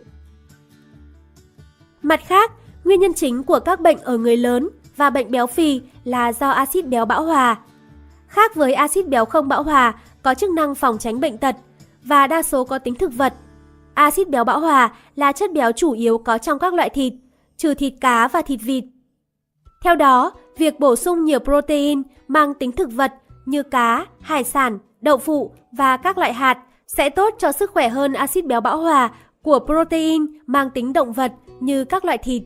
Mặt 2.01 2.19
khác, 2.27 2.51
nguyên 2.83 2.99
nhân 2.99 3.13
chính 3.13 3.43
của 3.43 3.59
các 3.59 3.81
bệnh 3.81 3.97
ở 3.97 4.17
người 4.17 4.37
lớn 4.37 4.69
và 4.97 5.09
bệnh 5.09 5.31
béo 5.31 5.47
phì 5.47 5.81
là 6.03 6.33
do 6.33 6.49
axit 6.49 6.87
béo 6.87 7.05
bão 7.05 7.23
hòa. 7.23 7.59
Khác 8.27 8.55
với 8.55 8.73
axit 8.73 9.07
béo 9.07 9.25
không 9.25 9.47
bão 9.47 9.63
hòa 9.63 9.93
có 10.21 10.33
chức 10.33 10.49
năng 10.49 10.75
phòng 10.75 10.97
tránh 10.97 11.19
bệnh 11.19 11.37
tật 11.37 11.55
và 12.03 12.27
đa 12.27 12.43
số 12.43 12.63
có 12.63 12.79
tính 12.79 12.95
thực 12.95 13.13
vật. 13.13 13.33
Axit 13.93 14.29
béo 14.29 14.43
bão 14.43 14.59
hòa 14.59 14.93
là 15.15 15.31
chất 15.31 15.53
béo 15.53 15.71
chủ 15.71 15.91
yếu 15.91 16.17
có 16.17 16.37
trong 16.37 16.59
các 16.59 16.73
loại 16.73 16.89
thịt, 16.89 17.13
trừ 17.57 17.73
thịt 17.73 17.93
cá 18.01 18.27
và 18.27 18.41
thịt 18.41 18.59
vịt. 18.63 18.83
Theo 19.83 19.95
đó, 19.95 20.31
việc 20.57 20.79
bổ 20.79 20.95
sung 20.95 21.25
nhiều 21.25 21.39
protein 21.39 22.03
mang 22.27 22.53
tính 22.53 22.71
thực 22.71 22.91
vật 22.91 23.13
như 23.45 23.63
cá, 23.63 24.05
hải 24.21 24.43
sản, 24.43 24.79
đậu 25.01 25.17
phụ 25.17 25.51
và 25.71 25.97
các 25.97 26.17
loại 26.17 26.33
hạt 26.33 26.57
sẽ 26.87 27.09
tốt 27.09 27.33
cho 27.39 27.51
sức 27.51 27.71
khỏe 27.71 27.89
hơn 27.89 28.13
axit 28.13 28.45
béo 28.45 28.61
bão 28.61 28.77
hòa 28.77 29.09
của 29.43 29.59
protein 29.65 30.25
mang 30.45 30.69
tính 30.69 30.93
động 30.93 31.13
vật 31.13 31.31
như 31.59 31.85
các 31.85 32.05
loại 32.05 32.17
thịt. 32.17 32.43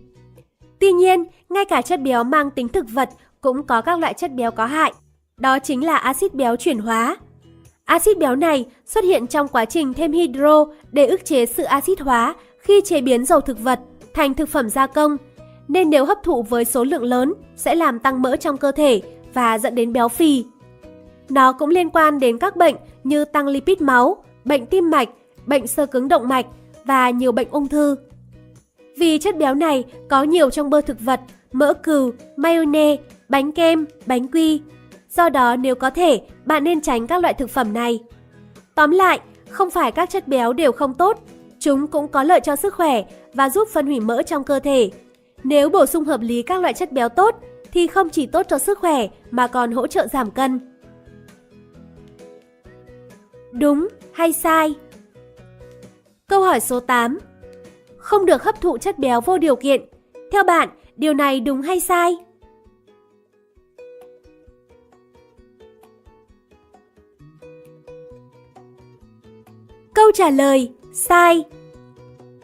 Tuy 0.79 0.91
nhiên, 0.91 1.25
ngay 1.49 1.65
cả 1.65 1.81
chất 1.81 2.01
béo 2.01 2.23
mang 2.23 2.51
tính 2.51 2.67
thực 2.67 2.85
vật 2.89 3.09
cũng 3.41 3.63
có 3.63 3.81
các 3.81 3.99
loại 3.99 4.13
chất 4.13 4.33
béo 4.33 4.51
có 4.51 4.65
hại. 4.65 4.93
Đó 5.37 5.59
chính 5.59 5.85
là 5.85 5.97
axit 5.97 6.33
béo 6.33 6.55
chuyển 6.55 6.79
hóa. 6.79 7.17
Axit 7.85 8.17
béo 8.17 8.35
này 8.35 8.65
xuất 8.85 9.03
hiện 9.03 9.27
trong 9.27 9.47
quá 9.47 9.65
trình 9.65 9.93
thêm 9.93 10.11
hydro 10.11 10.65
để 10.91 11.05
ức 11.05 11.25
chế 11.25 11.45
sự 11.45 11.63
axit 11.63 11.99
hóa 11.99 12.35
khi 12.59 12.81
chế 12.85 13.01
biến 13.01 13.25
dầu 13.25 13.41
thực 13.41 13.59
vật 13.59 13.79
thành 14.13 14.33
thực 14.33 14.49
phẩm 14.49 14.69
gia 14.69 14.87
công, 14.87 15.17
nên 15.67 15.89
nếu 15.89 16.05
hấp 16.05 16.23
thụ 16.23 16.43
với 16.43 16.65
số 16.65 16.83
lượng 16.83 17.03
lớn 17.03 17.33
sẽ 17.55 17.75
làm 17.75 17.99
tăng 17.99 18.21
mỡ 18.21 18.35
trong 18.35 18.57
cơ 18.57 18.71
thể 18.71 19.01
và 19.33 19.57
dẫn 19.57 19.75
đến 19.75 19.93
béo 19.93 20.07
phì. 20.07 20.45
Nó 21.29 21.51
cũng 21.51 21.69
liên 21.69 21.89
quan 21.89 22.19
đến 22.19 22.37
các 22.37 22.55
bệnh 22.55 22.75
như 23.03 23.25
tăng 23.25 23.47
lipid 23.47 23.81
máu, 23.81 24.23
bệnh 24.45 24.65
tim 24.65 24.89
mạch, 24.89 25.09
bệnh 25.45 25.67
sơ 25.67 25.85
cứng 25.85 26.07
động 26.07 26.27
mạch 26.27 26.45
và 26.85 27.09
nhiều 27.09 27.31
bệnh 27.31 27.47
ung 27.51 27.67
thư. 27.67 27.95
Vì 28.97 29.17
chất 29.17 29.37
béo 29.37 29.55
này 29.55 29.83
có 30.09 30.23
nhiều 30.23 30.49
trong 30.49 30.69
bơ 30.69 30.81
thực 30.81 30.99
vật, 30.99 31.19
mỡ 31.51 31.73
cừu, 31.73 32.11
mayonnaise, 32.35 33.03
bánh 33.29 33.51
kem, 33.51 33.85
bánh 34.05 34.27
quy. 34.27 34.61
Do 35.09 35.29
đó 35.29 35.55
nếu 35.55 35.75
có 35.75 35.89
thể, 35.89 36.21
bạn 36.45 36.63
nên 36.63 36.81
tránh 36.81 37.07
các 37.07 37.21
loại 37.21 37.33
thực 37.33 37.49
phẩm 37.49 37.73
này. 37.73 37.99
Tóm 38.75 38.91
lại, 38.91 39.19
không 39.49 39.69
phải 39.69 39.91
các 39.91 40.09
chất 40.09 40.27
béo 40.27 40.53
đều 40.53 40.71
không 40.71 40.93
tốt, 40.93 41.19
chúng 41.59 41.87
cũng 41.87 42.07
có 42.07 42.23
lợi 42.23 42.39
cho 42.39 42.55
sức 42.55 42.73
khỏe 42.73 43.03
và 43.33 43.49
giúp 43.49 43.67
phân 43.73 43.85
hủy 43.85 43.99
mỡ 43.99 44.23
trong 44.23 44.43
cơ 44.43 44.59
thể. 44.59 44.89
Nếu 45.47 45.69
bổ 45.69 45.85
sung 45.85 46.05
hợp 46.05 46.21
lý 46.21 46.41
các 46.41 46.61
loại 46.61 46.73
chất 46.73 46.91
béo 46.91 47.09
tốt 47.09 47.35
thì 47.71 47.87
không 47.87 48.09
chỉ 48.09 48.25
tốt 48.25 48.45
cho 48.49 48.57
sức 48.57 48.79
khỏe 48.79 49.07
mà 49.31 49.47
còn 49.47 49.71
hỗ 49.71 49.87
trợ 49.87 50.07
giảm 50.07 50.31
cân. 50.31 50.59
Đúng 53.51 53.87
hay 54.11 54.33
sai? 54.33 54.75
Câu 56.27 56.41
hỏi 56.41 56.59
số 56.59 56.79
8. 56.79 57.19
Không 57.97 58.25
được 58.25 58.43
hấp 58.43 58.61
thụ 58.61 58.77
chất 58.77 58.99
béo 58.99 59.21
vô 59.21 59.37
điều 59.37 59.55
kiện. 59.55 59.81
Theo 60.31 60.43
bạn, 60.43 60.69
điều 60.95 61.13
này 61.13 61.39
đúng 61.39 61.61
hay 61.61 61.79
sai? 61.79 62.15
Câu 69.93 70.11
trả 70.13 70.29
lời 70.29 70.71
sai. 70.93 71.43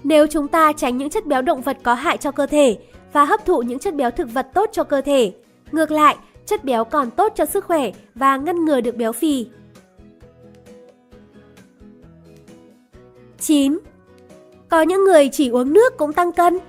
Nếu 0.04 0.28
chúng 0.28 0.48
ta 0.48 0.74
tránh 0.74 0.98
những 0.98 1.10
chất 1.10 1.26
béo 1.26 1.42
động 1.42 1.62
vật 1.62 1.78
có 1.84 1.94
hại 1.94 2.18
cho 2.18 2.32
cơ 2.32 2.46
thể 2.46 2.78
và 3.14 3.26
hấp 3.26 3.46
thụ 3.46 3.62
những 3.62 3.80
chất 3.80 3.96
béo 3.96 4.12
thực 4.12 4.34
vật 4.34 4.48
tốt 4.54 4.70
cho 4.74 4.84
cơ 4.84 5.02
thể, 5.02 5.34
ngược 5.72 5.92
lại, 5.92 6.18
chất 6.46 6.64
béo 6.64 6.84
còn 6.84 7.12
tốt 7.12 7.34
cho 7.36 7.46
sức 7.46 7.66
khỏe 7.66 7.92
và 8.16 8.38
ngăn 8.38 8.66
ngừa 8.66 8.82
được 8.82 8.96
béo 8.96 9.12
phì. 9.12 9.48
9. 13.40 13.80
Có 14.70 14.82
những 14.82 15.04
người 15.04 15.30
chỉ 15.32 15.50
uống 15.50 15.74
nước 15.74 15.98
cũng 15.98 16.14
tăng 16.14 16.32
cân. 16.32 16.60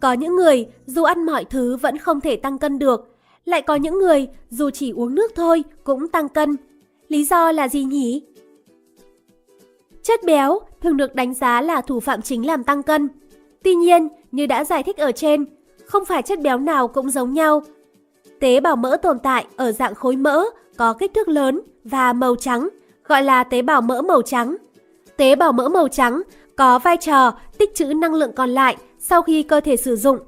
Có 0.00 0.12
những 0.12 0.36
người 0.36 0.66
dù 0.86 1.02
ăn 1.02 1.26
mọi 1.26 1.44
thứ 1.44 1.76
vẫn 1.76 1.98
không 1.98 2.20
thể 2.20 2.36
tăng 2.36 2.58
cân 2.58 2.78
được, 2.78 3.16
lại 3.44 3.62
có 3.62 3.74
những 3.74 3.98
người 3.98 4.28
dù 4.50 4.70
chỉ 4.70 4.90
uống 4.90 5.14
nước 5.14 5.32
thôi 5.34 5.64
cũng 5.84 6.08
tăng 6.08 6.28
cân. 6.28 6.56
Lý 7.08 7.24
do 7.24 7.52
là 7.52 7.68
gì 7.68 7.84
nhỉ? 7.84 8.22
Chất 10.02 10.20
béo 10.24 10.60
thường 10.82 10.96
được 10.96 11.14
đánh 11.14 11.34
giá 11.34 11.60
là 11.60 11.80
thủ 11.80 12.00
phạm 12.00 12.22
chính 12.22 12.46
làm 12.46 12.64
tăng 12.64 12.82
cân. 12.82 13.08
Tuy 13.66 13.74
nhiên, 13.74 14.08
như 14.32 14.46
đã 14.46 14.64
giải 14.64 14.82
thích 14.82 14.96
ở 14.96 15.12
trên, 15.12 15.44
không 15.86 16.04
phải 16.04 16.22
chất 16.22 16.40
béo 16.40 16.58
nào 16.58 16.88
cũng 16.88 17.10
giống 17.10 17.34
nhau. 17.34 17.62
Tế 18.40 18.60
bào 18.60 18.76
mỡ 18.76 18.96
tồn 18.96 19.18
tại 19.18 19.46
ở 19.56 19.72
dạng 19.72 19.94
khối 19.94 20.16
mỡ 20.16 20.44
có 20.76 20.92
kích 20.92 21.14
thước 21.14 21.28
lớn 21.28 21.60
và 21.84 22.12
màu 22.12 22.36
trắng, 22.36 22.68
gọi 23.04 23.22
là 23.22 23.44
tế 23.44 23.62
bào 23.62 23.80
mỡ 23.80 24.02
màu 24.02 24.22
trắng. 24.22 24.56
Tế 25.16 25.36
bào 25.36 25.52
mỡ 25.52 25.68
màu 25.68 25.88
trắng 25.88 26.22
có 26.56 26.78
vai 26.78 26.96
trò 26.96 27.32
tích 27.58 27.74
trữ 27.74 27.84
năng 27.84 28.14
lượng 28.14 28.32
còn 28.32 28.50
lại 28.50 28.76
sau 28.98 29.22
khi 29.22 29.42
cơ 29.42 29.60
thể 29.60 29.76
sử 29.76 29.96
dụng 29.96 30.18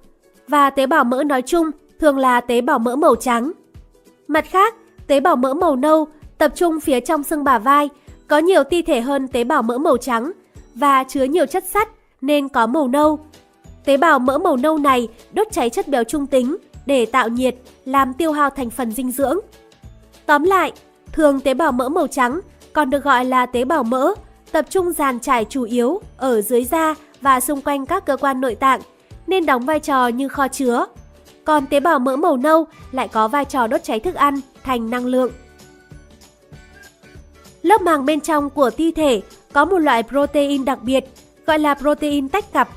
và 0.49 0.71
tế 0.71 0.87
bào 0.87 1.05
mỡ 1.05 1.25
nói 1.25 1.43
chung 1.43 1.71
thường 2.01 2.19
là 2.19 2.41
tế 2.41 2.61
bào 2.61 2.79
mỡ 2.79 2.97
màu 2.97 3.15
trắng. 3.15 3.53
Mặt 4.29 4.45
khác, 4.49 4.75
tế 5.07 5.21
bào 5.21 5.37
mỡ 5.37 5.55
màu 5.55 5.77
nâu 5.77 6.09
tập 6.39 6.53
trung 6.55 6.81
phía 6.81 7.01
trong 7.01 7.23
xương 7.23 7.45
bả 7.45 7.59
vai 7.59 7.89
có 8.29 8.39
nhiều 8.39 8.65
ti 8.65 8.83
thể 8.83 9.01
hơn 9.01 9.29
tế 9.29 9.45
bào 9.45 9.63
mỡ 9.63 9.79
màu 9.79 9.97
trắng 9.97 10.33
và 10.75 11.05
chứa 11.05 11.25
nhiều 11.25 11.47
chất 11.47 11.65
sắt 11.65 11.89
nên 12.21 12.49
có 12.49 12.67
màu 12.67 12.89
nâu. 12.89 13.19
Tế 13.89 13.97
bào 13.97 14.19
mỡ 14.19 14.39
màu 14.39 14.57
nâu 14.57 14.79
này 14.79 15.09
đốt 15.33 15.47
cháy 15.51 15.71
chất 15.71 15.89
béo 15.89 16.05
trung 16.05 16.27
tính 16.27 16.57
để 16.87 17.07
tạo 17.07 17.29
nhiệt, 17.29 17.55
làm 17.85 18.15
tiêu 18.15 18.33
hao 18.33 18.51
thành 18.51 18.71
phần 18.71 18.93
dinh 18.93 19.11
dưỡng. 19.11 19.39
Tóm 20.27 20.45
lại, 20.45 20.73
thường 21.13 21.41
tế 21.41 21.55
bào 21.55 21.73
mỡ 21.73 21.89
màu 21.89 22.07
trắng 22.07 22.41
còn 22.73 22.91
được 22.91 23.05
gọi 23.05 23.25
là 23.25 23.47
tế 23.47 23.65
bào 23.65 23.83
mỡ, 23.83 24.15
tập 24.53 24.67
trung 24.71 24.93
dàn 24.93 25.21
trải 25.21 25.45
chủ 25.45 25.63
yếu 25.63 26.01
ở 26.17 26.41
dưới 26.41 26.65
da 26.65 26.95
và 27.21 27.41
xung 27.41 27.63
quanh 27.63 27.87
các 27.87 28.07
cơ 28.07 28.17
quan 28.17 28.41
nội 28.41 28.55
tạng, 28.55 28.81
nên 29.27 29.47
đóng 29.47 29.67
vai 29.67 29.81
trò 29.81 30.09
như 30.09 30.29
kho 30.29 30.49
chứa. 30.49 30.87
Còn 31.45 31.67
tế 31.67 31.81
bào 31.81 31.99
mỡ 31.99 32.17
màu 32.17 32.37
nâu 32.37 32.67
lại 32.93 33.09
có 33.09 33.29
vai 33.29 33.45
trò 33.45 33.67
đốt 33.67 33.83
cháy 33.85 34.01
thức 34.01 34.15
ăn 34.15 34.41
thành 34.65 34.91
năng 34.91 35.07
lượng. 35.07 35.31
Lớp 37.63 37.83
màng 37.83 38.07
bên 38.07 38.21
trong 38.21 38.51
của 38.51 38.71
ti 38.71 38.93
thể 38.93 39.23
có 39.53 39.65
một 39.65 39.79
loại 39.79 40.03
protein 40.03 40.65
đặc 40.65 40.79
biệt 40.83 41.05
gọi 41.47 41.59
là 41.59 41.75
protein 41.75 42.29
tách 42.29 42.53
cặp. 42.53 42.69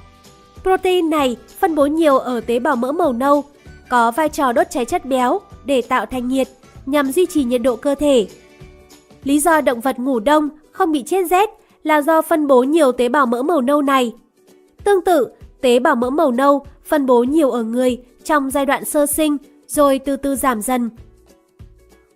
Protein 0.64 1.09
này 1.09 1.38
phân 1.59 1.76
bố 1.76 1.86
nhiều 1.86 2.18
ở 2.18 2.41
tế 2.41 2.59
bào 2.59 2.76
mỡ 2.76 2.91
màu 2.91 3.14
nâu, 3.14 3.43
có 3.89 4.12
vai 4.12 4.30
trò 4.30 4.51
đốt 4.51 4.68
cháy 4.70 4.86
chất 4.86 5.05
béo 5.05 5.39
để 5.66 5.82
tạo 5.82 6.05
thành 6.05 6.28
nhiệt 6.28 6.47
nhằm 6.86 7.12
duy 7.12 7.26
trì 7.26 7.43
nhiệt 7.43 7.62
độ 7.62 7.76
cơ 7.76 7.95
thể. 7.95 8.28
Lý 9.24 9.39
do 9.39 9.62
động 9.62 9.82
vật 9.82 9.99
ngủ 9.99 10.20
đông 10.20 10.49
không 10.72 10.91
bị 10.91 11.03
chết 11.03 11.28
rét 11.30 11.49
là 11.84 12.01
do 12.01 12.22
phân 12.22 12.47
bố 12.47 12.64
nhiều 12.64 12.91
tế 12.91 13.09
bào 13.09 13.26
mỡ 13.26 13.41
màu 13.41 13.62
nâu 13.62 13.82
này. 13.82 14.14
Tương 14.84 15.03
tự, 15.03 15.28
tế 15.62 15.80
bào 15.80 15.95
mỡ 15.95 16.09
màu 16.09 16.32
nâu 16.32 16.66
phân 16.86 17.05
bố 17.05 17.24
nhiều 17.24 17.51
ở 17.51 17.64
người 17.64 18.01
trong 18.24 18.49
giai 18.49 18.66
đoạn 18.66 18.86
sơ 18.86 19.05
sinh 19.05 19.38
rồi 19.68 19.99
từ 19.99 20.16
từ 20.16 20.36
giảm 20.36 20.62
dần 20.62 20.89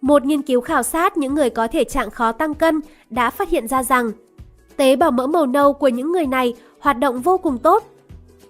một 0.05 0.25
nghiên 0.25 0.41
cứu 0.41 0.61
khảo 0.61 0.83
sát 0.83 1.17
những 1.17 1.35
người 1.35 1.49
có 1.49 1.67
thể 1.67 1.83
trạng 1.83 2.11
khó 2.11 2.31
tăng 2.31 2.53
cân 2.53 2.81
đã 3.09 3.29
phát 3.29 3.49
hiện 3.49 3.67
ra 3.67 3.83
rằng 3.83 4.11
tế 4.75 4.95
bào 4.95 5.11
mỡ 5.11 5.27
màu 5.27 5.45
nâu 5.45 5.73
của 5.73 5.87
những 5.87 6.11
người 6.11 6.25
này 6.25 6.55
hoạt 6.79 6.99
động 6.99 7.21
vô 7.21 7.37
cùng 7.37 7.57
tốt. 7.57 7.83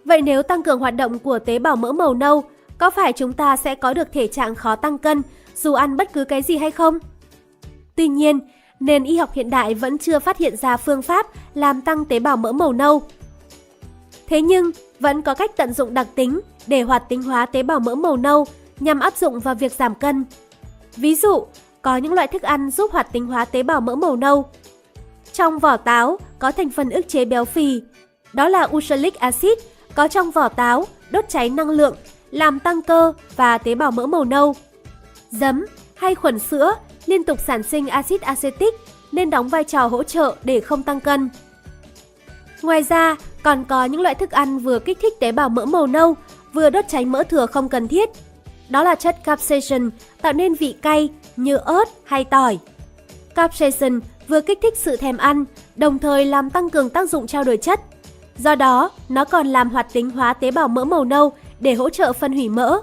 Vậy 0.05 0.21
nếu 0.21 0.43
tăng 0.43 0.63
cường 0.63 0.79
hoạt 0.79 0.95
động 0.95 1.19
của 1.19 1.39
tế 1.39 1.59
bào 1.59 1.75
mỡ 1.75 1.91
màu 1.91 2.13
nâu, 2.13 2.43
có 2.77 2.89
phải 2.89 3.13
chúng 3.13 3.33
ta 3.33 3.57
sẽ 3.57 3.75
có 3.75 3.93
được 3.93 4.07
thể 4.13 4.27
trạng 4.27 4.55
khó 4.55 4.75
tăng 4.75 4.97
cân 4.97 5.21
dù 5.55 5.73
ăn 5.73 5.97
bất 5.97 6.13
cứ 6.13 6.23
cái 6.23 6.41
gì 6.41 6.57
hay 6.57 6.71
không? 6.71 6.99
Tuy 7.95 8.07
nhiên, 8.07 8.39
nền 8.79 9.03
y 9.03 9.17
học 9.17 9.33
hiện 9.33 9.49
đại 9.49 9.73
vẫn 9.73 9.97
chưa 9.97 10.19
phát 10.19 10.37
hiện 10.37 10.57
ra 10.57 10.77
phương 10.77 11.01
pháp 11.01 11.27
làm 11.53 11.81
tăng 11.81 12.05
tế 12.05 12.19
bào 12.19 12.37
mỡ 12.37 12.51
màu 12.51 12.73
nâu. 12.73 13.01
Thế 14.27 14.41
nhưng, 14.41 14.71
vẫn 14.99 15.21
có 15.21 15.33
cách 15.33 15.51
tận 15.57 15.73
dụng 15.73 15.93
đặc 15.93 16.07
tính 16.15 16.39
để 16.67 16.81
hoạt 16.81 17.09
tính 17.09 17.23
hóa 17.23 17.45
tế 17.45 17.63
bào 17.63 17.79
mỡ 17.79 17.95
màu 17.95 18.17
nâu 18.17 18.45
nhằm 18.79 18.99
áp 18.99 19.17
dụng 19.17 19.39
vào 19.39 19.55
việc 19.55 19.71
giảm 19.71 19.95
cân. 19.95 20.25
Ví 20.95 21.15
dụ, 21.15 21.45
có 21.81 21.97
những 21.97 22.13
loại 22.13 22.27
thức 22.27 22.41
ăn 22.41 22.71
giúp 22.71 22.91
hoạt 22.91 23.11
tính 23.11 23.25
hóa 23.25 23.45
tế 23.45 23.63
bào 23.63 23.81
mỡ 23.81 23.95
màu 23.95 24.15
nâu. 24.15 24.45
Trong 25.33 25.59
vỏ 25.59 25.77
táo 25.77 26.19
có 26.39 26.51
thành 26.51 26.69
phần 26.69 26.89
ức 26.89 27.07
chế 27.07 27.25
béo 27.25 27.45
phì, 27.45 27.81
đó 28.33 28.47
là 28.47 28.67
oxalic 28.71 29.15
acid 29.15 29.59
có 29.95 30.07
trong 30.07 30.31
vỏ 30.31 30.49
táo 30.49 30.87
đốt 31.11 31.25
cháy 31.29 31.49
năng 31.49 31.69
lượng, 31.69 31.95
làm 32.31 32.59
tăng 32.59 32.81
cơ 32.81 33.13
và 33.35 33.57
tế 33.57 33.75
bào 33.75 33.91
mỡ 33.91 34.05
màu 34.05 34.23
nâu. 34.23 34.55
Giấm 35.31 35.65
hay 35.95 36.15
khuẩn 36.15 36.39
sữa 36.39 36.75
liên 37.05 37.23
tục 37.23 37.39
sản 37.47 37.63
sinh 37.63 37.87
axit 37.87 38.21
acetic 38.21 38.73
nên 39.11 39.29
đóng 39.29 39.47
vai 39.47 39.63
trò 39.63 39.87
hỗ 39.87 40.03
trợ 40.03 40.35
để 40.43 40.59
không 40.59 40.83
tăng 40.83 40.99
cân. 40.99 41.29
Ngoài 42.61 42.83
ra, 42.83 43.15
còn 43.43 43.65
có 43.65 43.85
những 43.85 44.01
loại 44.01 44.15
thức 44.15 44.31
ăn 44.31 44.59
vừa 44.59 44.79
kích 44.79 44.97
thích 45.01 45.13
tế 45.19 45.31
bào 45.31 45.49
mỡ 45.49 45.65
màu 45.65 45.87
nâu, 45.87 46.15
vừa 46.53 46.69
đốt 46.69 46.85
cháy 46.87 47.05
mỡ 47.05 47.23
thừa 47.23 47.45
không 47.45 47.69
cần 47.69 47.87
thiết. 47.87 48.09
Đó 48.69 48.83
là 48.83 48.95
chất 48.95 49.15
capsaicin 49.23 49.89
tạo 50.21 50.33
nên 50.33 50.53
vị 50.53 50.75
cay 50.81 51.09
như 51.35 51.57
ớt 51.57 51.85
hay 52.03 52.23
tỏi. 52.23 52.59
Capsaicin 53.35 53.99
vừa 54.27 54.41
kích 54.41 54.59
thích 54.61 54.77
sự 54.77 54.97
thèm 54.97 55.17
ăn, 55.17 55.45
đồng 55.75 55.99
thời 55.99 56.25
làm 56.25 56.49
tăng 56.49 56.69
cường 56.69 56.89
tác 56.89 57.09
dụng 57.09 57.27
trao 57.27 57.43
đổi 57.43 57.57
chất. 57.57 57.79
Do 58.37 58.55
đó, 58.55 58.91
nó 59.09 59.25
còn 59.25 59.47
làm 59.47 59.69
hoạt 59.69 59.93
tính 59.93 60.09
hóa 60.09 60.33
tế 60.33 60.51
bào 60.51 60.67
mỡ 60.67 60.85
màu 60.85 61.05
nâu 61.05 61.31
để 61.59 61.73
hỗ 61.73 61.89
trợ 61.89 62.13
phân 62.13 62.33
hủy 62.33 62.49
mỡ. 62.49 62.81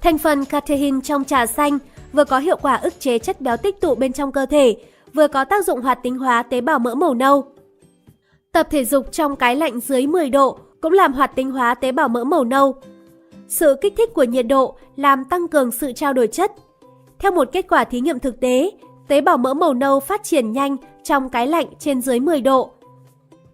Thành 0.00 0.18
phần 0.18 0.44
catein 0.44 1.00
trong 1.00 1.24
trà 1.24 1.46
xanh 1.46 1.78
vừa 2.12 2.24
có 2.24 2.38
hiệu 2.38 2.56
quả 2.62 2.74
ức 2.76 3.00
chế 3.00 3.18
chất 3.18 3.40
béo 3.40 3.56
tích 3.56 3.80
tụ 3.80 3.94
bên 3.94 4.12
trong 4.12 4.32
cơ 4.32 4.46
thể, 4.46 4.76
vừa 5.14 5.28
có 5.28 5.44
tác 5.44 5.64
dụng 5.66 5.80
hoạt 5.80 6.02
tính 6.02 6.18
hóa 6.18 6.42
tế 6.42 6.60
bào 6.60 6.78
mỡ 6.78 6.94
màu 6.94 7.14
nâu. 7.14 7.44
Tập 8.52 8.66
thể 8.70 8.84
dục 8.84 9.12
trong 9.12 9.36
cái 9.36 9.56
lạnh 9.56 9.80
dưới 9.80 10.06
10 10.06 10.30
độ 10.30 10.58
cũng 10.80 10.92
làm 10.92 11.12
hoạt 11.12 11.36
tính 11.36 11.50
hóa 11.50 11.74
tế 11.74 11.92
bào 11.92 12.08
mỡ 12.08 12.24
màu 12.24 12.44
nâu. 12.44 12.74
Sự 13.48 13.76
kích 13.80 13.94
thích 13.96 14.14
của 14.14 14.24
nhiệt 14.24 14.46
độ 14.46 14.76
làm 14.96 15.24
tăng 15.24 15.48
cường 15.48 15.70
sự 15.70 15.92
trao 15.92 16.12
đổi 16.12 16.26
chất. 16.26 16.52
Theo 17.18 17.32
một 17.32 17.48
kết 17.52 17.66
quả 17.68 17.84
thí 17.84 18.00
nghiệm 18.00 18.18
thực 18.18 18.40
tế, 18.40 18.70
tế 19.08 19.20
bào 19.20 19.36
mỡ 19.36 19.54
màu 19.54 19.74
nâu 19.74 20.00
phát 20.00 20.24
triển 20.24 20.52
nhanh 20.52 20.76
trong 21.02 21.28
cái 21.28 21.46
lạnh 21.46 21.66
trên 21.78 22.00
dưới 22.00 22.20
10 22.20 22.40
độ. 22.40 22.70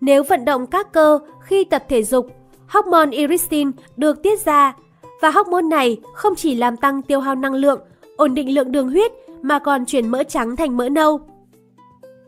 Nếu 0.01 0.23
vận 0.23 0.45
động 0.45 0.67
các 0.67 0.93
cơ 0.93 1.19
khi 1.41 1.65
tập 1.65 1.85
thể 1.89 2.03
dục, 2.03 2.27
hormone 2.67 3.11
irisin 3.11 3.71
được 3.97 4.23
tiết 4.23 4.45
ra 4.45 4.77
và 5.21 5.31
hormone 5.31 5.63
này 5.63 6.01
không 6.15 6.35
chỉ 6.35 6.55
làm 6.55 6.77
tăng 6.77 7.03
tiêu 7.03 7.21
hao 7.21 7.35
năng 7.35 7.55
lượng, 7.55 7.81
ổn 8.17 8.35
định 8.35 8.55
lượng 8.55 8.73
đường 8.73 8.91
huyết 8.91 9.13
mà 9.43 9.59
còn 9.59 9.87
chuyển 9.87 10.09
mỡ 10.09 10.23
trắng 10.23 10.57
thành 10.57 10.77
mỡ 10.77 10.89
nâu. 10.89 11.21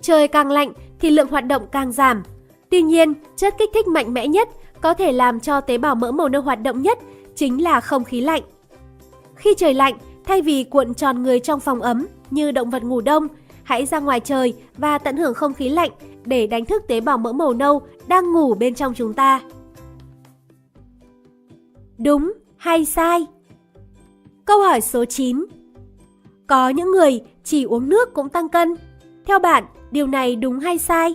Trời 0.00 0.28
càng 0.28 0.50
lạnh 0.50 0.72
thì 1.00 1.10
lượng 1.10 1.28
hoạt 1.28 1.46
động 1.46 1.62
càng 1.72 1.92
giảm. 1.92 2.22
Tuy 2.70 2.82
nhiên, 2.82 3.14
chất 3.36 3.54
kích 3.58 3.70
thích 3.74 3.86
mạnh 3.86 4.14
mẽ 4.14 4.28
nhất 4.28 4.48
có 4.80 4.94
thể 4.94 5.12
làm 5.12 5.40
cho 5.40 5.60
tế 5.60 5.78
bào 5.78 5.94
mỡ 5.94 6.12
màu 6.12 6.28
nâu 6.28 6.42
hoạt 6.42 6.62
động 6.62 6.82
nhất 6.82 6.98
chính 7.34 7.62
là 7.62 7.80
không 7.80 8.04
khí 8.04 8.20
lạnh. 8.20 8.42
Khi 9.34 9.54
trời 9.56 9.74
lạnh, 9.74 9.98
thay 10.24 10.42
vì 10.42 10.64
cuộn 10.64 10.94
tròn 10.94 11.22
người 11.22 11.40
trong 11.40 11.60
phòng 11.60 11.82
ấm 11.82 12.06
như 12.30 12.50
động 12.50 12.70
vật 12.70 12.82
ngủ 12.82 13.00
đông, 13.00 13.28
hãy 13.64 13.86
ra 13.86 14.00
ngoài 14.00 14.20
trời 14.20 14.54
và 14.76 14.98
tận 14.98 15.16
hưởng 15.16 15.34
không 15.34 15.54
khí 15.54 15.68
lạnh 15.68 15.90
để 16.24 16.46
đánh 16.46 16.64
thức 16.64 16.82
tế 16.88 17.00
bào 17.00 17.18
mỡ 17.18 17.32
màu 17.32 17.54
nâu 17.54 17.82
đang 18.06 18.32
ngủ 18.32 18.54
bên 18.54 18.74
trong 18.74 18.94
chúng 18.94 19.14
ta. 19.14 19.40
Đúng 21.98 22.32
hay 22.56 22.84
sai? 22.84 23.26
Câu 24.44 24.60
hỏi 24.60 24.80
số 24.80 25.04
9 25.04 25.46
Có 26.46 26.68
những 26.68 26.90
người 26.90 27.20
chỉ 27.44 27.64
uống 27.64 27.88
nước 27.88 28.14
cũng 28.14 28.28
tăng 28.28 28.48
cân. 28.48 28.74
Theo 29.24 29.38
bạn, 29.38 29.64
điều 29.90 30.06
này 30.06 30.36
đúng 30.36 30.58
hay 30.58 30.78
sai? 30.78 31.14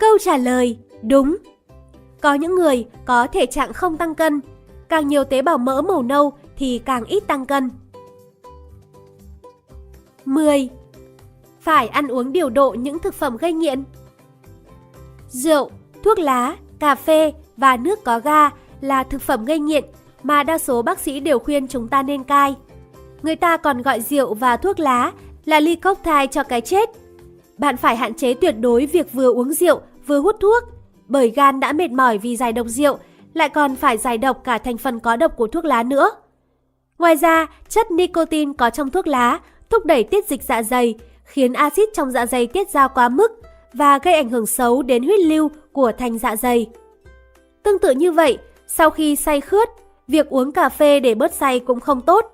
Câu 0.00 0.18
trả 0.18 0.36
lời 0.36 0.78
đúng. 1.02 1.36
Có 2.20 2.34
những 2.34 2.54
người 2.54 2.86
có 3.04 3.26
thể 3.26 3.46
trạng 3.46 3.72
không 3.72 3.96
tăng 3.96 4.14
cân, 4.14 4.40
càng 4.88 5.08
nhiều 5.08 5.24
tế 5.24 5.42
bào 5.42 5.58
mỡ 5.58 5.82
màu 5.82 6.02
nâu 6.02 6.32
thì 6.56 6.78
càng 6.78 7.04
ít 7.04 7.26
tăng 7.26 7.46
cân. 7.46 7.70
10. 10.24 10.68
Phải 11.60 11.88
ăn 11.88 12.08
uống 12.08 12.32
điều 12.32 12.50
độ 12.50 12.70
những 12.70 12.98
thực 12.98 13.14
phẩm 13.14 13.36
gây 13.36 13.52
nghiện. 13.52 13.84
Rượu, 15.28 15.70
thuốc 16.02 16.18
lá, 16.18 16.56
cà 16.78 16.94
phê 16.94 17.32
và 17.56 17.76
nước 17.76 18.04
có 18.04 18.20
ga 18.20 18.50
là 18.80 19.02
thực 19.02 19.22
phẩm 19.22 19.44
gây 19.44 19.58
nghiện 19.58 19.84
mà 20.22 20.42
đa 20.42 20.58
số 20.58 20.82
bác 20.82 20.98
sĩ 20.98 21.20
đều 21.20 21.38
khuyên 21.38 21.68
chúng 21.68 21.88
ta 21.88 22.02
nên 22.02 22.24
cai. 22.24 22.54
Người 23.22 23.36
ta 23.36 23.56
còn 23.56 23.82
gọi 23.82 24.00
rượu 24.00 24.34
và 24.34 24.56
thuốc 24.56 24.80
lá 24.80 25.12
là 25.44 25.60
ly 25.60 25.76
thai 26.04 26.26
cho 26.26 26.42
cái 26.42 26.60
chết. 26.60 26.90
Bạn 27.58 27.76
phải 27.76 27.96
hạn 27.96 28.14
chế 28.14 28.34
tuyệt 28.34 28.54
đối 28.60 28.86
việc 28.86 29.12
vừa 29.12 29.32
uống 29.32 29.52
rượu 29.52 29.80
vừa 30.06 30.20
hút 30.20 30.36
thuốc, 30.40 30.62
bởi 31.08 31.30
gan 31.30 31.60
đã 31.60 31.72
mệt 31.72 31.90
mỏi 31.90 32.18
vì 32.18 32.36
giải 32.36 32.52
độc 32.52 32.66
rượu, 32.66 32.98
lại 33.34 33.48
còn 33.48 33.76
phải 33.76 33.96
giải 33.96 34.18
độc 34.18 34.44
cả 34.44 34.58
thành 34.58 34.76
phần 34.76 35.00
có 35.00 35.16
độc 35.16 35.36
của 35.36 35.46
thuốc 35.46 35.64
lá 35.64 35.82
nữa. 35.82 36.10
Ngoài 36.98 37.16
ra, 37.16 37.46
chất 37.68 37.90
nicotine 37.90 38.52
có 38.58 38.70
trong 38.70 38.90
thuốc 38.90 39.06
lá 39.06 39.40
thúc 39.70 39.86
đẩy 39.86 40.04
tiết 40.04 40.28
dịch 40.28 40.42
dạ 40.42 40.62
dày, 40.62 40.94
khiến 41.24 41.52
axit 41.52 41.88
trong 41.94 42.10
dạ 42.10 42.26
dày 42.26 42.46
tiết 42.46 42.70
ra 42.70 42.88
quá 42.88 43.08
mức 43.08 43.32
và 43.72 43.98
gây 43.98 44.14
ảnh 44.14 44.30
hưởng 44.30 44.46
xấu 44.46 44.82
đến 44.82 45.02
huyết 45.02 45.20
lưu 45.20 45.50
của 45.72 45.92
thành 45.92 46.18
dạ 46.18 46.36
dày. 46.36 46.66
Tương 47.62 47.78
tự 47.78 47.90
như 47.90 48.12
vậy, 48.12 48.38
sau 48.66 48.90
khi 48.90 49.16
say 49.16 49.40
khướt, 49.40 49.68
việc 50.08 50.28
uống 50.28 50.52
cà 50.52 50.68
phê 50.68 51.00
để 51.00 51.14
bớt 51.14 51.34
say 51.34 51.60
cũng 51.60 51.80
không 51.80 52.00
tốt. 52.00 52.24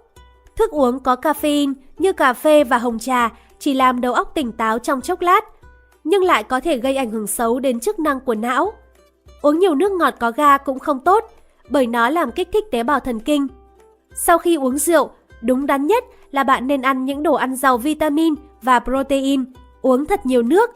Thức 0.56 0.70
uống 0.70 1.00
có 1.00 1.14
caffeine 1.14 1.74
như 1.98 2.12
cà 2.12 2.32
phê 2.32 2.64
và 2.64 2.78
hồng 2.78 2.98
trà 2.98 3.30
chỉ 3.58 3.74
làm 3.74 4.00
đầu 4.00 4.14
óc 4.14 4.32
tỉnh 4.34 4.52
táo 4.52 4.78
trong 4.78 5.00
chốc 5.00 5.20
lát, 5.20 5.44
nhưng 6.04 6.22
lại 6.22 6.44
có 6.44 6.60
thể 6.60 6.78
gây 6.78 6.96
ảnh 6.96 7.10
hưởng 7.10 7.26
xấu 7.26 7.60
đến 7.60 7.80
chức 7.80 7.98
năng 7.98 8.20
của 8.20 8.34
não. 8.34 8.72
Uống 9.42 9.58
nhiều 9.58 9.74
nước 9.74 9.92
ngọt 9.92 10.14
có 10.20 10.30
ga 10.30 10.58
cũng 10.58 10.78
không 10.78 11.00
tốt, 11.00 11.24
bởi 11.68 11.86
nó 11.86 12.08
làm 12.08 12.30
kích 12.30 12.48
thích 12.52 12.64
tế 12.70 12.82
bào 12.82 13.00
thần 13.00 13.20
kinh. 13.20 13.46
Sau 14.14 14.38
khi 14.38 14.56
uống 14.56 14.78
rượu, 14.78 15.10
đúng 15.42 15.66
đắn 15.66 15.86
nhất 15.86 16.04
là 16.30 16.44
bạn 16.44 16.66
nên 16.66 16.82
ăn 16.82 17.04
những 17.04 17.22
đồ 17.22 17.34
ăn 17.34 17.56
giàu 17.56 17.78
vitamin 17.78 18.34
và 18.62 18.80
protein, 18.80 19.44
uống 19.82 20.06
thật 20.06 20.26
nhiều 20.26 20.42
nước. 20.42 20.70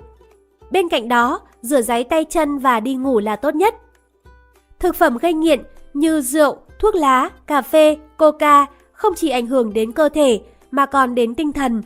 Bên 0.70 0.89
cạnh 0.89 1.09
đó, 1.09 1.41
rửa 1.62 1.83
giấy 1.83 2.05
tay 2.05 2.24
chân 2.24 2.59
và 2.59 2.81
đi 2.81 2.95
ngủ 2.95 3.20
là 3.20 3.37
tốt 3.37 3.55
nhất. 3.55 3.74
Thực 4.79 4.97
phẩm 4.97 5.18
gây 5.18 5.33
nghiện 5.33 5.62
như 5.95 6.20
rượu, 6.20 6.57
thuốc 6.79 6.95
lá, 6.95 7.31
cà 7.47 7.62
phê, 7.62 7.97
coca 8.16 8.66
không 8.93 9.14
chỉ 9.14 9.31
ảnh 9.31 9.47
hưởng 9.47 9.72
đến 9.72 9.93
cơ 9.93 10.09
thể 10.09 10.41
mà 10.70 10.87
còn 10.87 11.14
đến 11.14 11.35
tinh 11.35 11.53
thần. 11.53 11.83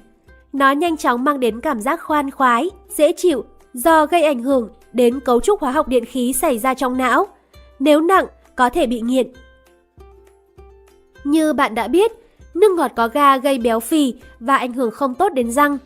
Nó 0.53 0.71
nhanh 0.71 0.97
chóng 0.97 1.25
mang 1.25 1.41
đến 1.41 1.61
cảm 1.61 1.81
giác 1.81 2.01
khoan 2.03 2.31
khoái, 2.31 2.71
dễ 2.89 3.13
chịu 3.13 3.45
do 3.75 4.07
gây 4.07 4.23
ảnh 4.23 4.43
hưởng 4.43 4.69
đến 4.93 5.21
cấu 5.21 5.41
trúc 5.41 5.61
hóa 5.61 5.73
học 5.73 5.89
điện 5.89 6.05
khí 6.05 6.33
xảy 6.33 6.59
ra 6.59 6.75
trong 6.75 6.97
não. 6.97 7.27
Nếu 7.79 8.01
nặng, 8.01 8.27
có 8.57 8.71
thể 8.71 8.87
bị 8.87 9.01
nghiện. 9.01 9.33
Như 11.25 11.53
bạn 11.53 11.75
đã 11.75 11.89
biết, 11.89 12.13
nước 12.55 12.71
ngọt 12.77 12.93
có 12.97 13.09
ga 13.09 13.37
gây 13.37 13.59
béo 13.59 13.81
phì 13.81 14.15
và 14.41 14.57
ảnh 14.57 14.73
hưởng 14.73 14.91
không 14.91 15.15
tốt 15.15 15.33
đến 15.33 15.51
răng. 15.51 15.79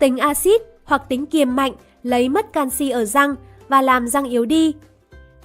Tính 0.00 0.18
axit 0.18 0.62
hoặc 0.84 1.02
tính 1.08 1.26
kiềm 1.26 1.56
mạnh 1.56 1.72
lấy 2.02 2.28
mất 2.28 2.52
canxi 2.52 2.90
ở 2.90 3.04
răng 3.04 3.34
và 3.68 3.82
làm 3.82 4.08
răng 4.08 4.24
yếu 4.24 4.44
đi. 4.44 4.74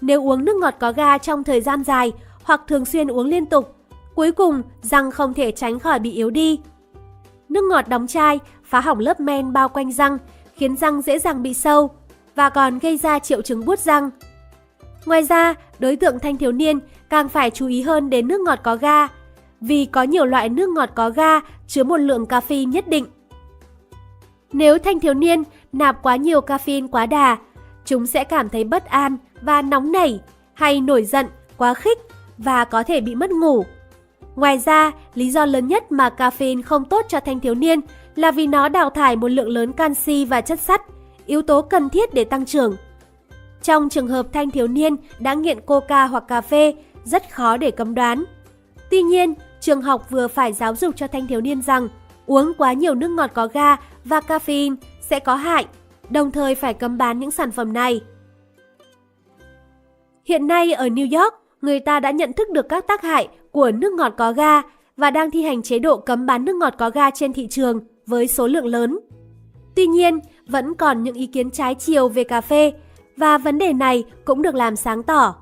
Nếu 0.02 0.30
uống 0.30 0.46
nước 0.46 0.56
ngọt 0.56 0.76
có 0.80 0.92
ga 0.92 1.18
trong 1.18 1.44
thời 1.44 1.62
gian 1.62 1.84
dài 1.84 2.12
hoặc 2.44 2.62
thường 2.68 2.86
xuyên 2.86 3.08
uống 3.08 3.28
liên 3.28 3.46
tục, 3.46 3.76
cuối 4.16 4.32
cùng 4.32 4.62
răng 4.82 5.12
không 5.12 5.34
thể 5.34 5.52
tránh 5.52 5.80
khỏi 5.80 6.00
bị 6.00 6.12
yếu 6.12 6.30
đi. 6.30 6.60
Nước 7.50 7.64
ngọt 7.64 7.88
đóng 7.88 8.08
chai 8.08 8.40
phá 8.70 8.80
hỏng 8.80 9.00
lớp 9.00 9.20
men 9.20 9.54
bao 9.54 9.70
quanh 9.70 9.92
răng, 9.92 10.18
khiến 10.54 10.76
răng 10.76 11.02
dễ 11.02 11.20
dàng 11.20 11.44
bị 11.44 11.54
sâu 11.54 11.90
và 12.36 12.50
còn 12.50 12.80
gây 12.80 12.98
ra 12.98 13.20
triệu 13.20 13.42
chứng 13.42 13.66
buốt 13.66 13.80
răng. 13.80 14.10
Ngoài 15.06 15.24
ra, 15.24 15.54
đối 15.80 15.96
tượng 15.96 16.20
thanh 16.20 16.38
thiếu 16.38 16.52
niên 16.52 16.80
càng 17.10 17.30
phải 17.30 17.52
chú 17.52 17.68
ý 17.68 17.82
hơn 17.82 18.10
đến 18.10 18.28
nước 18.28 18.42
ngọt 18.42 18.60
có 18.64 18.76
ga, 18.76 19.08
vì 19.62 19.86
có 19.86 20.04
nhiều 20.04 20.26
loại 20.26 20.50
nước 20.50 20.70
ngọt 20.70 20.90
có 20.96 21.10
ga 21.10 21.40
chứa 21.68 21.84
một 21.84 21.98
lượng 21.98 22.26
caffeine 22.26 22.70
nhất 22.70 22.88
định. 22.88 23.06
Nếu 24.54 24.78
thanh 24.80 25.00
thiếu 25.00 25.14
niên 25.14 25.44
nạp 25.72 26.04
quá 26.04 26.16
nhiều 26.16 26.42
caffeine 26.42 26.88
quá 26.88 27.06
đà, 27.06 27.38
chúng 27.86 28.08
sẽ 28.08 28.24
cảm 28.24 28.50
thấy 28.50 28.64
bất 28.64 28.86
an 28.86 29.18
và 29.42 29.62
nóng 29.62 29.92
nảy 29.92 30.20
hay 30.54 30.82
nổi 30.82 31.04
giận, 31.04 31.26
quá 31.58 31.74
khích 31.74 31.98
và 32.38 32.66
có 32.66 32.84
thể 32.84 33.02
bị 33.02 33.16
mất 33.16 33.32
ngủ. 33.32 33.66
Ngoài 34.36 34.60
ra, 34.60 34.92
lý 35.16 35.32
do 35.32 35.46
lớn 35.46 35.68
nhất 35.68 35.92
mà 35.92 36.10
caffeine 36.18 36.62
không 36.64 36.86
tốt 36.86 37.06
cho 37.10 37.20
thanh 37.20 37.40
thiếu 37.40 37.56
niên 37.56 37.80
là 38.20 38.32
vì 38.32 38.48
nó 38.48 38.70
đào 38.70 38.90
thải 38.90 39.16
một 39.16 39.28
lượng 39.28 39.50
lớn 39.50 39.74
canxi 39.74 40.26
và 40.26 40.42
chất 40.42 40.60
sắt, 40.60 40.82
yếu 41.26 41.42
tố 41.42 41.62
cần 41.62 41.90
thiết 41.90 42.14
để 42.14 42.24
tăng 42.24 42.46
trưởng. 42.46 42.76
Trong 43.64 43.90
trường 43.90 44.08
hợp 44.08 44.28
thanh 44.34 44.52
thiếu 44.52 44.68
niên 44.68 44.96
đã 45.20 45.34
nghiện 45.34 45.62
coca 45.62 46.06
hoặc 46.06 46.24
cà 46.28 46.42
phê, 46.42 46.74
rất 47.04 47.32
khó 47.32 47.58
để 47.58 47.72
cấm 47.72 47.96
đoán. 47.96 48.24
Tuy 48.92 49.02
nhiên, 49.02 49.34
trường 49.60 49.82
học 49.82 50.10
vừa 50.10 50.28
phải 50.28 50.54
giáo 50.54 50.76
dục 50.76 50.96
cho 50.96 51.08
thanh 51.08 51.28
thiếu 51.28 51.42
niên 51.42 51.62
rằng 51.62 51.90
uống 52.26 52.54
quá 52.58 52.74
nhiều 52.74 52.96
nước 52.96 53.08
ngọt 53.08 53.32
có 53.34 53.48
ga 53.48 53.76
và 54.06 54.20
caffeine 54.20 54.76
sẽ 55.02 55.20
có 55.20 55.36
hại, 55.36 55.66
đồng 56.10 56.32
thời 56.32 56.56
phải 56.56 56.74
cấm 56.74 56.98
bán 56.98 57.20
những 57.20 57.32
sản 57.32 57.52
phẩm 57.52 57.74
này. 57.74 58.02
Hiện 60.26 60.48
nay 60.48 60.74
ở 60.74 60.88
New 60.88 61.22
York, 61.22 61.34
người 61.62 61.80
ta 61.80 62.00
đã 62.00 62.12
nhận 62.12 62.34
thức 62.34 62.50
được 62.50 62.70
các 62.70 62.88
tác 62.88 63.02
hại 63.02 63.28
của 63.52 63.72
nước 63.72 63.94
ngọt 63.94 64.14
có 64.18 64.32
ga 64.34 64.62
và 64.98 65.12
đang 65.12 65.32
thi 65.32 65.42
hành 65.42 65.62
chế 65.62 65.80
độ 65.80 65.98
cấm 65.98 66.26
bán 66.26 66.46
nước 66.46 66.56
ngọt 66.56 66.74
có 66.78 66.90
ga 66.90 67.12
trên 67.12 67.34
thị 67.34 67.48
trường 67.48 67.80
với 68.10 68.28
số 68.28 68.48
lượng 68.48 68.66
lớn. 68.66 69.00
Tuy 69.76 69.88
nhiên, 69.88 70.20
vẫn 70.48 70.76
còn 70.76 71.04
những 71.04 71.16
ý 71.16 71.28
kiến 71.28 71.52
trái 71.52 71.76
chiều 71.76 72.10
về 72.10 72.24
cà 72.24 72.42
phê 72.42 72.74
và 73.18 73.38
vấn 73.38 73.58
đề 73.58 73.74
này 73.74 74.04
cũng 74.26 74.42
được 74.42 74.56
làm 74.56 74.76
sáng 74.76 75.04
tỏ. 75.04 75.36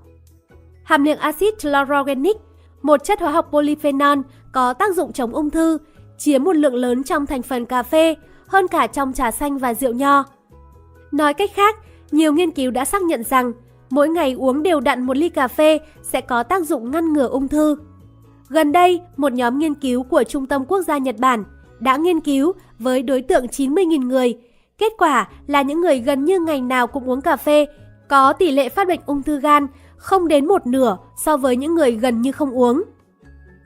Hàm 0.84 1.04
lượng 1.04 1.18
axit 1.18 1.60
chlorogenic, 1.60 2.38
một 2.82 3.04
chất 3.04 3.20
hóa 3.20 3.32
học 3.32 3.50
polyphenol 3.52 4.20
có 4.54 4.74
tác 4.74 4.96
dụng 4.96 5.14
chống 5.14 5.34
ung 5.34 5.50
thư, 5.50 5.78
chiếm 6.18 6.44
một 6.44 6.54
lượng 6.54 6.76
lớn 6.76 7.04
trong 7.04 7.26
thành 7.26 7.42
phần 7.42 7.66
cà 7.66 7.84
phê 7.84 8.16
hơn 8.48 8.68
cả 8.68 8.88
trong 8.88 9.14
trà 9.14 9.32
xanh 9.32 9.58
và 9.58 9.74
rượu 9.74 9.94
nho. 9.94 10.24
Nói 11.12 11.34
cách 11.34 11.52
khác, 11.54 11.76
nhiều 12.12 12.34
nghiên 12.34 12.52
cứu 12.52 12.72
đã 12.72 12.86
xác 12.86 13.02
nhận 13.02 13.24
rằng 13.24 13.52
mỗi 13.90 14.10
ngày 14.10 14.34
uống 14.34 14.64
đều 14.64 14.80
đặn 14.80 15.04
một 15.04 15.18
ly 15.18 15.30
cà 15.30 15.48
phê 15.48 15.80
sẽ 16.02 16.22
có 16.22 16.44
tác 16.44 16.66
dụng 16.66 16.92
ngăn 16.92 17.14
ngừa 17.14 17.28
ung 17.28 17.48
thư. 17.48 17.78
Gần 18.50 18.72
đây, 18.72 19.02
một 19.18 19.34
nhóm 19.34 19.60
nghiên 19.60 19.74
cứu 19.74 20.04
của 20.04 20.24
Trung 20.24 20.46
tâm 20.46 20.66
Quốc 20.66 20.82
gia 20.82 20.98
Nhật 20.98 21.16
Bản 21.20 21.44
đã 21.80 21.98
nghiên 21.98 22.20
cứu 22.20 22.54
với 22.80 23.04
đối 23.04 23.22
tượng 23.22 23.46
90.000 23.46 24.08
người. 24.08 24.38
Kết 24.78 24.94
quả 24.98 25.28
là 25.48 25.62
những 25.62 25.82
người 25.82 26.00
gần 26.00 26.26
như 26.26 26.40
ngày 26.40 26.62
nào 26.62 26.88
cũng 26.88 27.10
uống 27.10 27.22
cà 27.22 27.38
phê 27.38 27.66
có 28.10 28.34
tỷ 28.34 28.52
lệ 28.52 28.70
phát 28.70 28.88
bệnh 28.88 29.00
ung 29.06 29.24
thư 29.24 29.40
gan 29.40 29.68
không 29.98 30.28
đến 30.28 30.48
một 30.48 30.68
nửa 30.68 30.98
so 31.18 31.38
với 31.38 31.56
những 31.56 31.76
người 31.76 31.92
gần 31.92 32.22
như 32.22 32.32
không 32.32 32.52
uống. 32.52 32.84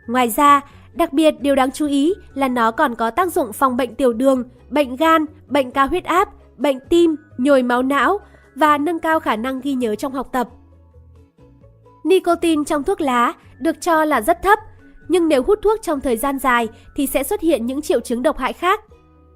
Ngoài 0.08 0.30
ra, 0.30 0.62
đặc 0.94 1.14
biệt 1.14 1.42
điều 1.42 1.56
đáng 1.56 1.72
chú 1.72 1.88
ý 1.88 2.14
là 2.34 2.48
nó 2.48 2.72
còn 2.72 2.96
có 2.96 3.10
tác 3.10 3.34
dụng 3.34 3.54
phòng 3.54 3.78
bệnh 3.78 3.96
tiểu 3.96 4.14
đường, 4.14 4.44
bệnh 4.70 4.96
gan, 4.96 5.26
bệnh 5.48 5.72
cao 5.72 5.88
huyết 5.88 6.04
áp, 6.04 6.30
bệnh 6.58 6.80
tim, 6.90 7.16
nhồi 7.38 7.64
máu 7.64 7.84
não 7.84 8.20
và 8.56 8.78
nâng 8.78 9.00
cao 9.00 9.20
khả 9.20 9.36
năng 9.36 9.62
ghi 9.62 9.74
nhớ 9.74 9.96
trong 9.96 10.14
học 10.14 10.30
tập. 10.32 10.50
Nicotine 12.04 12.64
trong 12.68 12.84
thuốc 12.84 13.02
lá 13.02 13.34
được 13.60 13.82
cho 13.82 14.06
là 14.06 14.22
rất 14.22 14.42
thấp, 14.44 14.60
nhưng 15.08 15.28
nếu 15.28 15.44
hút 15.44 15.60
thuốc 15.62 15.82
trong 15.82 16.02
thời 16.02 16.18
gian 16.18 16.40
dài 16.40 16.68
thì 16.96 17.08
sẽ 17.08 17.24
xuất 17.24 17.42
hiện 17.42 17.66
những 17.66 17.82
triệu 17.82 18.00
chứng 18.00 18.24
độc 18.24 18.38
hại 18.38 18.54
khác. 18.54 18.80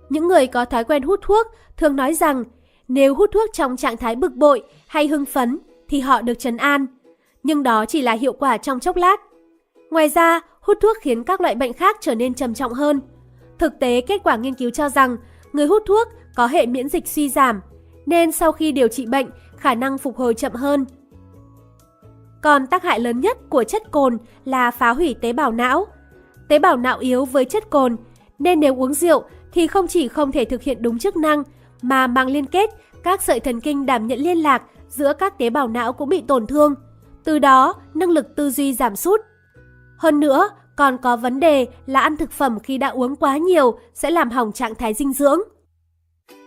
Những 0.09 0.27
người 0.27 0.47
có 0.47 0.65
thói 0.65 0.83
quen 0.83 1.03
hút 1.03 1.19
thuốc 1.23 1.47
thường 1.77 1.95
nói 1.95 2.13
rằng 2.13 2.43
nếu 2.87 3.15
hút 3.15 3.29
thuốc 3.33 3.49
trong 3.53 3.77
trạng 3.77 3.97
thái 3.97 4.15
bực 4.15 4.33
bội 4.33 4.63
hay 4.87 5.07
hưng 5.07 5.25
phấn 5.25 5.59
thì 5.89 5.99
họ 5.99 6.21
được 6.21 6.39
trấn 6.39 6.57
an, 6.57 6.85
nhưng 7.43 7.63
đó 7.63 7.85
chỉ 7.85 8.01
là 8.01 8.11
hiệu 8.11 8.33
quả 8.33 8.57
trong 8.57 8.79
chốc 8.79 8.95
lát. 8.95 9.21
Ngoài 9.89 10.09
ra, 10.09 10.41
hút 10.61 10.77
thuốc 10.81 10.97
khiến 11.01 11.23
các 11.23 11.41
loại 11.41 11.55
bệnh 11.55 11.73
khác 11.73 11.97
trở 12.01 12.15
nên 12.15 12.33
trầm 12.33 12.53
trọng 12.53 12.73
hơn. 12.73 13.01
Thực 13.59 13.79
tế, 13.79 14.01
kết 14.01 14.23
quả 14.23 14.35
nghiên 14.35 14.53
cứu 14.53 14.69
cho 14.69 14.89
rằng 14.89 15.17
người 15.53 15.67
hút 15.67 15.83
thuốc 15.85 16.07
có 16.35 16.47
hệ 16.47 16.65
miễn 16.65 16.89
dịch 16.89 17.07
suy 17.07 17.29
giảm, 17.29 17.61
nên 18.05 18.31
sau 18.31 18.51
khi 18.51 18.71
điều 18.71 18.87
trị 18.87 19.05
bệnh, 19.05 19.29
khả 19.57 19.75
năng 19.75 19.97
phục 19.97 20.17
hồi 20.17 20.33
chậm 20.33 20.51
hơn. 20.53 20.85
Còn 22.45 22.67
tác 22.67 22.83
hại 22.83 22.99
lớn 22.99 23.19
nhất 23.19 23.37
của 23.49 23.63
chất 23.63 23.91
cồn 23.91 24.17
là 24.43 24.71
phá 24.71 24.89
hủy 24.89 25.15
tế 25.21 25.33
bào 25.33 25.51
não. 25.51 25.87
Tế 26.47 26.59
bào 26.59 26.77
não 26.77 26.99
yếu 26.99 27.25
với 27.25 27.45
chất 27.45 27.69
cồn, 27.69 27.95
nên 28.39 28.59
nếu 28.59 28.75
uống 28.75 28.93
rượu 28.93 29.23
thì 29.53 29.67
không 29.67 29.87
chỉ 29.87 30.07
không 30.07 30.31
thể 30.31 30.45
thực 30.45 30.61
hiện 30.61 30.81
đúng 30.81 30.99
chức 30.99 31.17
năng, 31.17 31.43
mà 31.81 32.07
mang 32.07 32.27
liên 32.27 32.45
kết, 32.45 32.69
các 33.03 33.21
sợi 33.21 33.39
thần 33.39 33.61
kinh 33.61 33.85
đảm 33.85 34.07
nhận 34.07 34.19
liên 34.19 34.37
lạc 34.37 34.61
giữa 34.89 35.13
các 35.13 35.37
tế 35.37 35.49
bào 35.49 35.67
não 35.67 35.93
cũng 35.93 36.09
bị 36.09 36.21
tổn 36.21 36.47
thương. 36.47 36.75
Từ 37.23 37.39
đó, 37.39 37.73
năng 37.93 38.09
lực 38.09 38.35
tư 38.35 38.49
duy 38.49 38.73
giảm 38.73 38.95
sút. 38.95 39.21
Hơn 39.97 40.19
nữa, 40.19 40.49
còn 40.75 40.97
có 40.97 41.17
vấn 41.17 41.39
đề 41.39 41.67
là 41.85 41.99
ăn 41.99 42.17
thực 42.17 42.31
phẩm 42.31 42.59
khi 42.59 42.77
đã 42.77 42.87
uống 42.87 43.15
quá 43.15 43.37
nhiều 43.37 43.79
sẽ 43.93 44.11
làm 44.11 44.29
hỏng 44.29 44.51
trạng 44.51 44.75
thái 44.75 44.93
dinh 44.93 45.13
dưỡng. 45.13 45.39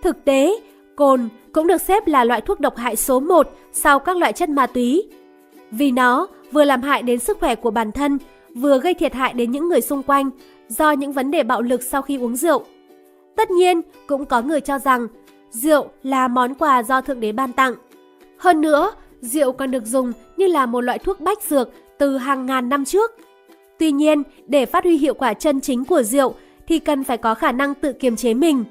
Thực 0.03 0.25
tế, 0.25 0.61
cồn 0.97 1.29
cũng 1.53 1.67
được 1.67 1.81
xếp 1.81 2.07
là 2.07 2.25
loại 2.25 2.41
thuốc 2.41 2.61
độc 2.61 2.77
hại 2.77 2.97
số 2.97 3.21
1 3.21 3.49
sau 3.73 3.99
các 3.99 4.17
loại 4.17 4.33
chất 4.33 4.49
ma 4.49 4.67
túy. 4.67 5.11
Vì 5.71 5.91
nó 5.91 6.27
vừa 6.53 6.65
làm 6.65 6.83
hại 6.83 7.03
đến 7.03 7.19
sức 7.19 7.39
khỏe 7.41 7.55
của 7.55 7.71
bản 7.71 7.93
thân, 7.93 8.19
vừa 8.55 8.79
gây 8.79 8.95
thiệt 8.95 9.15
hại 9.15 9.33
đến 9.33 9.51
những 9.51 9.69
người 9.69 9.81
xung 9.81 10.03
quanh 10.03 10.31
do 10.69 10.93
những 10.93 11.13
vấn 11.13 11.31
đề 11.31 11.43
bạo 11.43 11.63
lực 11.63 11.83
sau 11.83 12.03
khi 12.03 12.17
uống 12.17 12.37
rượu. 12.37 12.65
Tất 13.37 13.51
nhiên, 13.51 13.81
cũng 14.07 14.25
có 14.25 14.43
người 14.43 14.61
cho 14.61 14.79
rằng 14.79 15.09
rượu 15.51 15.89
là 16.03 16.29
món 16.29 16.55
quà 16.55 16.83
do 16.83 17.01
Thượng 17.01 17.21
Đế 17.21 17.33
ban 17.33 17.53
tặng. 17.53 17.75
Hơn 18.39 18.61
nữa, 18.61 18.91
rượu 19.21 19.53
còn 19.53 19.71
được 19.71 19.87
dùng 19.87 20.13
như 20.37 20.47
là 20.47 20.67
một 20.67 20.81
loại 20.81 20.99
thuốc 20.99 21.21
bách 21.21 21.43
dược 21.43 21.71
từ 21.99 22.19
hàng 22.19 22.47
ngàn 22.47 22.69
năm 22.69 22.85
trước. 22.85 23.11
Tuy 23.79 23.93
nhiên, 23.93 24.23
để 24.47 24.67
phát 24.67 24.85
huy 24.85 24.97
hiệu 24.97 25.15
quả 25.15 25.35
chân 25.35 25.61
chính 25.61 25.85
của 25.85 26.03
rượu 26.03 26.35
thì 26.69 26.79
cần 26.79 27.05
phải 27.05 27.17
có 27.19 27.35
khả 27.35 27.53
năng 27.53 27.75
tự 27.75 27.93
kiềm 27.93 28.17
chế 28.17 28.35
mình. 28.35 28.65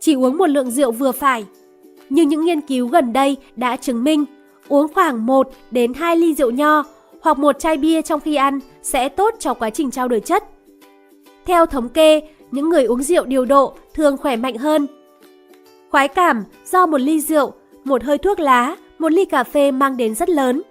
Chỉ 0.00 0.14
uống 0.14 0.38
một 0.38 0.46
lượng 0.46 0.70
rượu 0.70 0.92
vừa 0.92 1.12
phải. 1.12 1.44
Nhưng 2.10 2.28
những 2.28 2.44
nghiên 2.44 2.60
cứu 2.60 2.88
gần 2.88 3.12
đây 3.12 3.36
đã 3.56 3.76
chứng 3.76 4.04
minh 4.04 4.24
uống 4.72 4.92
khoảng 4.94 5.26
1 5.26 5.50
đến 5.70 5.94
2 5.94 6.16
ly 6.16 6.34
rượu 6.34 6.50
nho 6.50 6.82
hoặc 7.20 7.38
một 7.38 7.58
chai 7.58 7.76
bia 7.76 8.02
trong 8.02 8.20
khi 8.20 8.34
ăn 8.34 8.60
sẽ 8.82 9.08
tốt 9.08 9.34
cho 9.38 9.54
quá 9.54 9.70
trình 9.70 9.90
trao 9.90 10.08
đổi 10.08 10.20
chất. 10.20 10.44
Theo 11.46 11.66
thống 11.66 11.88
kê, 11.88 12.22
những 12.50 12.68
người 12.68 12.84
uống 12.84 13.02
rượu 13.02 13.24
điều 13.24 13.44
độ 13.44 13.74
thường 13.94 14.16
khỏe 14.16 14.36
mạnh 14.36 14.56
hơn. 14.56 14.86
Khoái 15.90 16.08
cảm 16.08 16.44
do 16.66 16.86
một 16.86 17.00
ly 17.00 17.20
rượu, 17.20 17.52
một 17.84 18.04
hơi 18.04 18.18
thuốc 18.18 18.40
lá, 18.40 18.76
một 18.98 19.12
ly 19.12 19.24
cà 19.24 19.44
phê 19.44 19.70
mang 19.70 19.96
đến 19.96 20.14
rất 20.14 20.30
lớn. 20.30 20.62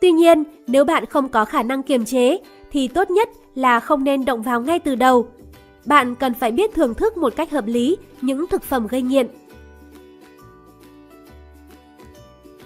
Tuy 0.00 0.12
nhiên, 0.12 0.44
nếu 0.66 0.84
bạn 0.84 1.06
không 1.06 1.28
có 1.28 1.44
khả 1.44 1.62
năng 1.62 1.82
kiềm 1.82 2.04
chế 2.04 2.38
thì 2.72 2.88
tốt 2.88 3.10
nhất 3.10 3.28
là 3.54 3.80
không 3.80 4.04
nên 4.04 4.24
động 4.24 4.42
vào 4.42 4.60
ngay 4.60 4.78
từ 4.78 4.94
đầu. 4.94 5.26
Bạn 5.86 6.14
cần 6.14 6.34
phải 6.34 6.52
biết 6.52 6.74
thưởng 6.74 6.94
thức 6.94 7.16
một 7.16 7.36
cách 7.36 7.50
hợp 7.50 7.66
lý 7.66 7.96
những 8.20 8.46
thực 8.46 8.62
phẩm 8.62 8.86
gây 8.86 9.02
nghiện. 9.02 9.26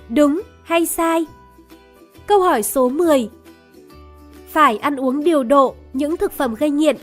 Đúng 0.09 0.41
hay 0.71 0.87
sai? 0.87 1.27
Câu 2.27 2.41
hỏi 2.41 2.63
số 2.63 2.89
10 2.89 3.29
Phải 4.49 4.79
ăn 4.79 4.97
uống 4.97 5.25
điều 5.25 5.43
độ 5.43 5.75
những 5.93 6.17
thực 6.17 6.33
phẩm 6.33 6.55
gây 6.55 6.71
nghiện. 6.71 6.97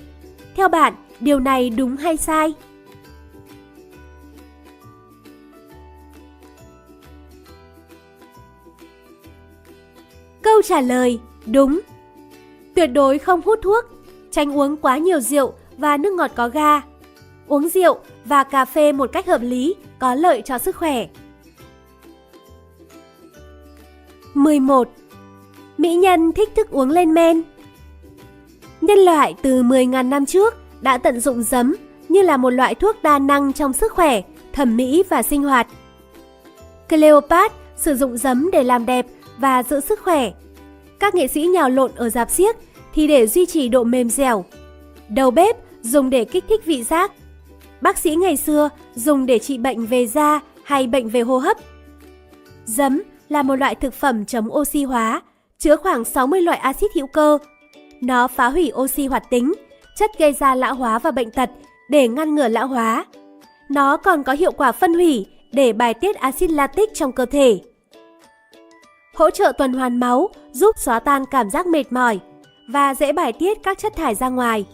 Theo 0.55 0.67
bạn, 0.67 0.93
điều 1.19 1.39
này 1.39 1.69
đúng 1.69 1.95
hay 1.95 2.17
sai? 2.17 2.53
Câu 10.41 10.61
trả 10.61 10.81
lời 10.81 11.19
đúng. 11.45 11.79
Tuyệt 12.75 12.89
đối 12.93 13.19
không 13.19 13.41
hút 13.41 13.59
thuốc, 13.61 13.85
tránh 14.31 14.57
uống 14.57 14.77
quá 14.77 14.97
nhiều 14.97 15.19
rượu 15.19 15.53
và 15.77 15.97
nước 15.97 16.13
ngọt 16.13 16.31
có 16.35 16.49
ga. 16.49 16.81
Uống 17.47 17.69
rượu 17.69 17.99
và 18.25 18.43
cà 18.43 18.65
phê 18.65 18.91
một 18.91 19.09
cách 19.13 19.27
hợp 19.27 19.41
lý 19.41 19.75
có 19.99 20.15
lợi 20.15 20.41
cho 20.45 20.57
sức 20.57 20.75
khỏe. 20.75 21.07
11. 24.37 24.89
Mỹ 25.77 25.95
nhân 25.95 26.33
thích 26.33 26.49
thức 26.55 26.69
uống 26.69 26.89
lên 26.89 27.13
men 27.13 27.41
Nhân 28.81 28.99
loại 28.99 29.35
từ 29.41 29.63
10.000 29.63 30.09
năm 30.09 30.25
trước 30.25 30.53
đã 30.81 30.97
tận 30.97 31.19
dụng 31.19 31.43
giấm 31.43 31.75
như 32.09 32.21
là 32.21 32.37
một 32.37 32.49
loại 32.49 32.75
thuốc 32.75 33.03
đa 33.03 33.19
năng 33.19 33.53
trong 33.53 33.73
sức 33.73 33.91
khỏe, 33.91 34.21
thẩm 34.53 34.77
mỹ 34.77 35.03
và 35.09 35.23
sinh 35.23 35.43
hoạt. 35.43 35.67
Cleopat 36.89 37.51
sử 37.77 37.95
dụng 37.95 38.17
giấm 38.17 38.49
để 38.51 38.63
làm 38.63 38.85
đẹp 38.85 39.05
và 39.37 39.63
giữ 39.63 39.79
sức 39.79 39.99
khỏe. 40.03 40.31
Các 40.99 41.15
nghệ 41.15 41.27
sĩ 41.27 41.41
nhào 41.41 41.69
lộn 41.69 41.91
ở 41.95 42.09
dạp 42.09 42.31
xiếc 42.31 42.55
thì 42.93 43.07
để 43.07 43.27
duy 43.27 43.45
trì 43.45 43.69
độ 43.69 43.83
mềm 43.83 44.09
dẻo. 44.09 44.45
Đầu 45.09 45.31
bếp 45.31 45.57
dùng 45.81 46.09
để 46.09 46.25
kích 46.25 46.43
thích 46.49 46.65
vị 46.65 46.83
giác. 46.83 47.11
Bác 47.81 47.97
sĩ 47.97 48.15
ngày 48.15 48.37
xưa 48.37 48.69
dùng 48.95 49.25
để 49.25 49.39
trị 49.39 49.57
bệnh 49.57 49.85
về 49.85 50.07
da 50.07 50.39
hay 50.63 50.87
bệnh 50.87 51.09
về 51.09 51.21
hô 51.21 51.37
hấp. 51.37 51.57
Giấm 52.65 53.01
là 53.29 53.43
một 53.43 53.55
loại 53.55 53.75
thực 53.75 53.93
phẩm 53.93 54.25
chống 54.25 54.53
oxy 54.53 54.83
hóa, 54.83 55.21
chứa 55.57 55.75
khoảng 55.75 56.05
60 56.05 56.41
loại 56.41 56.57
axit 56.57 56.91
hữu 56.95 57.07
cơ. 57.07 57.37
Nó 58.01 58.27
phá 58.27 58.49
hủy 58.49 58.71
oxy 58.75 59.07
hoạt 59.07 59.29
tính, 59.29 59.53
chất 59.97 60.11
gây 60.19 60.33
ra 60.33 60.55
lão 60.55 60.73
hóa 60.73 60.99
và 60.99 61.11
bệnh 61.11 61.31
tật 61.31 61.49
để 61.89 62.07
ngăn 62.07 62.35
ngừa 62.35 62.47
lão 62.47 62.67
hóa. 62.67 63.05
Nó 63.69 63.97
còn 63.97 64.23
có 64.23 64.33
hiệu 64.33 64.51
quả 64.51 64.71
phân 64.71 64.93
hủy 64.93 65.25
để 65.51 65.73
bài 65.73 65.93
tiết 65.93 66.15
axit 66.15 66.51
lactic 66.51 66.89
trong 66.93 67.11
cơ 67.11 67.25
thể. 67.25 67.59
Hỗ 69.15 69.29
trợ 69.29 69.51
tuần 69.57 69.73
hoàn 69.73 69.99
máu, 69.99 70.29
giúp 70.51 70.75
xóa 70.77 70.99
tan 70.99 71.25
cảm 71.31 71.49
giác 71.49 71.67
mệt 71.67 71.91
mỏi 71.91 72.19
và 72.69 72.93
dễ 72.93 73.11
bài 73.11 73.33
tiết 73.33 73.57
các 73.63 73.77
chất 73.77 73.95
thải 73.95 74.15
ra 74.15 74.29
ngoài. 74.29 74.65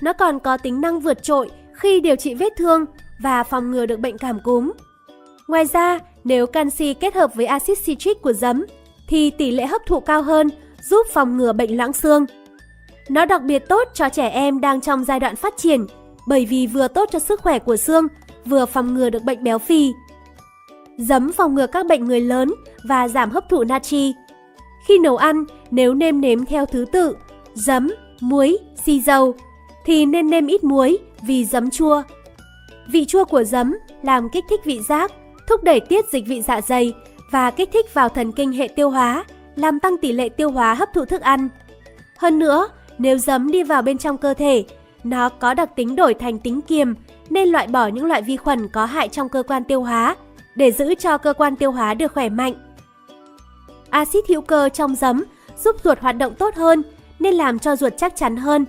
Nó 0.00 0.12
còn 0.12 0.38
có 0.38 0.56
tính 0.56 0.80
năng 0.80 1.00
vượt 1.00 1.22
trội 1.22 1.50
khi 1.72 2.00
điều 2.00 2.16
trị 2.16 2.34
vết 2.34 2.52
thương 2.56 2.84
và 3.22 3.42
phòng 3.42 3.70
ngừa 3.70 3.86
được 3.86 4.00
bệnh 4.00 4.18
cảm 4.18 4.40
cúm. 4.40 4.72
Ngoài 5.48 5.64
ra, 5.66 5.98
nếu 6.24 6.46
canxi 6.46 6.94
kết 6.94 7.14
hợp 7.14 7.34
với 7.34 7.46
axit 7.46 7.78
citric 7.84 8.22
của 8.22 8.32
giấm 8.32 8.64
thì 9.08 9.30
tỷ 9.30 9.50
lệ 9.50 9.66
hấp 9.66 9.86
thụ 9.86 10.00
cao 10.00 10.22
hơn, 10.22 10.48
giúp 10.82 11.06
phòng 11.12 11.36
ngừa 11.36 11.52
bệnh 11.52 11.76
loãng 11.76 11.92
xương. 11.92 12.26
Nó 13.08 13.24
đặc 13.24 13.42
biệt 13.42 13.58
tốt 13.68 13.88
cho 13.94 14.08
trẻ 14.08 14.28
em 14.28 14.60
đang 14.60 14.80
trong 14.80 15.04
giai 15.04 15.20
đoạn 15.20 15.36
phát 15.36 15.54
triển 15.56 15.86
bởi 16.26 16.46
vì 16.46 16.66
vừa 16.66 16.88
tốt 16.88 17.08
cho 17.12 17.18
sức 17.18 17.40
khỏe 17.40 17.58
của 17.58 17.76
xương, 17.76 18.06
vừa 18.44 18.66
phòng 18.66 18.94
ngừa 18.94 19.10
được 19.10 19.22
bệnh 19.22 19.44
béo 19.44 19.58
phì. 19.58 19.92
Giấm 20.98 21.32
phòng 21.32 21.54
ngừa 21.54 21.66
các 21.66 21.86
bệnh 21.86 22.04
người 22.04 22.20
lớn 22.20 22.54
và 22.88 23.08
giảm 23.08 23.30
hấp 23.30 23.48
thụ 23.48 23.64
natri. 23.64 24.14
Khi 24.86 24.98
nấu 24.98 25.16
ăn, 25.16 25.44
nếu 25.70 25.94
nêm 25.94 26.20
nếm 26.20 26.44
theo 26.44 26.66
thứ 26.66 26.84
tự 26.92 27.16
giấm, 27.54 27.92
muối, 28.20 28.58
xì 28.84 29.00
dầu 29.00 29.34
thì 29.84 30.06
nên 30.06 30.30
nêm 30.30 30.46
ít 30.46 30.64
muối 30.64 30.98
vì 31.22 31.44
giấm 31.44 31.70
chua. 31.70 32.02
Vị 32.92 33.04
chua 33.04 33.24
của 33.24 33.44
giấm 33.44 33.76
làm 34.02 34.28
kích 34.28 34.44
thích 34.50 34.60
vị 34.64 34.80
giác, 34.88 35.12
thúc 35.52 35.62
đẩy 35.62 35.80
tiết 35.80 36.08
dịch 36.08 36.26
vị 36.26 36.42
dạ 36.42 36.60
dày 36.60 36.94
và 37.30 37.50
kích 37.50 37.68
thích 37.72 37.94
vào 37.94 38.08
thần 38.08 38.32
kinh 38.32 38.52
hệ 38.52 38.68
tiêu 38.68 38.90
hóa, 38.90 39.24
làm 39.56 39.80
tăng 39.80 39.98
tỷ 39.98 40.12
lệ 40.12 40.28
tiêu 40.28 40.50
hóa 40.50 40.74
hấp 40.74 40.88
thụ 40.94 41.04
thức 41.04 41.20
ăn. 41.20 41.48
Hơn 42.18 42.38
nữa, 42.38 42.68
nếu 42.98 43.18
giấm 43.18 43.50
đi 43.50 43.62
vào 43.62 43.82
bên 43.82 43.98
trong 43.98 44.18
cơ 44.18 44.34
thể, 44.34 44.64
nó 45.04 45.28
có 45.28 45.54
đặc 45.54 45.76
tính 45.76 45.96
đổi 45.96 46.14
thành 46.14 46.38
tính 46.38 46.60
kiềm 46.62 46.94
nên 47.30 47.48
loại 47.48 47.66
bỏ 47.66 47.86
những 47.86 48.04
loại 48.06 48.22
vi 48.22 48.36
khuẩn 48.36 48.68
có 48.68 48.84
hại 48.84 49.08
trong 49.08 49.28
cơ 49.28 49.42
quan 49.42 49.64
tiêu 49.64 49.82
hóa 49.82 50.16
để 50.54 50.72
giữ 50.72 50.94
cho 50.94 51.18
cơ 51.18 51.32
quan 51.32 51.56
tiêu 51.56 51.72
hóa 51.72 51.94
được 51.94 52.12
khỏe 52.12 52.28
mạnh. 52.28 52.54
Axit 53.90 54.28
hữu 54.28 54.40
cơ 54.40 54.68
trong 54.68 54.94
giấm 54.94 55.24
giúp 55.64 55.76
ruột 55.84 55.98
hoạt 55.98 56.16
động 56.16 56.34
tốt 56.34 56.54
hơn 56.54 56.82
nên 57.18 57.34
làm 57.34 57.58
cho 57.58 57.76
ruột 57.76 57.92
chắc 57.96 58.16
chắn 58.16 58.36
hơn. 58.36 58.64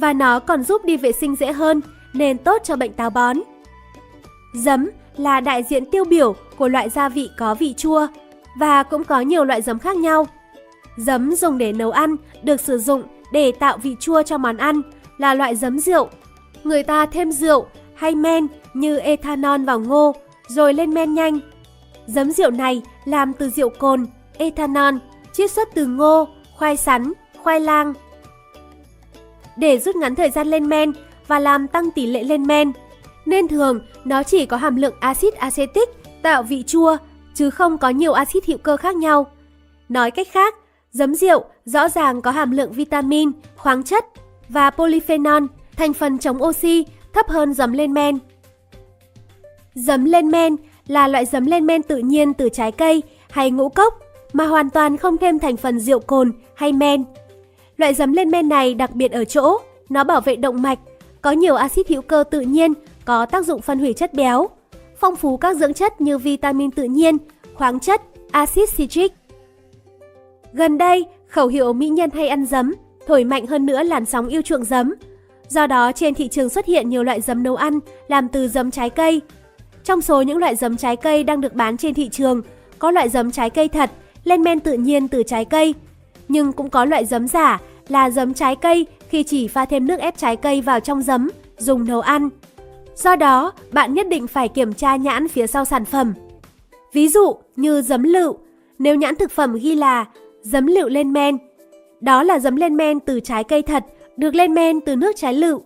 Và 0.00 0.12
nó 0.12 0.38
còn 0.40 0.62
giúp 0.62 0.84
đi 0.84 0.96
vệ 0.96 1.12
sinh 1.12 1.36
dễ 1.36 1.52
hơn 1.52 1.80
nên 2.12 2.38
tốt 2.38 2.62
cho 2.64 2.76
bệnh 2.76 2.92
táo 2.92 3.10
bón. 3.10 3.36
Giấm 4.54 4.90
là 5.20 5.40
đại 5.40 5.62
diện 5.62 5.84
tiêu 5.84 6.04
biểu 6.04 6.34
của 6.56 6.68
loại 6.68 6.90
gia 6.90 7.08
vị 7.08 7.30
có 7.38 7.54
vị 7.54 7.74
chua 7.76 8.06
và 8.58 8.82
cũng 8.82 9.04
có 9.04 9.20
nhiều 9.20 9.44
loại 9.44 9.62
giấm 9.62 9.78
khác 9.78 9.96
nhau. 9.96 10.26
Giấm 10.96 11.34
dùng 11.36 11.58
để 11.58 11.72
nấu 11.72 11.90
ăn 11.90 12.16
được 12.42 12.60
sử 12.60 12.78
dụng 12.78 13.02
để 13.32 13.52
tạo 13.52 13.78
vị 13.78 13.96
chua 14.00 14.22
cho 14.22 14.38
món 14.38 14.56
ăn 14.56 14.82
là 15.18 15.34
loại 15.34 15.56
giấm 15.56 15.78
rượu. 15.78 16.08
Người 16.64 16.82
ta 16.82 17.06
thêm 17.06 17.32
rượu 17.32 17.66
hay 17.94 18.14
men 18.14 18.46
như 18.74 18.98
ethanol 18.98 19.64
vào 19.64 19.80
ngô 19.80 20.14
rồi 20.48 20.74
lên 20.74 20.94
men 20.94 21.14
nhanh. 21.14 21.40
Giấm 22.06 22.30
rượu 22.30 22.50
này 22.50 22.82
làm 23.04 23.32
từ 23.32 23.50
rượu 23.50 23.68
cồn, 23.68 24.06
ethanol, 24.38 24.94
chiết 25.32 25.50
xuất 25.50 25.68
từ 25.74 25.86
ngô, 25.86 26.28
khoai 26.56 26.76
sắn, 26.76 27.12
khoai 27.42 27.60
lang. 27.60 27.94
Để 29.56 29.78
rút 29.78 29.96
ngắn 29.96 30.14
thời 30.14 30.30
gian 30.30 30.46
lên 30.46 30.68
men 30.68 30.92
và 31.26 31.38
làm 31.38 31.68
tăng 31.68 31.90
tỷ 31.90 32.06
lệ 32.06 32.22
lên 32.22 32.46
men, 32.46 32.72
nên 33.28 33.48
thường 33.48 33.80
nó 34.04 34.22
chỉ 34.22 34.46
có 34.46 34.56
hàm 34.56 34.76
lượng 34.76 34.94
axit 35.00 35.34
acetic 35.34 35.88
tạo 36.22 36.42
vị 36.42 36.62
chua 36.66 36.96
chứ 37.34 37.50
không 37.50 37.78
có 37.78 37.88
nhiều 37.88 38.12
axit 38.12 38.46
hữu 38.46 38.58
cơ 38.58 38.76
khác 38.76 38.96
nhau. 38.96 39.26
Nói 39.88 40.10
cách 40.10 40.28
khác, 40.30 40.54
giấm 40.92 41.14
rượu 41.14 41.44
rõ 41.64 41.88
ràng 41.88 42.22
có 42.22 42.30
hàm 42.30 42.50
lượng 42.50 42.72
vitamin, 42.72 43.30
khoáng 43.56 43.82
chất 43.82 44.04
và 44.48 44.70
polyphenol, 44.70 45.44
thành 45.76 45.92
phần 45.92 46.18
chống 46.18 46.42
oxy 46.42 46.84
thấp 47.14 47.28
hơn 47.28 47.54
giấm 47.54 47.72
lên 47.72 47.92
men. 47.92 48.18
Giấm 49.74 50.04
lên 50.04 50.28
men 50.28 50.56
là 50.86 51.08
loại 51.08 51.26
giấm 51.26 51.46
lên 51.46 51.66
men 51.66 51.82
tự 51.82 51.96
nhiên 51.96 52.34
từ 52.34 52.48
trái 52.48 52.72
cây 52.72 53.02
hay 53.30 53.50
ngũ 53.50 53.68
cốc 53.68 53.98
mà 54.32 54.46
hoàn 54.46 54.70
toàn 54.70 54.96
không 54.96 55.18
thêm 55.18 55.38
thành 55.38 55.56
phần 55.56 55.80
rượu 55.80 55.98
cồn 55.98 56.32
hay 56.54 56.72
men. 56.72 57.04
Loại 57.76 57.94
giấm 57.94 58.12
lên 58.12 58.30
men 58.30 58.48
này 58.48 58.74
đặc 58.74 58.94
biệt 58.94 59.12
ở 59.12 59.24
chỗ, 59.24 59.58
nó 59.88 60.04
bảo 60.04 60.20
vệ 60.20 60.36
động 60.36 60.62
mạch, 60.62 60.78
có 61.22 61.30
nhiều 61.30 61.54
axit 61.54 61.88
hữu 61.88 62.02
cơ 62.02 62.24
tự 62.30 62.40
nhiên 62.40 62.74
có 63.08 63.26
tác 63.26 63.46
dụng 63.46 63.60
phân 63.60 63.78
hủy 63.78 63.92
chất 63.92 64.14
béo, 64.14 64.48
phong 65.00 65.16
phú 65.16 65.36
các 65.36 65.56
dưỡng 65.56 65.74
chất 65.74 66.00
như 66.00 66.18
vitamin 66.18 66.70
tự 66.70 66.84
nhiên, 66.84 67.16
khoáng 67.54 67.80
chất, 67.80 68.02
axit 68.30 68.68
citric. 68.76 69.12
Gần 70.52 70.78
đây, 70.78 71.06
khẩu 71.28 71.46
hiệu 71.46 71.72
mỹ 71.72 71.88
nhân 71.88 72.10
hay 72.10 72.28
ăn 72.28 72.46
giấm 72.46 72.74
thổi 73.06 73.24
mạnh 73.24 73.46
hơn 73.46 73.66
nữa 73.66 73.82
làn 73.82 74.04
sóng 74.04 74.28
yêu 74.28 74.42
chuộng 74.42 74.64
giấm. 74.64 74.94
Do 75.48 75.66
đó 75.66 75.92
trên 75.92 76.14
thị 76.14 76.28
trường 76.28 76.48
xuất 76.48 76.66
hiện 76.66 76.88
nhiều 76.88 77.02
loại 77.02 77.20
giấm 77.20 77.42
nấu 77.42 77.56
ăn 77.56 77.78
làm 78.08 78.28
từ 78.28 78.48
giấm 78.48 78.70
trái 78.70 78.90
cây. 78.90 79.20
Trong 79.84 80.00
số 80.00 80.22
những 80.22 80.38
loại 80.38 80.56
giấm 80.56 80.76
trái 80.76 80.96
cây 80.96 81.24
đang 81.24 81.40
được 81.40 81.54
bán 81.54 81.76
trên 81.76 81.94
thị 81.94 82.08
trường, 82.08 82.42
có 82.78 82.90
loại 82.90 83.08
giấm 83.08 83.30
trái 83.30 83.50
cây 83.50 83.68
thật, 83.68 83.90
lên 84.24 84.42
men 84.42 84.60
tự 84.60 84.72
nhiên 84.72 85.08
từ 85.08 85.22
trái 85.22 85.44
cây. 85.44 85.74
Nhưng 86.28 86.52
cũng 86.52 86.70
có 86.70 86.84
loại 86.84 87.04
giấm 87.04 87.28
giả 87.28 87.60
là 87.88 88.10
giấm 88.10 88.34
trái 88.34 88.56
cây 88.56 88.86
khi 89.08 89.22
chỉ 89.22 89.48
pha 89.48 89.64
thêm 89.64 89.86
nước 89.86 90.00
ép 90.00 90.18
trái 90.18 90.36
cây 90.36 90.60
vào 90.60 90.80
trong 90.80 91.02
giấm, 91.02 91.30
dùng 91.58 91.84
nấu 91.84 92.00
ăn. 92.00 92.28
Do 93.02 93.16
đó, 93.16 93.52
bạn 93.72 93.94
nhất 93.94 94.08
định 94.08 94.26
phải 94.26 94.48
kiểm 94.48 94.74
tra 94.74 94.96
nhãn 94.96 95.28
phía 95.28 95.46
sau 95.46 95.64
sản 95.64 95.84
phẩm. 95.84 96.14
Ví 96.92 97.08
dụ 97.08 97.36
như 97.56 97.82
giấm 97.82 98.02
lựu, 98.02 98.36
nếu 98.78 98.94
nhãn 98.94 99.16
thực 99.16 99.30
phẩm 99.30 99.54
ghi 99.54 99.74
là 99.74 100.04
giấm 100.42 100.66
lựu 100.66 100.88
lên 100.88 101.12
men, 101.12 101.38
đó 102.00 102.22
là 102.22 102.38
giấm 102.38 102.56
lên 102.56 102.76
men 102.76 103.00
từ 103.00 103.20
trái 103.20 103.44
cây 103.44 103.62
thật, 103.62 103.84
được 104.16 104.34
lên 104.34 104.54
men 104.54 104.80
từ 104.80 104.96
nước 104.96 105.16
trái 105.16 105.34
lựu. 105.34 105.62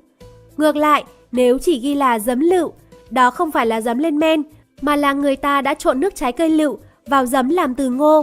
Ngược 0.56 0.76
lại, 0.76 1.04
nếu 1.32 1.58
chỉ 1.58 1.78
ghi 1.78 1.94
là 1.94 2.18
giấm 2.18 2.40
lựu, 2.40 2.72
đó 3.10 3.30
không 3.30 3.50
phải 3.50 3.66
là 3.66 3.80
giấm 3.80 3.98
lên 3.98 4.18
men, 4.18 4.42
mà 4.80 4.96
là 4.96 5.12
người 5.12 5.36
ta 5.36 5.60
đã 5.60 5.74
trộn 5.74 6.00
nước 6.00 6.14
trái 6.14 6.32
cây 6.32 6.50
lựu 6.50 6.78
vào 7.06 7.26
giấm 7.26 7.48
làm 7.48 7.74
từ 7.74 7.90
ngô. 7.90 8.22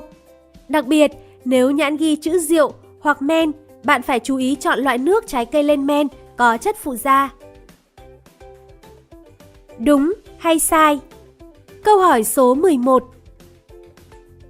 Đặc 0.67 0.87
biệt, 0.87 1.11
nếu 1.45 1.71
nhãn 1.71 1.97
ghi 1.97 2.15
chữ 2.15 2.39
rượu 2.39 2.73
hoặc 2.99 3.21
men, 3.21 3.51
bạn 3.83 4.01
phải 4.01 4.19
chú 4.19 4.37
ý 4.37 4.55
chọn 4.55 4.79
loại 4.79 4.97
nước 4.97 5.27
trái 5.27 5.45
cây 5.45 5.63
lên 5.63 5.87
men 5.87 6.07
có 6.37 6.57
chất 6.57 6.77
phụ 6.77 6.95
gia. 6.95 7.29
Đúng 9.79 10.13
hay 10.37 10.59
sai? 10.59 10.99
Câu 11.83 11.99
hỏi 11.99 12.23
số 12.23 12.53
11 12.53 13.03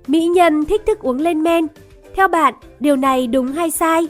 Mỹ 0.08 0.26
nhân 0.26 0.66
thích 0.66 0.82
thức 0.88 1.00
uống 1.00 1.18
lên 1.18 1.44
men. 1.44 1.68
Theo 2.16 2.28
bạn, 2.28 2.54
điều 2.80 2.96
này 2.96 3.28
đúng 3.28 3.48
hay 3.48 3.72
sai? 3.72 4.08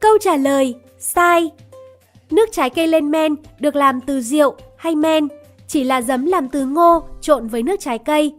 Câu 0.00 0.18
trả 0.20 0.36
lời 0.36 0.74
sai. 0.98 1.50
Nước 2.30 2.48
trái 2.52 2.70
cây 2.70 2.88
lên 2.88 3.10
men 3.10 3.34
được 3.60 3.76
làm 3.76 4.00
từ 4.00 4.20
rượu 4.20 4.56
hay 4.76 4.94
men, 4.94 5.28
chỉ 5.68 5.84
là 5.84 6.02
giấm 6.02 6.26
làm 6.26 6.48
từ 6.48 6.66
ngô 6.66 7.02
trộn 7.20 7.48
với 7.48 7.62
nước 7.62 7.80
trái 7.80 7.98
cây. 7.98 8.34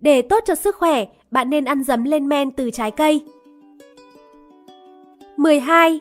Để 0.00 0.22
tốt 0.22 0.44
cho 0.46 0.54
sức 0.54 0.76
khỏe, 0.76 1.04
bạn 1.30 1.50
nên 1.50 1.64
ăn 1.64 1.84
giấm 1.84 2.04
lên 2.04 2.28
men 2.28 2.50
từ 2.50 2.70
trái 2.70 2.90
cây. 2.90 3.24
12. 5.36 6.00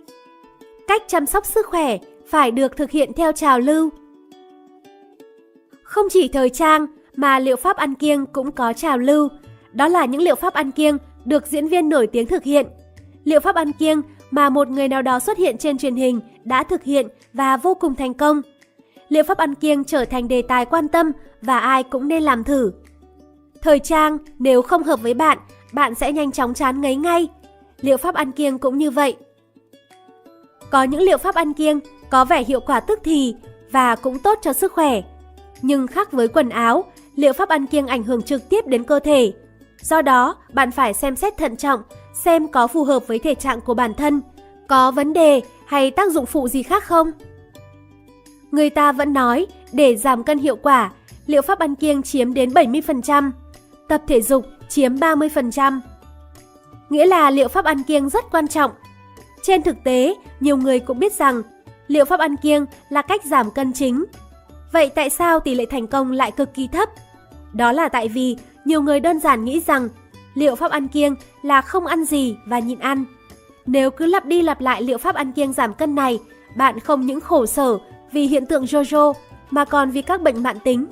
Cách 0.87 1.01
chăm 1.07 1.25
sóc 1.25 1.45
sức 1.45 1.65
khỏe 1.65 1.97
phải 2.27 2.51
được 2.51 2.77
thực 2.77 2.91
hiện 2.91 3.13
theo 3.13 3.31
trào 3.31 3.59
lưu. 3.59 3.89
Không 5.83 6.05
chỉ 6.09 6.27
thời 6.27 6.49
trang 6.49 6.85
mà 7.15 7.39
liệu 7.39 7.55
pháp 7.55 7.77
ăn 7.77 7.95
kiêng 7.95 8.25
cũng 8.25 8.51
có 8.51 8.73
trào 8.73 8.97
lưu. 8.97 9.29
Đó 9.73 9.87
là 9.87 10.05
những 10.05 10.21
liệu 10.21 10.35
pháp 10.35 10.53
ăn 10.53 10.71
kiêng 10.71 10.97
được 11.25 11.47
diễn 11.47 11.67
viên 11.67 11.89
nổi 11.89 12.07
tiếng 12.07 12.27
thực 12.27 12.43
hiện. 12.43 12.67
Liệu 13.23 13.39
pháp 13.39 13.55
ăn 13.55 13.71
kiêng 13.71 14.01
mà 14.31 14.49
một 14.49 14.67
người 14.69 14.87
nào 14.87 15.01
đó 15.01 15.19
xuất 15.19 15.37
hiện 15.37 15.57
trên 15.57 15.77
truyền 15.77 15.95
hình 15.95 16.19
đã 16.43 16.63
thực 16.63 16.83
hiện 16.83 17.07
và 17.33 17.57
vô 17.57 17.73
cùng 17.73 17.95
thành 17.95 18.13
công. 18.13 18.41
Liệu 19.09 19.23
pháp 19.23 19.37
ăn 19.37 19.55
kiêng 19.55 19.83
trở 19.83 20.05
thành 20.05 20.27
đề 20.27 20.41
tài 20.41 20.65
quan 20.65 20.87
tâm 20.87 21.11
và 21.41 21.59
ai 21.59 21.83
cũng 21.83 22.07
nên 22.07 22.23
làm 22.23 22.43
thử. 22.43 22.71
Thời 23.61 23.79
trang 23.79 24.17
nếu 24.39 24.61
không 24.61 24.83
hợp 24.83 25.01
với 25.01 25.13
bạn, 25.13 25.37
bạn 25.73 25.95
sẽ 25.95 26.11
nhanh 26.11 26.31
chóng 26.31 26.53
chán 26.53 26.81
ngấy 26.81 26.95
ngay. 26.95 27.27
Liệu 27.81 27.97
pháp 27.97 28.15
ăn 28.15 28.31
kiêng 28.31 28.59
cũng 28.59 28.77
như 28.77 28.91
vậy. 28.91 29.15
Có 30.73 30.83
những 30.83 31.01
liệu 31.01 31.17
pháp 31.17 31.35
ăn 31.35 31.53
kiêng 31.53 31.79
có 32.09 32.25
vẻ 32.25 32.43
hiệu 32.43 32.59
quả 32.59 32.79
tức 32.79 32.99
thì 33.03 33.35
và 33.71 33.95
cũng 33.95 34.19
tốt 34.19 34.39
cho 34.41 34.53
sức 34.53 34.73
khỏe. 34.73 35.01
Nhưng 35.61 35.87
khác 35.87 36.11
với 36.11 36.27
quần 36.27 36.49
áo, 36.49 36.85
liệu 37.15 37.33
pháp 37.33 37.49
ăn 37.49 37.65
kiêng 37.65 37.87
ảnh 37.87 38.03
hưởng 38.03 38.21
trực 38.21 38.49
tiếp 38.49 38.67
đến 38.67 38.83
cơ 38.83 38.99
thể. 38.99 39.33
Do 39.81 40.01
đó, 40.01 40.35
bạn 40.53 40.71
phải 40.71 40.93
xem 40.93 41.15
xét 41.15 41.37
thận 41.37 41.55
trọng 41.55 41.81
xem 42.13 42.47
có 42.47 42.67
phù 42.67 42.83
hợp 42.83 43.07
với 43.07 43.19
thể 43.19 43.35
trạng 43.35 43.61
của 43.61 43.73
bản 43.73 43.93
thân, 43.93 44.21
có 44.67 44.91
vấn 44.91 45.13
đề 45.13 45.41
hay 45.65 45.91
tác 45.91 46.11
dụng 46.11 46.25
phụ 46.25 46.47
gì 46.47 46.63
khác 46.63 46.83
không. 46.83 47.11
Người 48.51 48.69
ta 48.69 48.91
vẫn 48.91 49.13
nói 49.13 49.47
để 49.71 49.95
giảm 49.95 50.23
cân 50.23 50.37
hiệu 50.37 50.55
quả, 50.55 50.91
liệu 51.25 51.41
pháp 51.41 51.59
ăn 51.59 51.75
kiêng 51.75 52.03
chiếm 52.03 52.33
đến 52.33 52.49
70%, 52.49 53.31
tập 53.87 54.01
thể 54.07 54.21
dục 54.21 54.45
chiếm 54.69 54.95
30%. 54.95 55.79
Nghĩa 56.89 57.05
là 57.05 57.31
liệu 57.31 57.47
pháp 57.47 57.65
ăn 57.65 57.83
kiêng 57.83 58.09
rất 58.09 58.25
quan 58.31 58.47
trọng. 58.47 58.71
Trên 59.43 59.63
thực 59.63 59.83
tế, 59.83 60.15
nhiều 60.39 60.57
người 60.57 60.79
cũng 60.79 60.99
biết 60.99 61.13
rằng 61.13 61.41
liệu 61.87 62.05
pháp 62.05 62.19
ăn 62.19 62.35
kiêng 62.37 62.65
là 62.89 63.01
cách 63.01 63.25
giảm 63.25 63.51
cân 63.51 63.73
chính. 63.73 64.05
Vậy 64.71 64.89
tại 64.95 65.09
sao 65.09 65.39
tỷ 65.39 65.55
lệ 65.55 65.65
thành 65.65 65.87
công 65.87 66.11
lại 66.11 66.31
cực 66.31 66.53
kỳ 66.53 66.67
thấp? 66.67 66.89
Đó 67.53 67.71
là 67.71 67.89
tại 67.89 68.07
vì 68.07 68.37
nhiều 68.65 68.81
người 68.81 68.99
đơn 68.99 69.19
giản 69.19 69.45
nghĩ 69.45 69.61
rằng 69.67 69.89
liệu 70.33 70.55
pháp 70.55 70.71
ăn 70.71 70.87
kiêng 70.87 71.15
là 71.41 71.61
không 71.61 71.85
ăn 71.85 72.05
gì 72.05 72.35
và 72.45 72.59
nhịn 72.59 72.79
ăn. 72.79 73.05
Nếu 73.65 73.91
cứ 73.91 74.05
lặp 74.05 74.25
đi 74.25 74.41
lặp 74.41 74.61
lại 74.61 74.81
liệu 74.81 74.97
pháp 74.97 75.15
ăn 75.15 75.31
kiêng 75.31 75.53
giảm 75.53 75.73
cân 75.73 75.95
này, 75.95 76.19
bạn 76.57 76.79
không 76.79 77.05
những 77.05 77.19
khổ 77.19 77.45
sở 77.45 77.77
vì 78.11 78.27
hiện 78.27 78.45
tượng 78.45 78.63
Jojo 78.63 79.13
mà 79.51 79.65
còn 79.65 79.91
vì 79.91 80.01
các 80.01 80.21
bệnh 80.21 80.43
mạng 80.43 80.59
tính. 80.63 80.85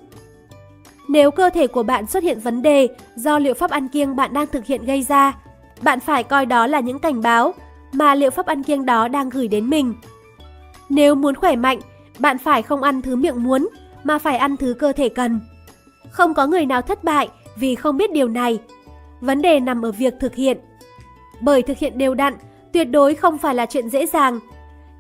Nếu 1.10 1.32
cơ 1.32 1.49
thể 1.49 1.68
của 1.68 1.84
bạn 1.84 2.08
xuất 2.08 2.24
hiện 2.24 2.39
vấn 2.39 2.62
đề 2.62 2.88
do 3.16 3.39
liệu 3.39 3.54
pháp 3.54 3.72
ăn 3.72 3.88
kiêng 3.88 4.16
bạn 4.16 4.34
đang 4.34 4.47
thực 4.47 4.66
hiện 4.66 4.86
gây 4.86 5.04
ra, 5.04 5.34
bạn 5.82 5.99
phải 5.99 6.24
coi 6.24 6.45
đó 6.45 6.68
là 6.68 6.80
những 6.80 6.99
cảnh 6.99 7.22
báo 7.22 7.54
mà 7.92 8.16
liệu 8.16 8.32
pháp 8.32 8.46
ăn 8.46 8.64
kiêng 8.64 8.86
đó 8.86 9.08
đang 9.08 9.30
gửi 9.30 9.48
đến 9.48 9.70
mình. 9.70 9.94
Nếu 10.89 11.16
muốn 11.16 11.36
khỏe 11.36 11.56
mạnh, 11.56 11.80
bạn 12.20 12.38
phải 12.38 12.62
không 12.62 12.84
ăn 12.84 13.02
thứ 13.02 13.16
miệng 13.16 13.44
muốn 13.44 13.70
mà 14.04 14.18
phải 14.18 14.38
ăn 14.38 14.58
thứ 14.58 14.74
cơ 14.80 14.94
thể 14.94 15.10
cần. 15.10 15.39
Không 16.12 16.34
có 16.34 16.48
người 16.48 16.66
nào 16.66 16.82
thất 16.82 17.04
bại 17.04 17.30
vì 17.56 17.76
không 17.76 17.98
biết 17.98 18.12
điều 18.12 18.28
này 18.28 18.60
vấn 19.22 19.42
đề 19.42 19.60
nằm 19.60 19.86
ở 19.86 19.92
việc 19.92 20.14
thực 20.20 20.36
hiện. 20.36 20.58
Bởi 21.42 21.62
thực 21.62 21.78
hiện 21.78 21.98
đều 21.98 22.14
đặn, 22.14 22.34
tuyệt 22.74 22.89
đối 22.92 23.16
không 23.16 23.38
phải 23.38 23.56
là 23.56 23.66
chuyện 23.66 23.89
dễ 23.89 24.06
dàng. 24.06 24.39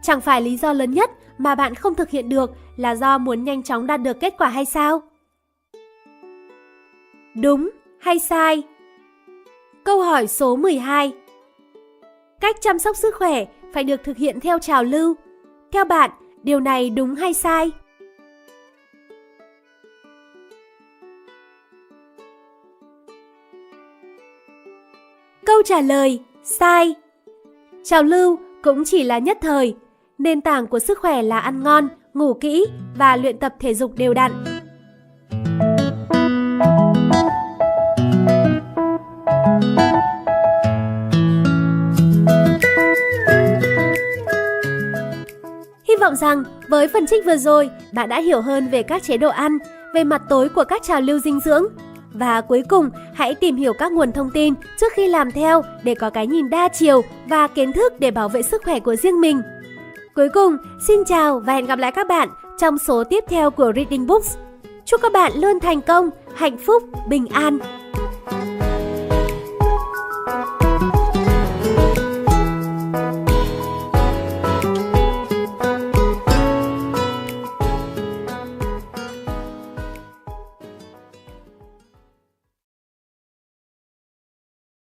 Chẳng 0.03 0.21
phải 0.21 0.41
lý 0.41 0.57
do 0.57 0.73
lớn 0.73 0.91
nhất 0.91 1.11
mà 1.37 1.55
bạn 1.55 1.75
không 1.75 1.95
thực 1.95 2.09
hiện 2.09 2.29
được 2.29 2.51
là 2.77 2.95
do 2.95 3.17
muốn 3.17 3.43
nhanh 3.43 3.63
chóng 3.63 3.87
đạt 3.87 4.01
được 4.01 4.19
kết 4.19 4.33
quả 4.37 4.49
hay 4.49 4.65
sao? 4.65 5.01
Đúng 7.35 7.69
hay 7.99 8.19
sai? 8.19 8.63
Câu 9.83 10.01
hỏi 10.01 10.27
số 10.27 10.55
12 10.55 11.13
Cách 12.41 12.55
chăm 12.61 12.79
sóc 12.79 12.95
sức 12.95 13.15
khỏe 13.15 13.45
phải 13.73 13.83
được 13.83 14.03
thực 14.03 14.17
hiện 14.17 14.39
theo 14.39 14.59
trào 14.59 14.83
lưu. 14.83 15.15
Theo 15.71 15.85
bạn, 15.85 16.09
điều 16.43 16.59
này 16.59 16.89
đúng 16.89 17.15
hay 17.15 17.33
sai? 17.33 17.71
Câu 25.45 25.63
trả 25.65 25.81
lời 25.81 26.19
Sai. 26.43 26.95
Trào 27.83 28.03
lưu 28.03 28.37
cũng 28.63 28.83
chỉ 28.85 29.03
là 29.03 29.17
nhất 29.17 29.37
thời. 29.41 29.75
Nền 30.17 30.41
tảng 30.41 30.67
của 30.67 30.79
sức 30.79 30.99
khỏe 30.99 31.21
là 31.21 31.39
ăn 31.39 31.63
ngon, 31.63 31.87
ngủ 32.13 32.33
kỹ 32.33 32.65
và 32.97 33.15
luyện 33.15 33.37
tập 33.37 33.55
thể 33.59 33.73
dục 33.73 33.95
đều 33.97 34.13
đặn. 34.13 34.31
vọng 46.01 46.15
rằng 46.15 46.43
với 46.67 46.87
phần 46.87 47.07
trích 47.07 47.25
vừa 47.25 47.37
rồi, 47.37 47.69
bạn 47.91 48.09
đã 48.09 48.19
hiểu 48.19 48.41
hơn 48.41 48.69
về 48.69 48.83
các 48.83 49.03
chế 49.03 49.17
độ 49.17 49.29
ăn, 49.29 49.57
về 49.93 50.03
mặt 50.03 50.21
tối 50.29 50.49
của 50.49 50.63
các 50.63 50.83
trào 50.83 51.01
lưu 51.01 51.19
dinh 51.19 51.39
dưỡng. 51.39 51.65
Và 52.13 52.41
cuối 52.41 52.63
cùng, 52.69 52.89
hãy 53.13 53.35
tìm 53.35 53.55
hiểu 53.55 53.73
các 53.73 53.91
nguồn 53.91 54.11
thông 54.11 54.29
tin 54.29 54.53
trước 54.79 54.93
khi 54.93 55.07
làm 55.07 55.31
theo 55.31 55.61
để 55.83 55.95
có 55.95 56.09
cái 56.09 56.27
nhìn 56.27 56.49
đa 56.49 56.67
chiều 56.67 57.01
và 57.25 57.47
kiến 57.47 57.73
thức 57.73 57.99
để 57.99 58.11
bảo 58.11 58.29
vệ 58.29 58.41
sức 58.41 58.61
khỏe 58.63 58.79
của 58.79 58.95
riêng 58.95 59.21
mình. 59.21 59.41
Cuối 60.15 60.29
cùng, 60.29 60.57
xin 60.87 61.03
chào 61.05 61.39
và 61.39 61.53
hẹn 61.53 61.65
gặp 61.65 61.79
lại 61.79 61.91
các 61.91 62.07
bạn 62.07 62.29
trong 62.59 62.77
số 62.77 63.03
tiếp 63.03 63.23
theo 63.29 63.51
của 63.51 63.71
Reading 63.75 64.07
Books. 64.07 64.37
Chúc 64.85 65.01
các 65.01 65.11
bạn 65.11 65.31
luôn 65.35 65.59
thành 65.59 65.81
công, 65.81 66.09
hạnh 66.35 66.57
phúc, 66.57 66.83
bình 67.09 67.27
an. 67.27 67.59